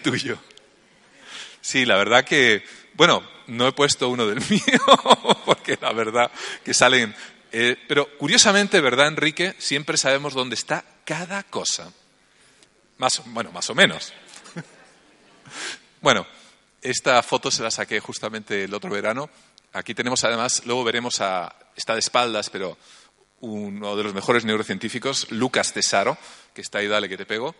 tuyo. 0.02 0.38
Sí, 1.60 1.84
la 1.84 1.96
verdad 1.96 2.24
que, 2.24 2.64
bueno, 2.94 3.22
no 3.46 3.66
he 3.66 3.72
puesto 3.72 4.08
uno 4.08 4.26
del 4.26 4.40
mío, 4.50 4.62
porque 5.44 5.78
la 5.80 5.92
verdad 5.92 6.30
que 6.64 6.74
salen. 6.74 7.14
Eh, 7.52 7.76
pero 7.88 8.16
curiosamente, 8.16 8.80
¿verdad, 8.80 9.08
Enrique? 9.08 9.54
Siempre 9.58 9.96
sabemos 9.96 10.34
dónde 10.34 10.54
está 10.54 10.84
cada 11.04 11.42
cosa. 11.42 11.92
Más, 12.98 13.22
bueno, 13.26 13.50
más 13.50 13.68
o 13.70 13.74
menos. 13.74 14.12
bueno, 16.00 16.26
esta 16.82 17.22
foto 17.22 17.50
se 17.50 17.62
la 17.62 17.70
saqué 17.70 18.00
justamente 18.00 18.64
el 18.64 18.74
otro 18.74 18.90
verano. 18.90 19.28
Aquí 19.72 19.94
tenemos 19.94 20.24
además, 20.24 20.62
luego 20.64 20.84
veremos 20.84 21.20
a, 21.20 21.54
está 21.76 21.94
de 21.94 22.00
espaldas, 22.00 22.50
pero 22.50 22.76
uno 23.40 23.96
de 23.96 24.02
los 24.02 24.14
mejores 24.14 24.44
neurocientíficos, 24.44 25.30
Lucas 25.30 25.72
Tesaro, 25.72 26.16
que 26.54 26.62
está 26.62 26.78
ahí, 26.78 26.88
dale 26.88 27.08
que 27.08 27.16
te 27.16 27.26
pego. 27.26 27.54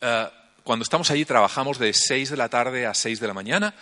Eh, 0.00 0.28
cuando 0.62 0.82
estamos 0.82 1.10
allí 1.10 1.24
trabajamos 1.24 1.78
de 1.78 1.92
6 1.92 2.30
de 2.30 2.36
la 2.36 2.48
tarde 2.48 2.86
a 2.86 2.94
6 2.94 3.20
de 3.20 3.26
la 3.26 3.34
mañana, 3.34 3.74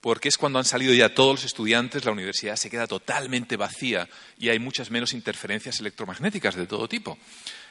porque 0.00 0.28
es 0.28 0.36
cuando 0.36 0.58
han 0.58 0.64
salido 0.64 0.92
ya 0.92 1.14
todos 1.14 1.36
los 1.36 1.44
estudiantes, 1.44 2.04
la 2.04 2.12
universidad 2.12 2.56
se 2.56 2.68
queda 2.68 2.86
totalmente 2.86 3.56
vacía 3.56 4.08
y 4.36 4.48
hay 4.48 4.58
muchas 4.58 4.90
menos 4.90 5.12
interferencias 5.12 5.78
electromagnéticas 5.78 6.56
de 6.56 6.66
todo 6.66 6.88
tipo. 6.88 7.16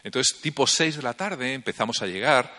Entonces, 0.03 0.39
tipo 0.41 0.65
6 0.65 0.95
de 0.95 1.03
la 1.03 1.13
tarde 1.13 1.53
empezamos 1.53 2.01
a 2.01 2.07
llegar, 2.07 2.55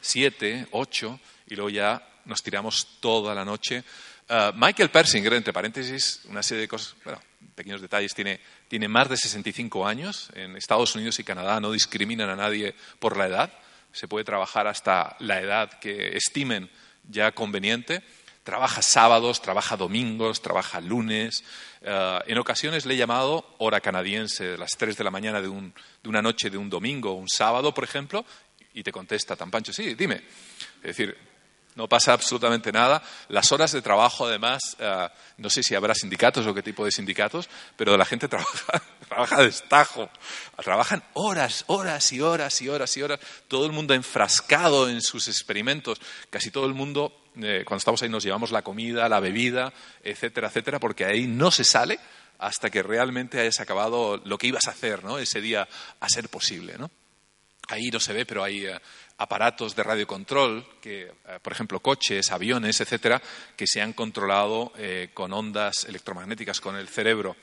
7, 0.00 0.68
8, 0.70 1.20
y 1.48 1.56
luego 1.56 1.70
ya 1.70 2.15
nos 2.26 2.42
tiramos 2.42 2.98
toda 3.00 3.34
la 3.34 3.44
noche. 3.44 3.82
Uh, 4.28 4.52
Michael 4.54 4.90
Persinger, 4.90 5.32
entre 5.34 5.52
paréntesis, 5.52 6.22
una 6.28 6.42
serie 6.42 6.62
de 6.62 6.68
cosas, 6.68 6.96
bueno, 7.04 7.20
pequeños 7.54 7.80
detalles, 7.80 8.12
tiene, 8.14 8.88
más 8.88 9.08
de 9.08 9.16
65 9.16 9.86
años. 9.86 10.30
En 10.34 10.56
Estados 10.56 10.94
Unidos 10.94 11.18
y 11.18 11.24
Canadá 11.24 11.60
no 11.60 11.70
discriminan 11.70 12.28
a 12.28 12.36
nadie 12.36 12.74
por 12.98 13.16
la 13.16 13.26
edad. 13.26 13.52
Se 13.92 14.08
puede 14.08 14.24
trabajar 14.24 14.66
hasta 14.66 15.16
la 15.20 15.40
edad 15.40 15.78
que 15.78 16.16
estimen 16.16 16.68
ya 17.08 17.32
conveniente. 17.32 18.02
Trabaja 18.42 18.82
sábados, 18.82 19.42
trabaja 19.42 19.76
domingos, 19.76 20.42
trabaja 20.42 20.80
lunes. 20.80 21.44
Uh, 21.82 22.18
en 22.26 22.38
ocasiones 22.38 22.84
le 22.84 22.94
he 22.94 22.96
llamado 22.96 23.54
hora 23.58 23.80
canadiense, 23.80 24.44
de 24.44 24.58
las 24.58 24.72
3 24.76 24.96
de 24.96 25.04
la 25.04 25.10
mañana 25.10 25.40
de, 25.40 25.48
un, 25.48 25.72
de 26.02 26.08
una 26.08 26.22
noche 26.22 26.50
de 26.50 26.58
un 26.58 26.68
domingo, 26.68 27.12
un 27.12 27.28
sábado, 27.28 27.72
por 27.72 27.84
ejemplo, 27.84 28.24
y 28.74 28.82
te 28.82 28.92
contesta 28.92 29.36
tan 29.36 29.50
pancho, 29.50 29.72
sí, 29.72 29.94
dime. 29.94 30.16
Es 30.76 30.96
decir, 30.96 31.16
no 31.76 31.88
pasa 31.88 32.14
absolutamente 32.14 32.72
nada. 32.72 33.02
Las 33.28 33.52
horas 33.52 33.70
de 33.70 33.82
trabajo, 33.82 34.26
además, 34.26 34.76
eh, 34.78 35.08
no 35.36 35.50
sé 35.50 35.62
si 35.62 35.74
habrá 35.74 35.94
sindicatos 35.94 36.46
o 36.46 36.54
qué 36.54 36.62
tipo 36.62 36.84
de 36.84 36.90
sindicatos, 36.90 37.48
pero 37.76 37.96
la 37.96 38.04
gente 38.06 38.28
trabaja, 38.28 38.82
trabaja 39.08 39.42
de 39.42 39.48
estajo. 39.48 40.10
Trabajan 40.64 41.04
horas, 41.12 41.64
horas 41.68 42.12
y 42.12 42.20
horas 42.20 42.60
y 42.62 42.68
horas 42.68 42.96
y 42.96 43.02
horas. 43.02 43.20
Todo 43.46 43.66
el 43.66 43.72
mundo 43.72 43.94
enfrascado 43.94 44.88
en 44.88 45.02
sus 45.02 45.28
experimentos. 45.28 46.00
Casi 46.30 46.50
todo 46.50 46.66
el 46.66 46.74
mundo, 46.74 47.24
eh, 47.36 47.62
cuando 47.66 47.78
estamos 47.78 48.02
ahí, 48.02 48.08
nos 48.08 48.24
llevamos 48.24 48.50
la 48.50 48.62
comida, 48.62 49.08
la 49.08 49.20
bebida, 49.20 49.72
etcétera, 50.02 50.48
etcétera, 50.48 50.80
porque 50.80 51.04
ahí 51.04 51.26
no 51.26 51.50
se 51.50 51.64
sale 51.64 52.00
hasta 52.38 52.70
que 52.70 52.82
realmente 52.82 53.40
hayas 53.40 53.60
acabado 53.60 54.20
lo 54.24 54.38
que 54.38 54.46
ibas 54.46 54.66
a 54.66 54.70
hacer 54.70 55.04
¿no? 55.04 55.18
ese 55.18 55.42
día 55.42 55.68
a 56.00 56.08
ser 56.08 56.28
posible. 56.30 56.76
¿no? 56.78 56.90
Ahí 57.68 57.90
no 57.92 58.00
se 58.00 58.12
ve, 58.12 58.24
pero 58.24 58.44
hay 58.44 58.66
eh, 58.66 58.80
aparatos 59.18 59.74
de 59.74 59.82
radiocontrol, 59.82 60.66
que, 60.80 61.02
eh, 61.02 61.38
por 61.42 61.52
ejemplo, 61.52 61.80
coches, 61.80 62.30
aviones, 62.30 62.80
etcétera, 62.80 63.22
que 63.56 63.66
se 63.66 63.80
han 63.80 63.92
controlado 63.92 64.72
eh, 64.76 65.10
con 65.14 65.32
ondas 65.32 65.84
electromagnéticas 65.88 66.60
con 66.60 66.76
el 66.76 66.88
cerebro 66.88 67.36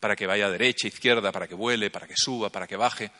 para 0.00 0.16
que 0.16 0.26
vaya 0.26 0.46
a 0.46 0.50
derecha, 0.50 0.88
izquierda, 0.88 1.30
para 1.30 1.46
que 1.46 1.54
vuele, 1.54 1.90
para 1.90 2.08
que 2.08 2.14
suba, 2.16 2.50
para 2.50 2.66
que 2.66 2.76
baje. 2.76 3.12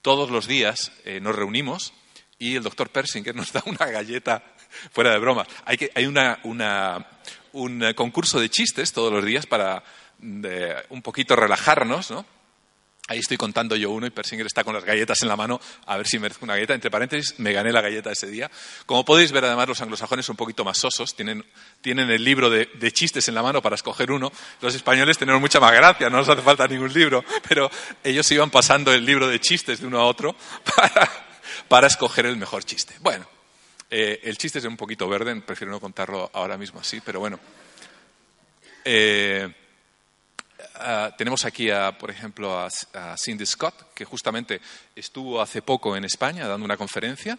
Todos 0.00 0.30
los 0.30 0.46
días 0.46 0.92
nos 1.20 1.34
reunimos 1.34 1.92
y 2.38 2.56
el 2.56 2.62
doctor 2.62 2.90
Persinger 2.90 3.34
nos 3.36 3.52
da 3.52 3.62
una 3.66 3.86
galleta, 3.86 4.42
fuera 4.90 5.12
de 5.12 5.18
broma. 5.18 5.46
Hay, 5.64 5.76
que, 5.76 5.90
hay 5.94 6.06
una, 6.06 6.40
un 6.42 7.92
concurso 7.94 8.40
de 8.40 8.48
chistes 8.48 8.92
todos 8.92 9.12
los 9.12 9.24
días 9.24 9.46
para 9.46 9.84
un 10.20 11.02
poquito 11.02 11.36
relajarnos, 11.36 12.10
¿no? 12.10 12.24
Ahí 13.06 13.18
estoy 13.18 13.36
contando 13.36 13.76
yo 13.76 13.90
uno 13.90 14.06
y 14.06 14.10
Persinger 14.10 14.46
está 14.46 14.64
con 14.64 14.72
las 14.72 14.82
galletas 14.82 15.20
en 15.20 15.28
la 15.28 15.36
mano 15.36 15.60
a 15.84 15.98
ver 15.98 16.06
si 16.06 16.18
merezco 16.18 16.46
una 16.46 16.54
galleta. 16.54 16.72
Entre 16.72 16.90
paréntesis, 16.90 17.38
me 17.38 17.52
gané 17.52 17.70
la 17.70 17.82
galleta 17.82 18.10
ese 18.10 18.28
día. 18.28 18.50
Como 18.86 19.04
podéis 19.04 19.30
ver, 19.30 19.44
además, 19.44 19.68
los 19.68 19.80
anglosajones 19.82 20.24
son 20.24 20.32
un 20.32 20.38
poquito 20.38 20.64
más 20.64 20.78
sosos. 20.78 21.14
Tienen, 21.14 21.44
el 21.84 22.24
libro 22.24 22.48
de, 22.48 22.92
chistes 22.92 23.28
en 23.28 23.34
la 23.34 23.42
mano 23.42 23.60
para 23.60 23.74
escoger 23.74 24.10
uno. 24.10 24.32
Los 24.62 24.74
españoles 24.74 25.18
tenemos 25.18 25.38
mucha 25.38 25.60
más 25.60 25.72
gracia, 25.72 26.08
no 26.08 26.16
nos 26.16 26.28
hace 26.30 26.40
falta 26.40 26.66
ningún 26.66 26.94
libro. 26.94 27.22
Pero 27.46 27.70
ellos 28.02 28.30
iban 28.30 28.50
pasando 28.50 28.90
el 28.90 29.04
libro 29.04 29.28
de 29.28 29.38
chistes 29.38 29.80
de 29.80 29.86
uno 29.86 30.00
a 30.00 30.06
otro 30.06 30.34
para, 30.76 31.10
para 31.68 31.88
escoger 31.88 32.24
el 32.24 32.38
mejor 32.38 32.64
chiste. 32.64 32.94
Bueno, 33.00 33.26
eh, 33.90 34.20
el 34.22 34.38
chiste 34.38 34.60
es 34.60 34.64
un 34.64 34.78
poquito 34.78 35.06
verde, 35.10 35.38
prefiero 35.42 35.70
no 35.70 35.78
contarlo 35.78 36.30
ahora 36.32 36.56
mismo 36.56 36.80
así, 36.80 37.02
pero 37.04 37.20
bueno. 37.20 37.38
Eh, 38.82 39.52
Ah, 40.76 41.14
tenemos 41.16 41.44
aquí, 41.44 41.68
por 42.00 42.10
ejemplo, 42.10 42.58
a, 42.58 42.68
Cindy 43.16 43.46
Scott, 43.46 43.94
que 43.94 44.04
justamente 44.04 44.60
estuvo 44.96 45.40
hace 45.40 45.62
poco 45.62 45.96
en 45.96 46.04
España 46.04 46.48
dando 46.48 46.64
una 46.64 46.76
conferencia. 46.76 47.38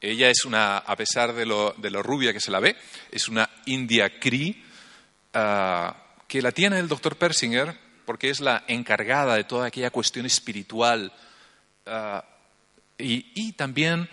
Ella 0.00 0.30
es 0.30 0.44
una, 0.46 0.78
a 0.78 0.96
pesar 0.96 1.34
de 1.34 1.44
lo, 1.44 1.74
rubia 2.02 2.32
que 2.32 2.40
se 2.40 2.50
la 2.50 2.60
ve, 2.60 2.76
es 3.10 3.28
una 3.28 3.48
India 3.66 4.18
Cree, 4.18 4.56
ah, 5.34 5.94
que 6.26 6.40
la 6.40 6.52
tiene 6.52 6.78
el 6.78 6.88
doctor 6.88 7.16
Persinger 7.16 7.76
porque 8.06 8.30
es 8.30 8.40
la 8.40 8.64
encargada 8.66 9.36
de 9.36 9.44
toda 9.44 9.66
aquella 9.66 9.90
cuestión 9.90 10.24
espiritual 10.24 11.12
ah, 11.86 12.24
y, 12.98 13.52
también 13.52 14.08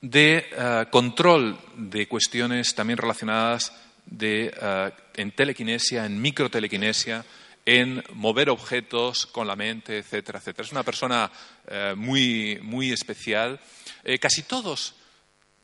de 0.00 0.86
control 0.90 1.58
de 1.76 2.06
cuestiones 2.06 2.74
también 2.74 2.98
relacionadas 2.98 3.72
en 4.10 5.32
telequinesia, 5.32 6.04
en 6.04 6.20
microtelequinesia, 6.20 7.24
en 7.66 8.04
mover 8.12 8.50
objetos 8.50 9.26
con 9.26 9.46
la 9.46 9.56
mente, 9.56 9.98
etcétera, 9.98 10.38
etcétera. 10.38 10.66
Es 10.66 10.72
una 10.72 10.82
persona 10.82 11.30
eh, 11.66 11.94
muy, 11.96 12.58
muy 12.62 12.92
especial. 12.92 13.60
Eh, 14.04 14.18
casi 14.18 14.42
todos 14.42 14.94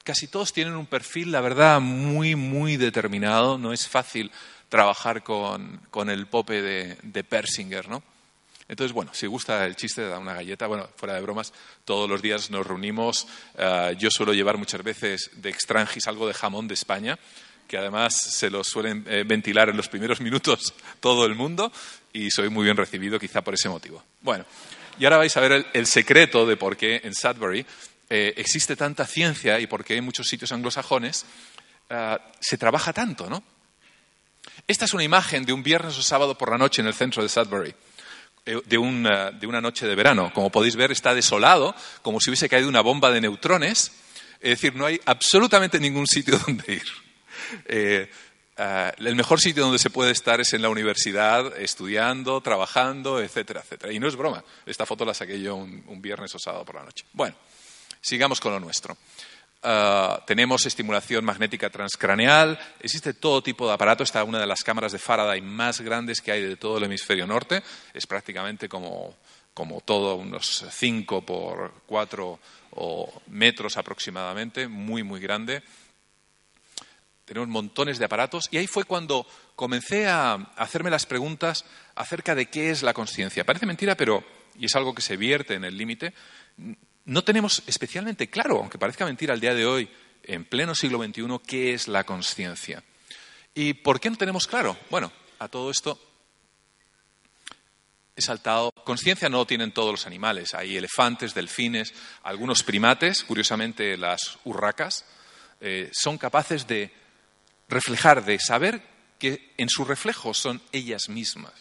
casi 0.05 0.29
todos 0.29 0.53
tienen 0.53 0.75
un 0.75 0.87
perfil, 0.87 1.31
la 1.31 1.41
verdad, 1.41 1.81
muy, 1.81 2.35
muy 2.35 2.77
determinado. 2.77 3.59
No 3.59 3.73
es 3.73 3.87
fácil 3.87 4.31
trabajar 4.69 5.23
con, 5.23 5.81
el 6.09 6.27
pope 6.27 6.63
de, 6.63 7.25
Persinger, 7.25 7.89
¿no? 7.89 8.03
Entonces, 8.69 8.93
bueno, 8.93 9.13
si 9.13 9.27
gusta 9.27 9.67
el 9.67 9.75
chiste, 9.75 10.03
da 10.03 10.19
una 10.19 10.35
galleta. 10.35 10.69
Bueno, 10.69 10.89
fuera 10.97 11.15
de 11.15 11.21
bromas, 11.21 11.53
todos 11.85 12.09
los 12.09 12.23
días 12.23 12.51
nos 12.51 12.67
reunimos. 12.67 13.27
Eh, 13.59 13.97
yo 13.99 14.11
suelo 14.11 14.33
llevar 14.33 14.59
muchas 14.59 14.83
veces 14.83 15.31
de 15.35 15.51
extranjis 15.51 16.07
algo 16.07 16.29
de 16.29 16.35
jamón 16.35 16.69
de 16.69 16.75
España, 16.75 17.19
que 17.71 17.79
además 17.79 18.17
se 18.17 18.51
lo 18.51 18.65
suelen 18.65 19.05
eh, 19.09 19.23
ventilar 19.25 19.69
en 19.69 19.77
los 19.77 19.89
primeros 19.89 20.21
minutos 20.21 20.75
todo 20.99 21.25
el 21.25 21.37
mundo, 21.37 21.71
y 22.13 22.31
soy 22.31 22.49
muy 22.49 22.65
bien 22.65 22.77
recibido 22.77 23.19
quizá 23.21 23.43
por 23.43 23.55
ese 23.55 23.69
motivo. 23.69 24.03
Bueno, 24.21 24.45
y 24.99 25.05
ahora 25.05 25.19
vais 25.19 25.37
a 25.37 25.41
ver 25.41 25.67
el, 25.73 25.87
secreto 25.87 26.45
de 26.45 26.57
por 26.57 26.77
qué 26.77 27.01
en 27.05 27.15
Sudbury 27.15 27.65
eh, 28.09 28.35
existe 28.37 28.75
tanta 28.75 29.07
ciencia 29.07 29.61
y 29.61 29.69
por 29.69 29.85
qué 29.85 29.97
en 29.97 30.05
muchos 30.05 30.27
sitios 30.27 30.51
anglosajones 30.51 31.25
se 32.39 32.57
trabaja 32.57 32.93
tanto, 32.93 33.29
¿no? 33.29 33.43
Esta 34.69 34.85
es 34.85 34.95
una 34.95 35.03
imagen 35.03 35.45
de 35.45 35.53
un 35.53 35.65
viernes 35.65 35.99
o 35.99 36.03
sábado 36.03 36.39
por 36.39 36.51
la 36.51 36.59
noche 36.59 36.81
en 36.81 36.87
el 36.87 36.95
centro 36.95 37.23
de 37.23 37.29
Sudbury, 37.29 37.75
eh, 38.47 38.61
de 38.65 38.79
una, 38.79 39.61
noche 39.61 39.87
de 39.87 39.95
verano. 39.95 40.33
Como 40.33 40.51
podéis 40.51 40.77
ver, 40.77 40.93
está 40.93 41.15
desolado, 41.15 41.75
como 42.03 42.21
si 42.21 42.31
hubiese 42.31 42.49
caído 42.49 42.69
una 42.69 42.81
bomba 42.81 43.11
de 43.11 43.21
neutrones. 43.21 43.93
Es 44.41 44.51
decir, 44.51 44.75
no 44.75 44.87
hay 44.87 45.01
absolutamente 45.05 45.79
ningún 45.81 46.07
sitio 46.07 46.39
donde 46.47 46.75
ir. 46.75 47.10
Eh, 47.67 48.11
ah, 48.57 48.93
el 48.99 49.17
mejor 49.17 49.41
sitio 49.41 49.63
donde 49.63 49.79
se 49.79 49.91
puede 49.91 50.11
estar 50.11 50.41
es 50.41 50.53
en 50.53 50.63
la 50.63 50.69
universidad, 50.69 51.57
estudiando, 51.59 52.41
trabajando, 52.41 53.21
etcétera, 53.21 53.61
etcétera. 53.61 53.93
Y 53.93 53.99
no 53.99 54.09
es 54.09 54.17
broma. 54.17 54.45
Esta 54.67 54.87
foto 54.87 55.05
la 55.05 55.15
saqué 55.15 55.41
yo 55.41 55.57
un 55.57 56.03
viernes 56.03 56.35
o 56.35 56.39
sábado 56.39 56.65
por 56.65 56.77
la 56.77 56.85
noche. 56.85 57.05
Bueno, 57.13 57.37
sigamos 58.01 58.41
con 58.41 58.53
lo 58.53 58.61
nuestro. 58.61 58.97
Ah, 59.63 60.23
tenemos 60.27 60.65
estimulación 60.65 61.23
magnética 61.23 61.69
transcraneal, 61.69 62.59
existe 62.81 63.13
todo 63.13 63.43
tipo 63.43 63.69
de 63.69 63.75
aparato, 63.75 64.03
está 64.03 64.25
una 64.25 64.41
de 64.41 64.47
las 64.47 64.65
cámaras 64.65 64.93
de 64.93 64.99
Faraday 64.99 65.43
más 65.43 65.83
grandes 65.83 66.23
que 66.23 66.33
hay 66.33 66.43
de 66.43 66.57
todo 66.57 66.79
el 66.79 66.85
hemisferio 66.85 67.27
norte, 67.27 67.63
es 67.93 68.07
prácticamente 68.07 68.71
como, 68.71 69.15
como 69.53 69.83
todo, 69.83 70.15
unos 70.15 70.65
5 70.71 71.27
por 71.27 71.75
4 71.85 72.39
metros 73.27 73.77
aproximadamente, 73.77 74.67
muy, 74.67 75.03
muy 75.03 75.21
grande. 75.21 75.63
Tenemos 77.31 77.49
montones 77.49 78.01
de 78.01 78.07
aparatos 78.07 78.49
y 78.51 78.57
ahí 78.57 78.67
fue 78.67 78.83
cuando 78.83 79.25
comencé 79.55 80.09
a 80.09 80.35
hacerme 80.57 80.91
las 80.91 81.07
preguntas 81.07 81.65
acerca 81.95 82.35
de 82.35 82.47
qué 82.47 82.73
es 82.73 82.83
la 82.83 82.93
conciencia. 82.93 83.45
Parece 83.45 83.67
mentira, 83.67 83.95
pero, 83.95 84.25
y 84.59 84.67
es 84.67 84.75
algo 84.75 84.97
que 84.97 85.01
se 85.01 85.17
vierte 85.17 85.55
en 85.55 85.63
el 85.63 85.79
límite, 85.79 86.13
no 87.05 87.23
tenemos 87.23 87.63
especialmente 87.69 88.29
claro, 88.29 88.59
aunque 88.59 88.79
parezca 88.79 89.05
mentira 89.05 89.33
al 89.33 89.39
día 89.39 89.55
de 89.55 89.65
hoy, 89.65 89.89
en 90.25 90.45
pleno 90.45 90.75
siglo 90.75 91.01
XXI, 91.01 91.23
qué 91.47 91.73
es 91.73 91.87
la 91.87 92.03
conciencia. 92.03 92.83
¿Y 93.55 93.75
por 93.75 94.01
qué 94.01 94.11
no 94.11 94.17
tenemos 94.17 94.49
claro? 94.49 94.77
Bueno, 94.91 95.13
a 95.39 95.47
todo 95.47 95.71
esto 95.71 96.01
he 98.17 98.23
saltado. 98.23 98.73
Conciencia 98.83 99.29
no 99.29 99.47
tienen 99.47 99.71
todos 99.71 99.93
los 99.93 100.05
animales. 100.05 100.53
Hay 100.55 100.77
elefantes, 100.77 101.33
delfines, 101.33 101.95
algunos 102.25 102.65
primates, 102.65 103.23
curiosamente 103.23 103.97
las 103.97 104.37
urracas, 104.43 105.05
eh, 105.61 105.91
son 105.93 106.19
capaces 106.19 106.67
de 106.67 106.99
reflejar, 107.71 108.25
de 108.25 108.39
saber 108.39 108.83
que 109.19 109.53
en 109.57 109.69
su 109.69 109.85
reflejo 109.85 110.35
son 110.35 110.61
ellas 110.73 111.09
mismas. 111.09 111.53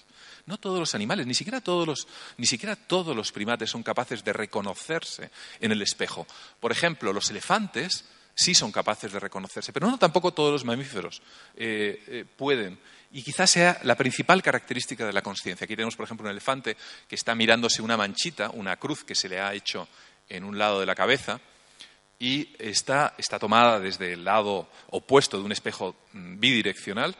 No 0.45 0.57
todos 0.57 0.79
los 0.79 0.95
animales, 0.95 1.27
ni 1.27 1.35
siquiera 1.35 1.61
todos 1.61 1.87
los, 1.87 2.07
ni 2.37 2.47
siquiera 2.47 2.75
todos 2.75 3.15
los 3.15 3.31
primates 3.31 3.69
son 3.69 3.83
capaces 3.83 4.23
de 4.23 4.33
reconocerse 4.33 5.29
en 5.59 5.71
el 5.71 5.81
espejo. 5.81 6.25
Por 6.59 6.71
ejemplo, 6.71 7.13
los 7.13 7.29
elefantes 7.29 8.05
sí 8.33 8.55
son 8.55 8.71
capaces 8.71 9.11
de 9.11 9.19
reconocerse, 9.19 9.71
pero 9.71 9.87
no 9.87 9.99
tampoco 9.99 10.33
todos 10.33 10.51
los 10.51 10.65
mamíferos 10.65 11.21
eh, 11.55 12.03
eh, 12.07 12.25
pueden. 12.35 12.79
Y 13.11 13.21
quizás 13.21 13.51
sea 13.51 13.79
la 13.83 13.95
principal 13.95 14.41
característica 14.41 15.05
de 15.05 15.13
la 15.13 15.21
conciencia. 15.21 15.65
Aquí 15.65 15.75
tenemos, 15.75 15.95
por 15.95 16.05
ejemplo, 16.05 16.25
un 16.25 16.31
elefante 16.31 16.77
que 17.07 17.15
está 17.15 17.35
mirándose 17.35 17.81
una 17.81 17.97
manchita, 17.97 18.49
una 18.51 18.77
cruz 18.77 19.03
que 19.03 19.15
se 19.15 19.29
le 19.29 19.39
ha 19.39 19.53
hecho 19.53 19.87
en 20.29 20.43
un 20.43 20.57
lado 20.57 20.79
de 20.79 20.85
la 20.85 20.95
cabeza, 20.95 21.39
y 22.19 22.53
está, 22.59 23.15
está 23.17 23.39
tomada 23.39 23.79
desde 23.79 24.13
el 24.13 24.25
lado 24.25 24.69
opuesto 24.89 25.37
de 25.37 25.43
un 25.43 25.51
espejo 25.51 25.95
mm, 26.13 26.39
bidireccional, 26.39 27.15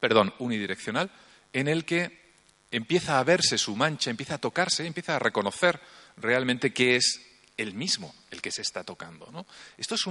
perdón, 0.00 0.34
unidireccional, 0.38 1.10
en 1.52 1.68
el 1.68 1.84
que 1.84 2.26
empieza 2.70 3.18
a 3.18 3.24
verse 3.24 3.56
su 3.56 3.76
mancha, 3.76 4.10
empieza 4.10 4.34
a 4.34 4.38
tocarse, 4.38 4.86
empieza 4.86 5.16
a 5.16 5.20
reconocer 5.20 5.80
realmente 6.16 6.72
que 6.72 6.96
es 6.96 7.22
el 7.56 7.74
mismo 7.74 8.14
el 8.30 8.42
que 8.42 8.50
se 8.50 8.62
está 8.62 8.84
tocando. 8.84 9.46
Esto 9.78 9.94
es 9.94 10.04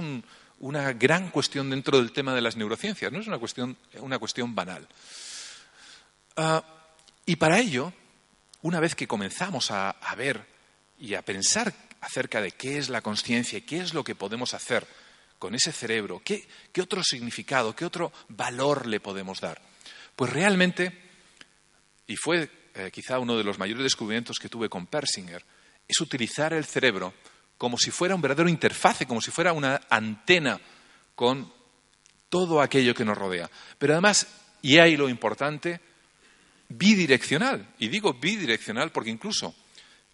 una 0.58 0.92
gran 0.94 1.30
cuestión 1.30 1.70
dentro 1.70 1.98
del 1.98 2.12
tema 2.12 2.34
de 2.34 2.40
las 2.40 2.56
neurociencias, 2.56 3.12
no 3.12 3.20
es 3.20 3.26
una 3.26 3.38
cuestión, 3.38 3.76
una 4.00 4.18
cuestión 4.18 4.54
banal. 4.54 4.88
Ah, 6.36 6.64
y 7.24 7.36
para 7.36 7.58
ello, 7.58 7.92
una 8.62 8.80
vez 8.80 8.94
que 8.94 9.06
comenzamos 9.06 9.70
a, 9.70 9.96
ver 10.16 10.44
y 10.98 11.14
a 11.14 11.22
pensar 11.22 11.72
acerca 12.06 12.40
de 12.40 12.52
qué 12.52 12.78
es 12.78 12.88
la 12.88 13.02
conciencia 13.02 13.58
y 13.58 13.62
qué 13.62 13.78
es 13.80 13.92
lo 13.92 14.04
que 14.04 14.14
podemos 14.14 14.54
hacer 14.54 14.86
con 15.38 15.54
ese 15.54 15.72
cerebro, 15.72 16.22
qué, 16.24 16.46
qué 16.72 16.80
otro 16.80 17.02
significado, 17.02 17.74
qué 17.74 17.84
otro 17.84 18.12
valor 18.28 18.86
le 18.86 19.00
podemos 19.00 19.40
dar, 19.40 19.60
pues 20.14 20.32
realmente 20.32 21.06
y 22.06 22.16
fue 22.16 22.48
eh, 22.74 22.90
quizá 22.92 23.18
uno 23.18 23.36
de 23.36 23.44
los 23.44 23.58
mayores 23.58 23.82
descubrimientos 23.82 24.38
que 24.38 24.48
tuve 24.48 24.68
con 24.68 24.86
Persinger, 24.86 25.44
es 25.88 26.00
utilizar 26.00 26.52
el 26.52 26.64
cerebro 26.64 27.12
como 27.58 27.76
si 27.78 27.90
fuera 27.90 28.14
un 28.14 28.20
verdadero 28.20 28.48
interfase, 28.48 29.06
como 29.06 29.20
si 29.20 29.30
fuera 29.30 29.52
una 29.52 29.80
antena 29.88 30.60
con 31.14 31.52
todo 32.28 32.60
aquello 32.60 32.94
que 32.94 33.04
nos 33.04 33.18
rodea. 33.18 33.50
Pero 33.78 33.94
además, 33.94 34.26
y 34.62 34.78
ahí 34.78 34.96
lo 34.96 35.08
importante, 35.08 35.80
bidireccional. 36.68 37.74
Y 37.78 37.88
digo 37.88 38.14
bidireccional 38.14 38.92
porque 38.92 39.10
incluso 39.10 39.54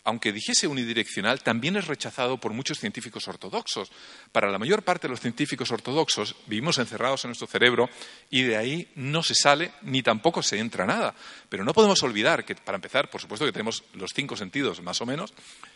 aunque 0.04 0.32
dijese 0.32 0.66
unidireccional, 0.66 1.42
también 1.42 1.76
es 1.76 1.86
rechazado 1.86 2.38
por 2.38 2.52
muchos 2.52 2.78
científicos 2.78 3.28
ortodoxos. 3.28 3.90
Para 4.32 4.50
la 4.50 4.58
mayor 4.58 4.82
parte 4.82 5.06
de 5.06 5.10
los 5.10 5.20
científicos 5.20 5.70
ortodoxos 5.70 6.36
vivimos 6.46 6.78
encerrados 6.78 7.24
en 7.24 7.28
nuestro 7.28 7.46
cerebro 7.46 7.88
y 8.30 8.42
de 8.42 8.56
ahí 8.56 8.88
no 8.96 9.22
se 9.22 9.34
sale 9.34 9.72
ni 9.82 10.02
tampoco 10.02 10.42
se 10.42 10.58
entra 10.58 10.86
nada. 10.86 11.14
Pero 11.48 11.64
no 11.64 11.72
podemos 11.72 12.02
olvidar 12.02 12.44
que, 12.44 12.54
para 12.54 12.76
empezar, 12.76 13.10
por 13.10 13.20
supuesto 13.20 13.46
que 13.46 13.52
tenemos 13.52 13.84
los 13.94 14.12
cinco 14.14 14.36
sentidos 14.36 14.82
más 14.82 15.00
o 15.00 15.06
menos, 15.06 15.32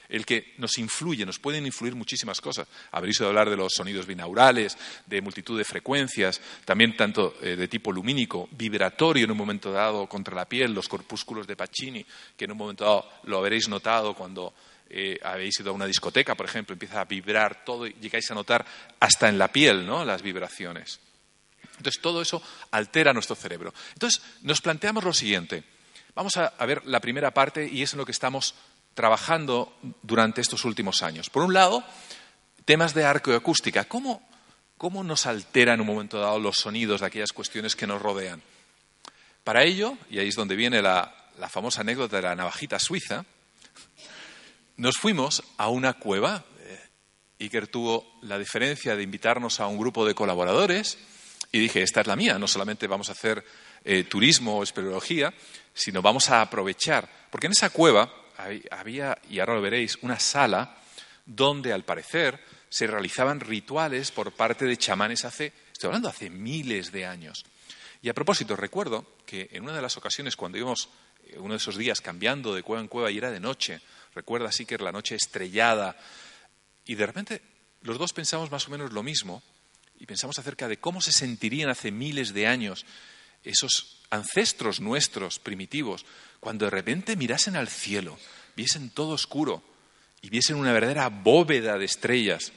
el 0.09 0.25
que 0.25 0.55
nos 0.59 0.79
influye, 0.79 1.27
nos 1.27 1.39
pueden 1.39 1.67
influir 1.67 1.95
muchísimas 1.95 2.41
cosas. 2.41 2.69
Habréis 2.93 3.21
oído 3.21 3.31
hablar 3.31 3.51
de 3.51 3.57
los 3.57 3.73
sonidos 3.75 4.07
binaurales, 4.07 4.77
de 5.07 5.21
multitud 5.21 5.59
de 5.59 5.65
frecuencias, 5.65 6.41
también 6.65 6.97
tanto 6.97 7.37
eh, 7.43 7.57
de 7.57 7.69
tipo 7.69 7.93
lumínico, 7.93 8.49
vibratorio 8.53 9.25
en 9.25 9.31
un 9.31 9.37
momento 9.37 9.73
dado 9.73 10.07
contra 10.07 10.35
la 10.35 10.49
piel, 10.49 10.73
los 10.73 10.89
corpúsculos 10.89 11.47
de 11.47 11.57
Pacini, 11.57 12.05
que 12.37 12.45
en 12.45 12.53
un 12.53 12.59
momento 12.59 12.85
dado 12.85 13.11
lo 13.25 13.39
habréis 13.39 13.69
notado 13.69 14.15
cuando 14.15 14.55
eh, 14.89 15.19
habéis 15.23 15.59
ido 15.59 15.71
a 15.71 15.75
una 15.75 15.87
discoteca, 15.87 16.35
por 16.35 16.47
ejemplo, 16.47 16.73
empieza 16.73 17.01
a 17.01 17.05
vibrar 17.05 17.65
todo 17.65 17.87
y 17.87 17.95
llegáis 18.01 18.31
a 18.31 18.35
notar 18.35 18.65
hasta 19.01 19.29
en 19.29 19.39
la 19.39 19.49
piel 19.49 19.85
¿no? 19.85 20.05
las 20.05 20.23
vibraciones. 20.23 21.01
Entonces, 21.77 22.01
todo 22.01 22.23
eso 22.23 22.43
altera 22.71 23.13
nuestro 23.13 23.37
cerebro. 23.37 23.75
Entonces, 23.95 24.23
nos 24.43 24.61
planteamos 24.61 25.05
lo 25.05 25.13
siguiente. 25.13 25.65
Vamos 26.15 26.37
a, 26.37 26.47
a 26.47 26.67
ver 26.67 26.87
la 26.87 27.01
primera 27.01 27.33
parte 27.33 27.69
y 27.71 27.83
es 27.83 27.93
en 27.93 27.99
lo 27.99 28.07
que 28.07 28.13
estamos 28.13 28.55
trabajando 28.97 29.77
durante 30.03 30.41
estos 30.41 30.65
últimos 30.65 31.03
años. 31.03 31.29
Por 31.29 31.45
un 31.45 31.53
lado, 31.53 31.85
temas 32.65 32.95
de 32.95 33.05
arqueoacústica. 33.05 33.85
¿Cómo, 33.85 34.27
¿Cómo 34.79 35.05
nos 35.05 35.27
alteran 35.27 35.75
en 35.75 35.81
un 35.83 35.87
momento 35.87 36.19
dado 36.19 36.41
los 36.41 36.57
sonidos 36.57 37.03
de 37.03 37.07
aquellas 37.07 37.33
cuestiones 37.33 37.77
que 37.77 37.87
nos 37.87 38.01
rodean? 38.01 38.43
Para 39.45 39.65
ello, 39.65 39.99
y 40.11 40.19
ahí 40.19 40.29
es 40.29 40.35
donde 40.35 40.57
viene 40.57 40.81
la, 40.81 41.15
famosa 41.51 41.83
anécdota 41.83 42.17
de 42.17 42.23
la 42.23 42.35
navajita 42.35 42.79
suiza, 42.79 43.27
nos 44.79 44.97
fuimos 44.97 45.45
a 45.59 45.69
una 45.69 45.93
cueva. 45.93 46.45
Eh, 46.61 46.81
Iker 47.41 47.69
tuvo 47.69 48.19
la 48.23 48.39
diferencia 48.39 48.97
de 48.97 49.03
invitarnos 49.03 49.61
a 49.61 49.67
un 49.67 49.79
grupo 49.79 50.07
de 50.07 50.15
colaboradores 50.15 50.97
y 51.53 51.59
dije, 51.61 51.83
esta 51.83 52.01
es 52.01 52.07
la 52.07 52.17
mía, 52.17 52.39
no 52.39 52.49
solamente 52.49 52.87
vamos 52.87 53.11
a 53.11 53.13
hacer 53.13 53.45
eh, 53.85 54.05
turismo 54.05 54.59
o 54.59 54.63
espeleología, 54.63 55.33
sino 55.75 56.01
vamos 56.01 56.31
a 56.31 56.41
aprovechar, 56.41 57.09
porque 57.31 57.47
en 57.47 57.53
esa 57.53 57.71
cueva 57.71 58.11
había, 58.71 59.19
y 59.29 59.39
ahora 59.39 59.55
lo 59.55 59.63
veréis, 59.63 59.99
una 60.03 60.19
sala 60.19 60.77
donde 61.25 61.73
al 61.73 61.85
parecer 61.85 62.41
se 62.69 62.87
realizaban 62.87 63.41
rituales 63.41 64.11
por 64.11 64.33
parte 64.33 64.65
de 64.65 64.77
chamanes 64.77 65.25
hace, 65.25 65.53
estoy 65.73 65.89
hablando 65.89 66.09
hace 66.09 66.31
miles 66.31 66.93
de 66.93 67.07
años. 67.07 67.45
Y 68.03 68.09
a 68.09 68.15
propósito, 68.15 68.57
recuerdo 68.57 69.05
que 69.25 69.49
en 69.53 69.65
una 69.65 69.75
de 69.75 69.83
las 69.83 69.97
ocasiones 69.97 70.37
cuando 70.37 70.59
íbamos 70.59 70.89
eh, 71.27 71.39
uno 71.39 71.55
de 71.55 71.59
esos 71.59 71.77
días 71.77 72.01
cambiando 72.01 72.55
de 72.55 72.63
cueva 72.63 72.83
en 72.83 72.89
cueva 72.89 73.11
y 73.11 73.19
era 73.19 73.31
de 73.31 73.41
noche, 73.41 73.81
recuerda 74.15 74.49
así 74.49 74.65
que 74.65 74.75
era 74.75 74.85
la 74.85 74.93
noche 74.93 75.15
estrellada, 75.15 75.97
y 76.85 76.95
de 76.95 77.07
repente 77.07 77.43
los 77.83 77.99
dos 77.99 78.13
pensamos 78.13 78.51
más 78.51 78.69
o 78.69 78.71
menos 78.71 78.93
lo 78.93 79.03
mismo, 79.03 79.43
y 79.99 80.07
pensamos 80.07 80.39
acerca 80.39 80.69
de 80.69 80.79
cómo 80.79 81.01
se 81.01 81.13
sentirían 81.13 81.71
hace 81.71 81.91
miles 81.91 82.35
de 82.35 82.47
años 82.47 82.85
esos 83.43 84.03
ancestros 84.11 84.81
nuestros 84.81 85.39
primitivos 85.39 86.05
cuando 86.41 86.65
de 86.67 86.71
repente 86.71 87.17
mirasen 87.17 87.57
al 87.57 87.69
cielo, 87.69 88.19
viesen 88.57 88.91
todo 88.91 89.11
oscuro 89.11 89.63
y 90.23 90.31
viesen 90.31 90.57
una 90.57 90.73
verdadera 90.73 91.09
bóveda 91.09 91.79
de 91.79 91.85
estrellas 91.85 92.53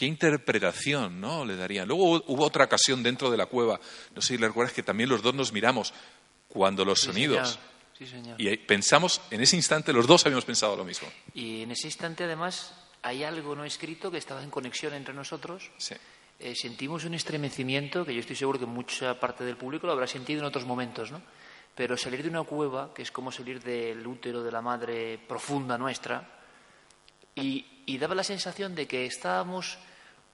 qué 0.00 0.06
interpretación 0.06 1.20
¿no? 1.20 1.44
le 1.44 1.56
darían. 1.56 1.86
Luego 1.86 2.22
hubo 2.26 2.44
otra 2.46 2.64
ocasión 2.64 3.02
dentro 3.02 3.30
de 3.30 3.36
la 3.36 3.44
cueva, 3.44 3.78
no 4.14 4.22
sé 4.22 4.28
si 4.28 4.38
le 4.38 4.46
recuerdas 4.46 4.72
que 4.72 4.82
también 4.82 5.10
los 5.10 5.20
dos 5.20 5.34
nos 5.34 5.52
miramos 5.52 5.92
cuando 6.48 6.86
los 6.86 7.00
sonidos... 7.00 7.58
Y 8.38 8.56
pensamos, 8.56 9.20
en 9.30 9.42
ese 9.42 9.56
instante 9.56 9.92
los 9.92 10.06
dos 10.06 10.24
habíamos 10.24 10.46
pensado 10.46 10.74
lo 10.74 10.86
mismo. 10.86 11.06
Y 11.34 11.64
en 11.64 11.72
ese 11.72 11.86
instante 11.86 12.24
además 12.24 12.72
hay 13.02 13.24
algo 13.24 13.54
no 13.54 13.62
escrito 13.62 14.10
que 14.10 14.16
estaba 14.16 14.42
en 14.42 14.48
conexión 14.48 14.94
entre 14.94 15.12
nosotros. 15.12 15.70
Eh, 16.38 16.54
sentimos 16.54 17.04
un 17.04 17.12
estremecimiento 17.12 18.06
que 18.06 18.14
yo 18.14 18.20
estoy 18.20 18.36
seguro 18.36 18.58
que 18.58 18.64
mucha 18.64 19.20
parte 19.20 19.44
del 19.44 19.58
público 19.58 19.86
lo 19.86 19.92
habrá 19.92 20.06
sentido 20.06 20.40
en 20.40 20.46
otros 20.46 20.64
momentos, 20.64 21.10
¿no? 21.10 21.20
Pero 21.80 21.96
salir 21.96 22.22
de 22.22 22.28
una 22.28 22.42
cueva, 22.42 22.92
que 22.92 23.00
es 23.00 23.10
como 23.10 23.32
salir 23.32 23.62
del 23.62 24.06
útero 24.06 24.42
de 24.42 24.52
la 24.52 24.60
madre 24.60 25.16
profunda 25.16 25.78
nuestra, 25.78 26.28
y, 27.34 27.96
daba 27.96 28.14
la 28.14 28.22
sensación 28.22 28.74
de 28.74 28.86
que 28.86 29.06
estábamos 29.06 29.78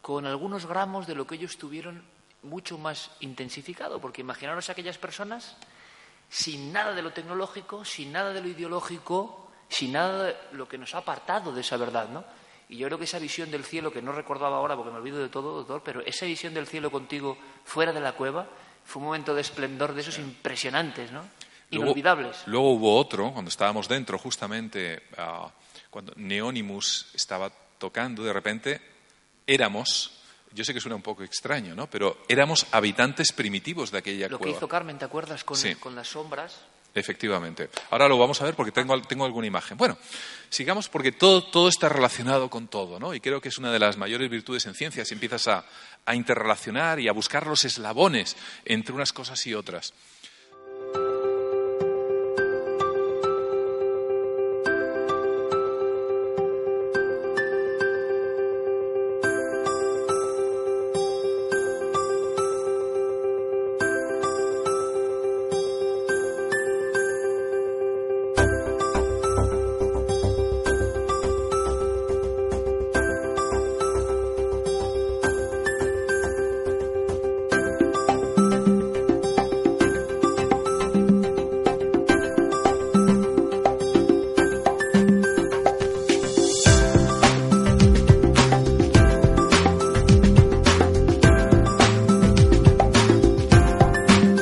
con 0.02 0.26
algunos 0.26 0.66
gramos 0.66 1.06
de 1.06 1.14
lo 1.14 1.24
que 1.24 1.36
ellos 1.36 1.56
tuvieron 1.56 2.02
mucho 2.42 2.78
más 2.78 3.12
intensificado, 3.20 4.00
porque 4.00 4.22
imaginaros 4.22 4.68
a 4.68 4.72
aquellas 4.72 4.98
personas 4.98 5.56
sin 6.28 6.72
nada 6.72 6.92
de 6.92 7.02
lo 7.02 7.12
tecnológico, 7.12 7.84
sin 7.84 8.10
nada 8.10 8.32
de 8.32 8.40
lo 8.40 8.48
ideológico, 8.48 9.48
sin 9.68 9.92
nada 9.92 10.24
de 10.24 10.36
lo 10.50 10.66
que 10.66 10.78
nos 10.78 10.96
ha 10.96 10.98
apartado 10.98 11.52
de 11.52 11.60
esa 11.60 11.76
verdad, 11.76 12.08
¿no? 12.08 12.24
Y 12.68 12.78
yo 12.78 12.88
creo 12.88 12.98
que 12.98 13.04
esa 13.04 13.20
visión 13.20 13.52
del 13.52 13.64
cielo, 13.64 13.92
que 13.92 14.02
no 14.02 14.10
recordaba 14.10 14.56
ahora 14.56 14.74
porque 14.74 14.90
me 14.90 14.98
olvido 14.98 15.18
de 15.18 15.28
todo, 15.28 15.58
doctor, 15.58 15.80
pero 15.84 16.00
esa 16.00 16.26
visión 16.26 16.54
del 16.54 16.66
cielo 16.66 16.90
contigo 16.90 17.38
fuera 17.62 17.92
de 17.92 18.00
la 18.00 18.14
cueva 18.14 18.48
fue 18.86 19.00
un 19.00 19.06
momento 19.06 19.34
de 19.34 19.40
esplendor 19.42 19.94
de 19.94 20.00
esos 20.00 20.18
impresionantes, 20.18 21.12
¿no? 21.12 21.22
Inolvidables. 21.70 22.44
Luego, 22.46 22.72
hubo 22.72 22.96
otro, 22.96 23.32
cuando 23.32 23.48
estábamos 23.48 23.88
dentro, 23.88 24.18
justamente 24.18 25.02
ah, 25.18 25.50
cuando 25.90 26.12
Neonimus 26.16 27.10
estaba 27.12 27.50
tocando, 27.78 28.22
de 28.22 28.32
repente 28.32 28.80
éramos 29.46 30.12
yo 30.52 30.64
sé 30.64 30.72
que 30.72 30.80
suena 30.80 30.96
un 30.96 31.02
poco 31.02 31.22
extraño, 31.22 31.74
¿no? 31.74 31.86
Pero 31.86 32.24
éramos 32.28 32.66
habitantes 32.72 33.30
primitivos 33.32 33.90
de 33.90 33.98
aquella 33.98 34.28
cueva. 34.28 34.38
Lo 34.38 34.44
que 34.44 34.56
hizo 34.56 34.68
Carmen, 34.68 34.96
¿te 34.96 35.04
acuerdas? 35.04 35.44
Con, 35.44 35.58
con 35.78 35.94
las 35.94 36.08
sombras. 36.08 36.60
Efectivamente. 36.96 37.68
Ahora 37.90 38.08
lo 38.08 38.16
vamos 38.16 38.40
a 38.40 38.46
ver 38.46 38.54
porque 38.54 38.72
tengo, 38.72 38.98
tengo 39.02 39.26
alguna 39.26 39.46
imagen. 39.46 39.76
Bueno, 39.76 39.98
sigamos 40.48 40.88
porque 40.88 41.12
todo, 41.12 41.44
todo 41.44 41.68
está 41.68 41.90
relacionado 41.90 42.48
con 42.48 42.68
todo, 42.68 42.98
¿no? 42.98 43.12
Y 43.12 43.20
creo 43.20 43.42
que 43.42 43.50
es 43.50 43.58
una 43.58 43.70
de 43.70 43.78
las 43.78 43.98
mayores 43.98 44.30
virtudes 44.30 44.64
en 44.64 44.74
ciencia 44.74 45.04
si 45.04 45.12
empiezas 45.12 45.46
a, 45.46 45.66
a 46.06 46.14
interrelacionar 46.14 46.98
y 46.98 47.08
a 47.08 47.12
buscar 47.12 47.46
los 47.46 47.66
eslabones 47.66 48.34
entre 48.64 48.94
unas 48.94 49.12
cosas 49.12 49.46
y 49.46 49.52
otras. 49.52 49.92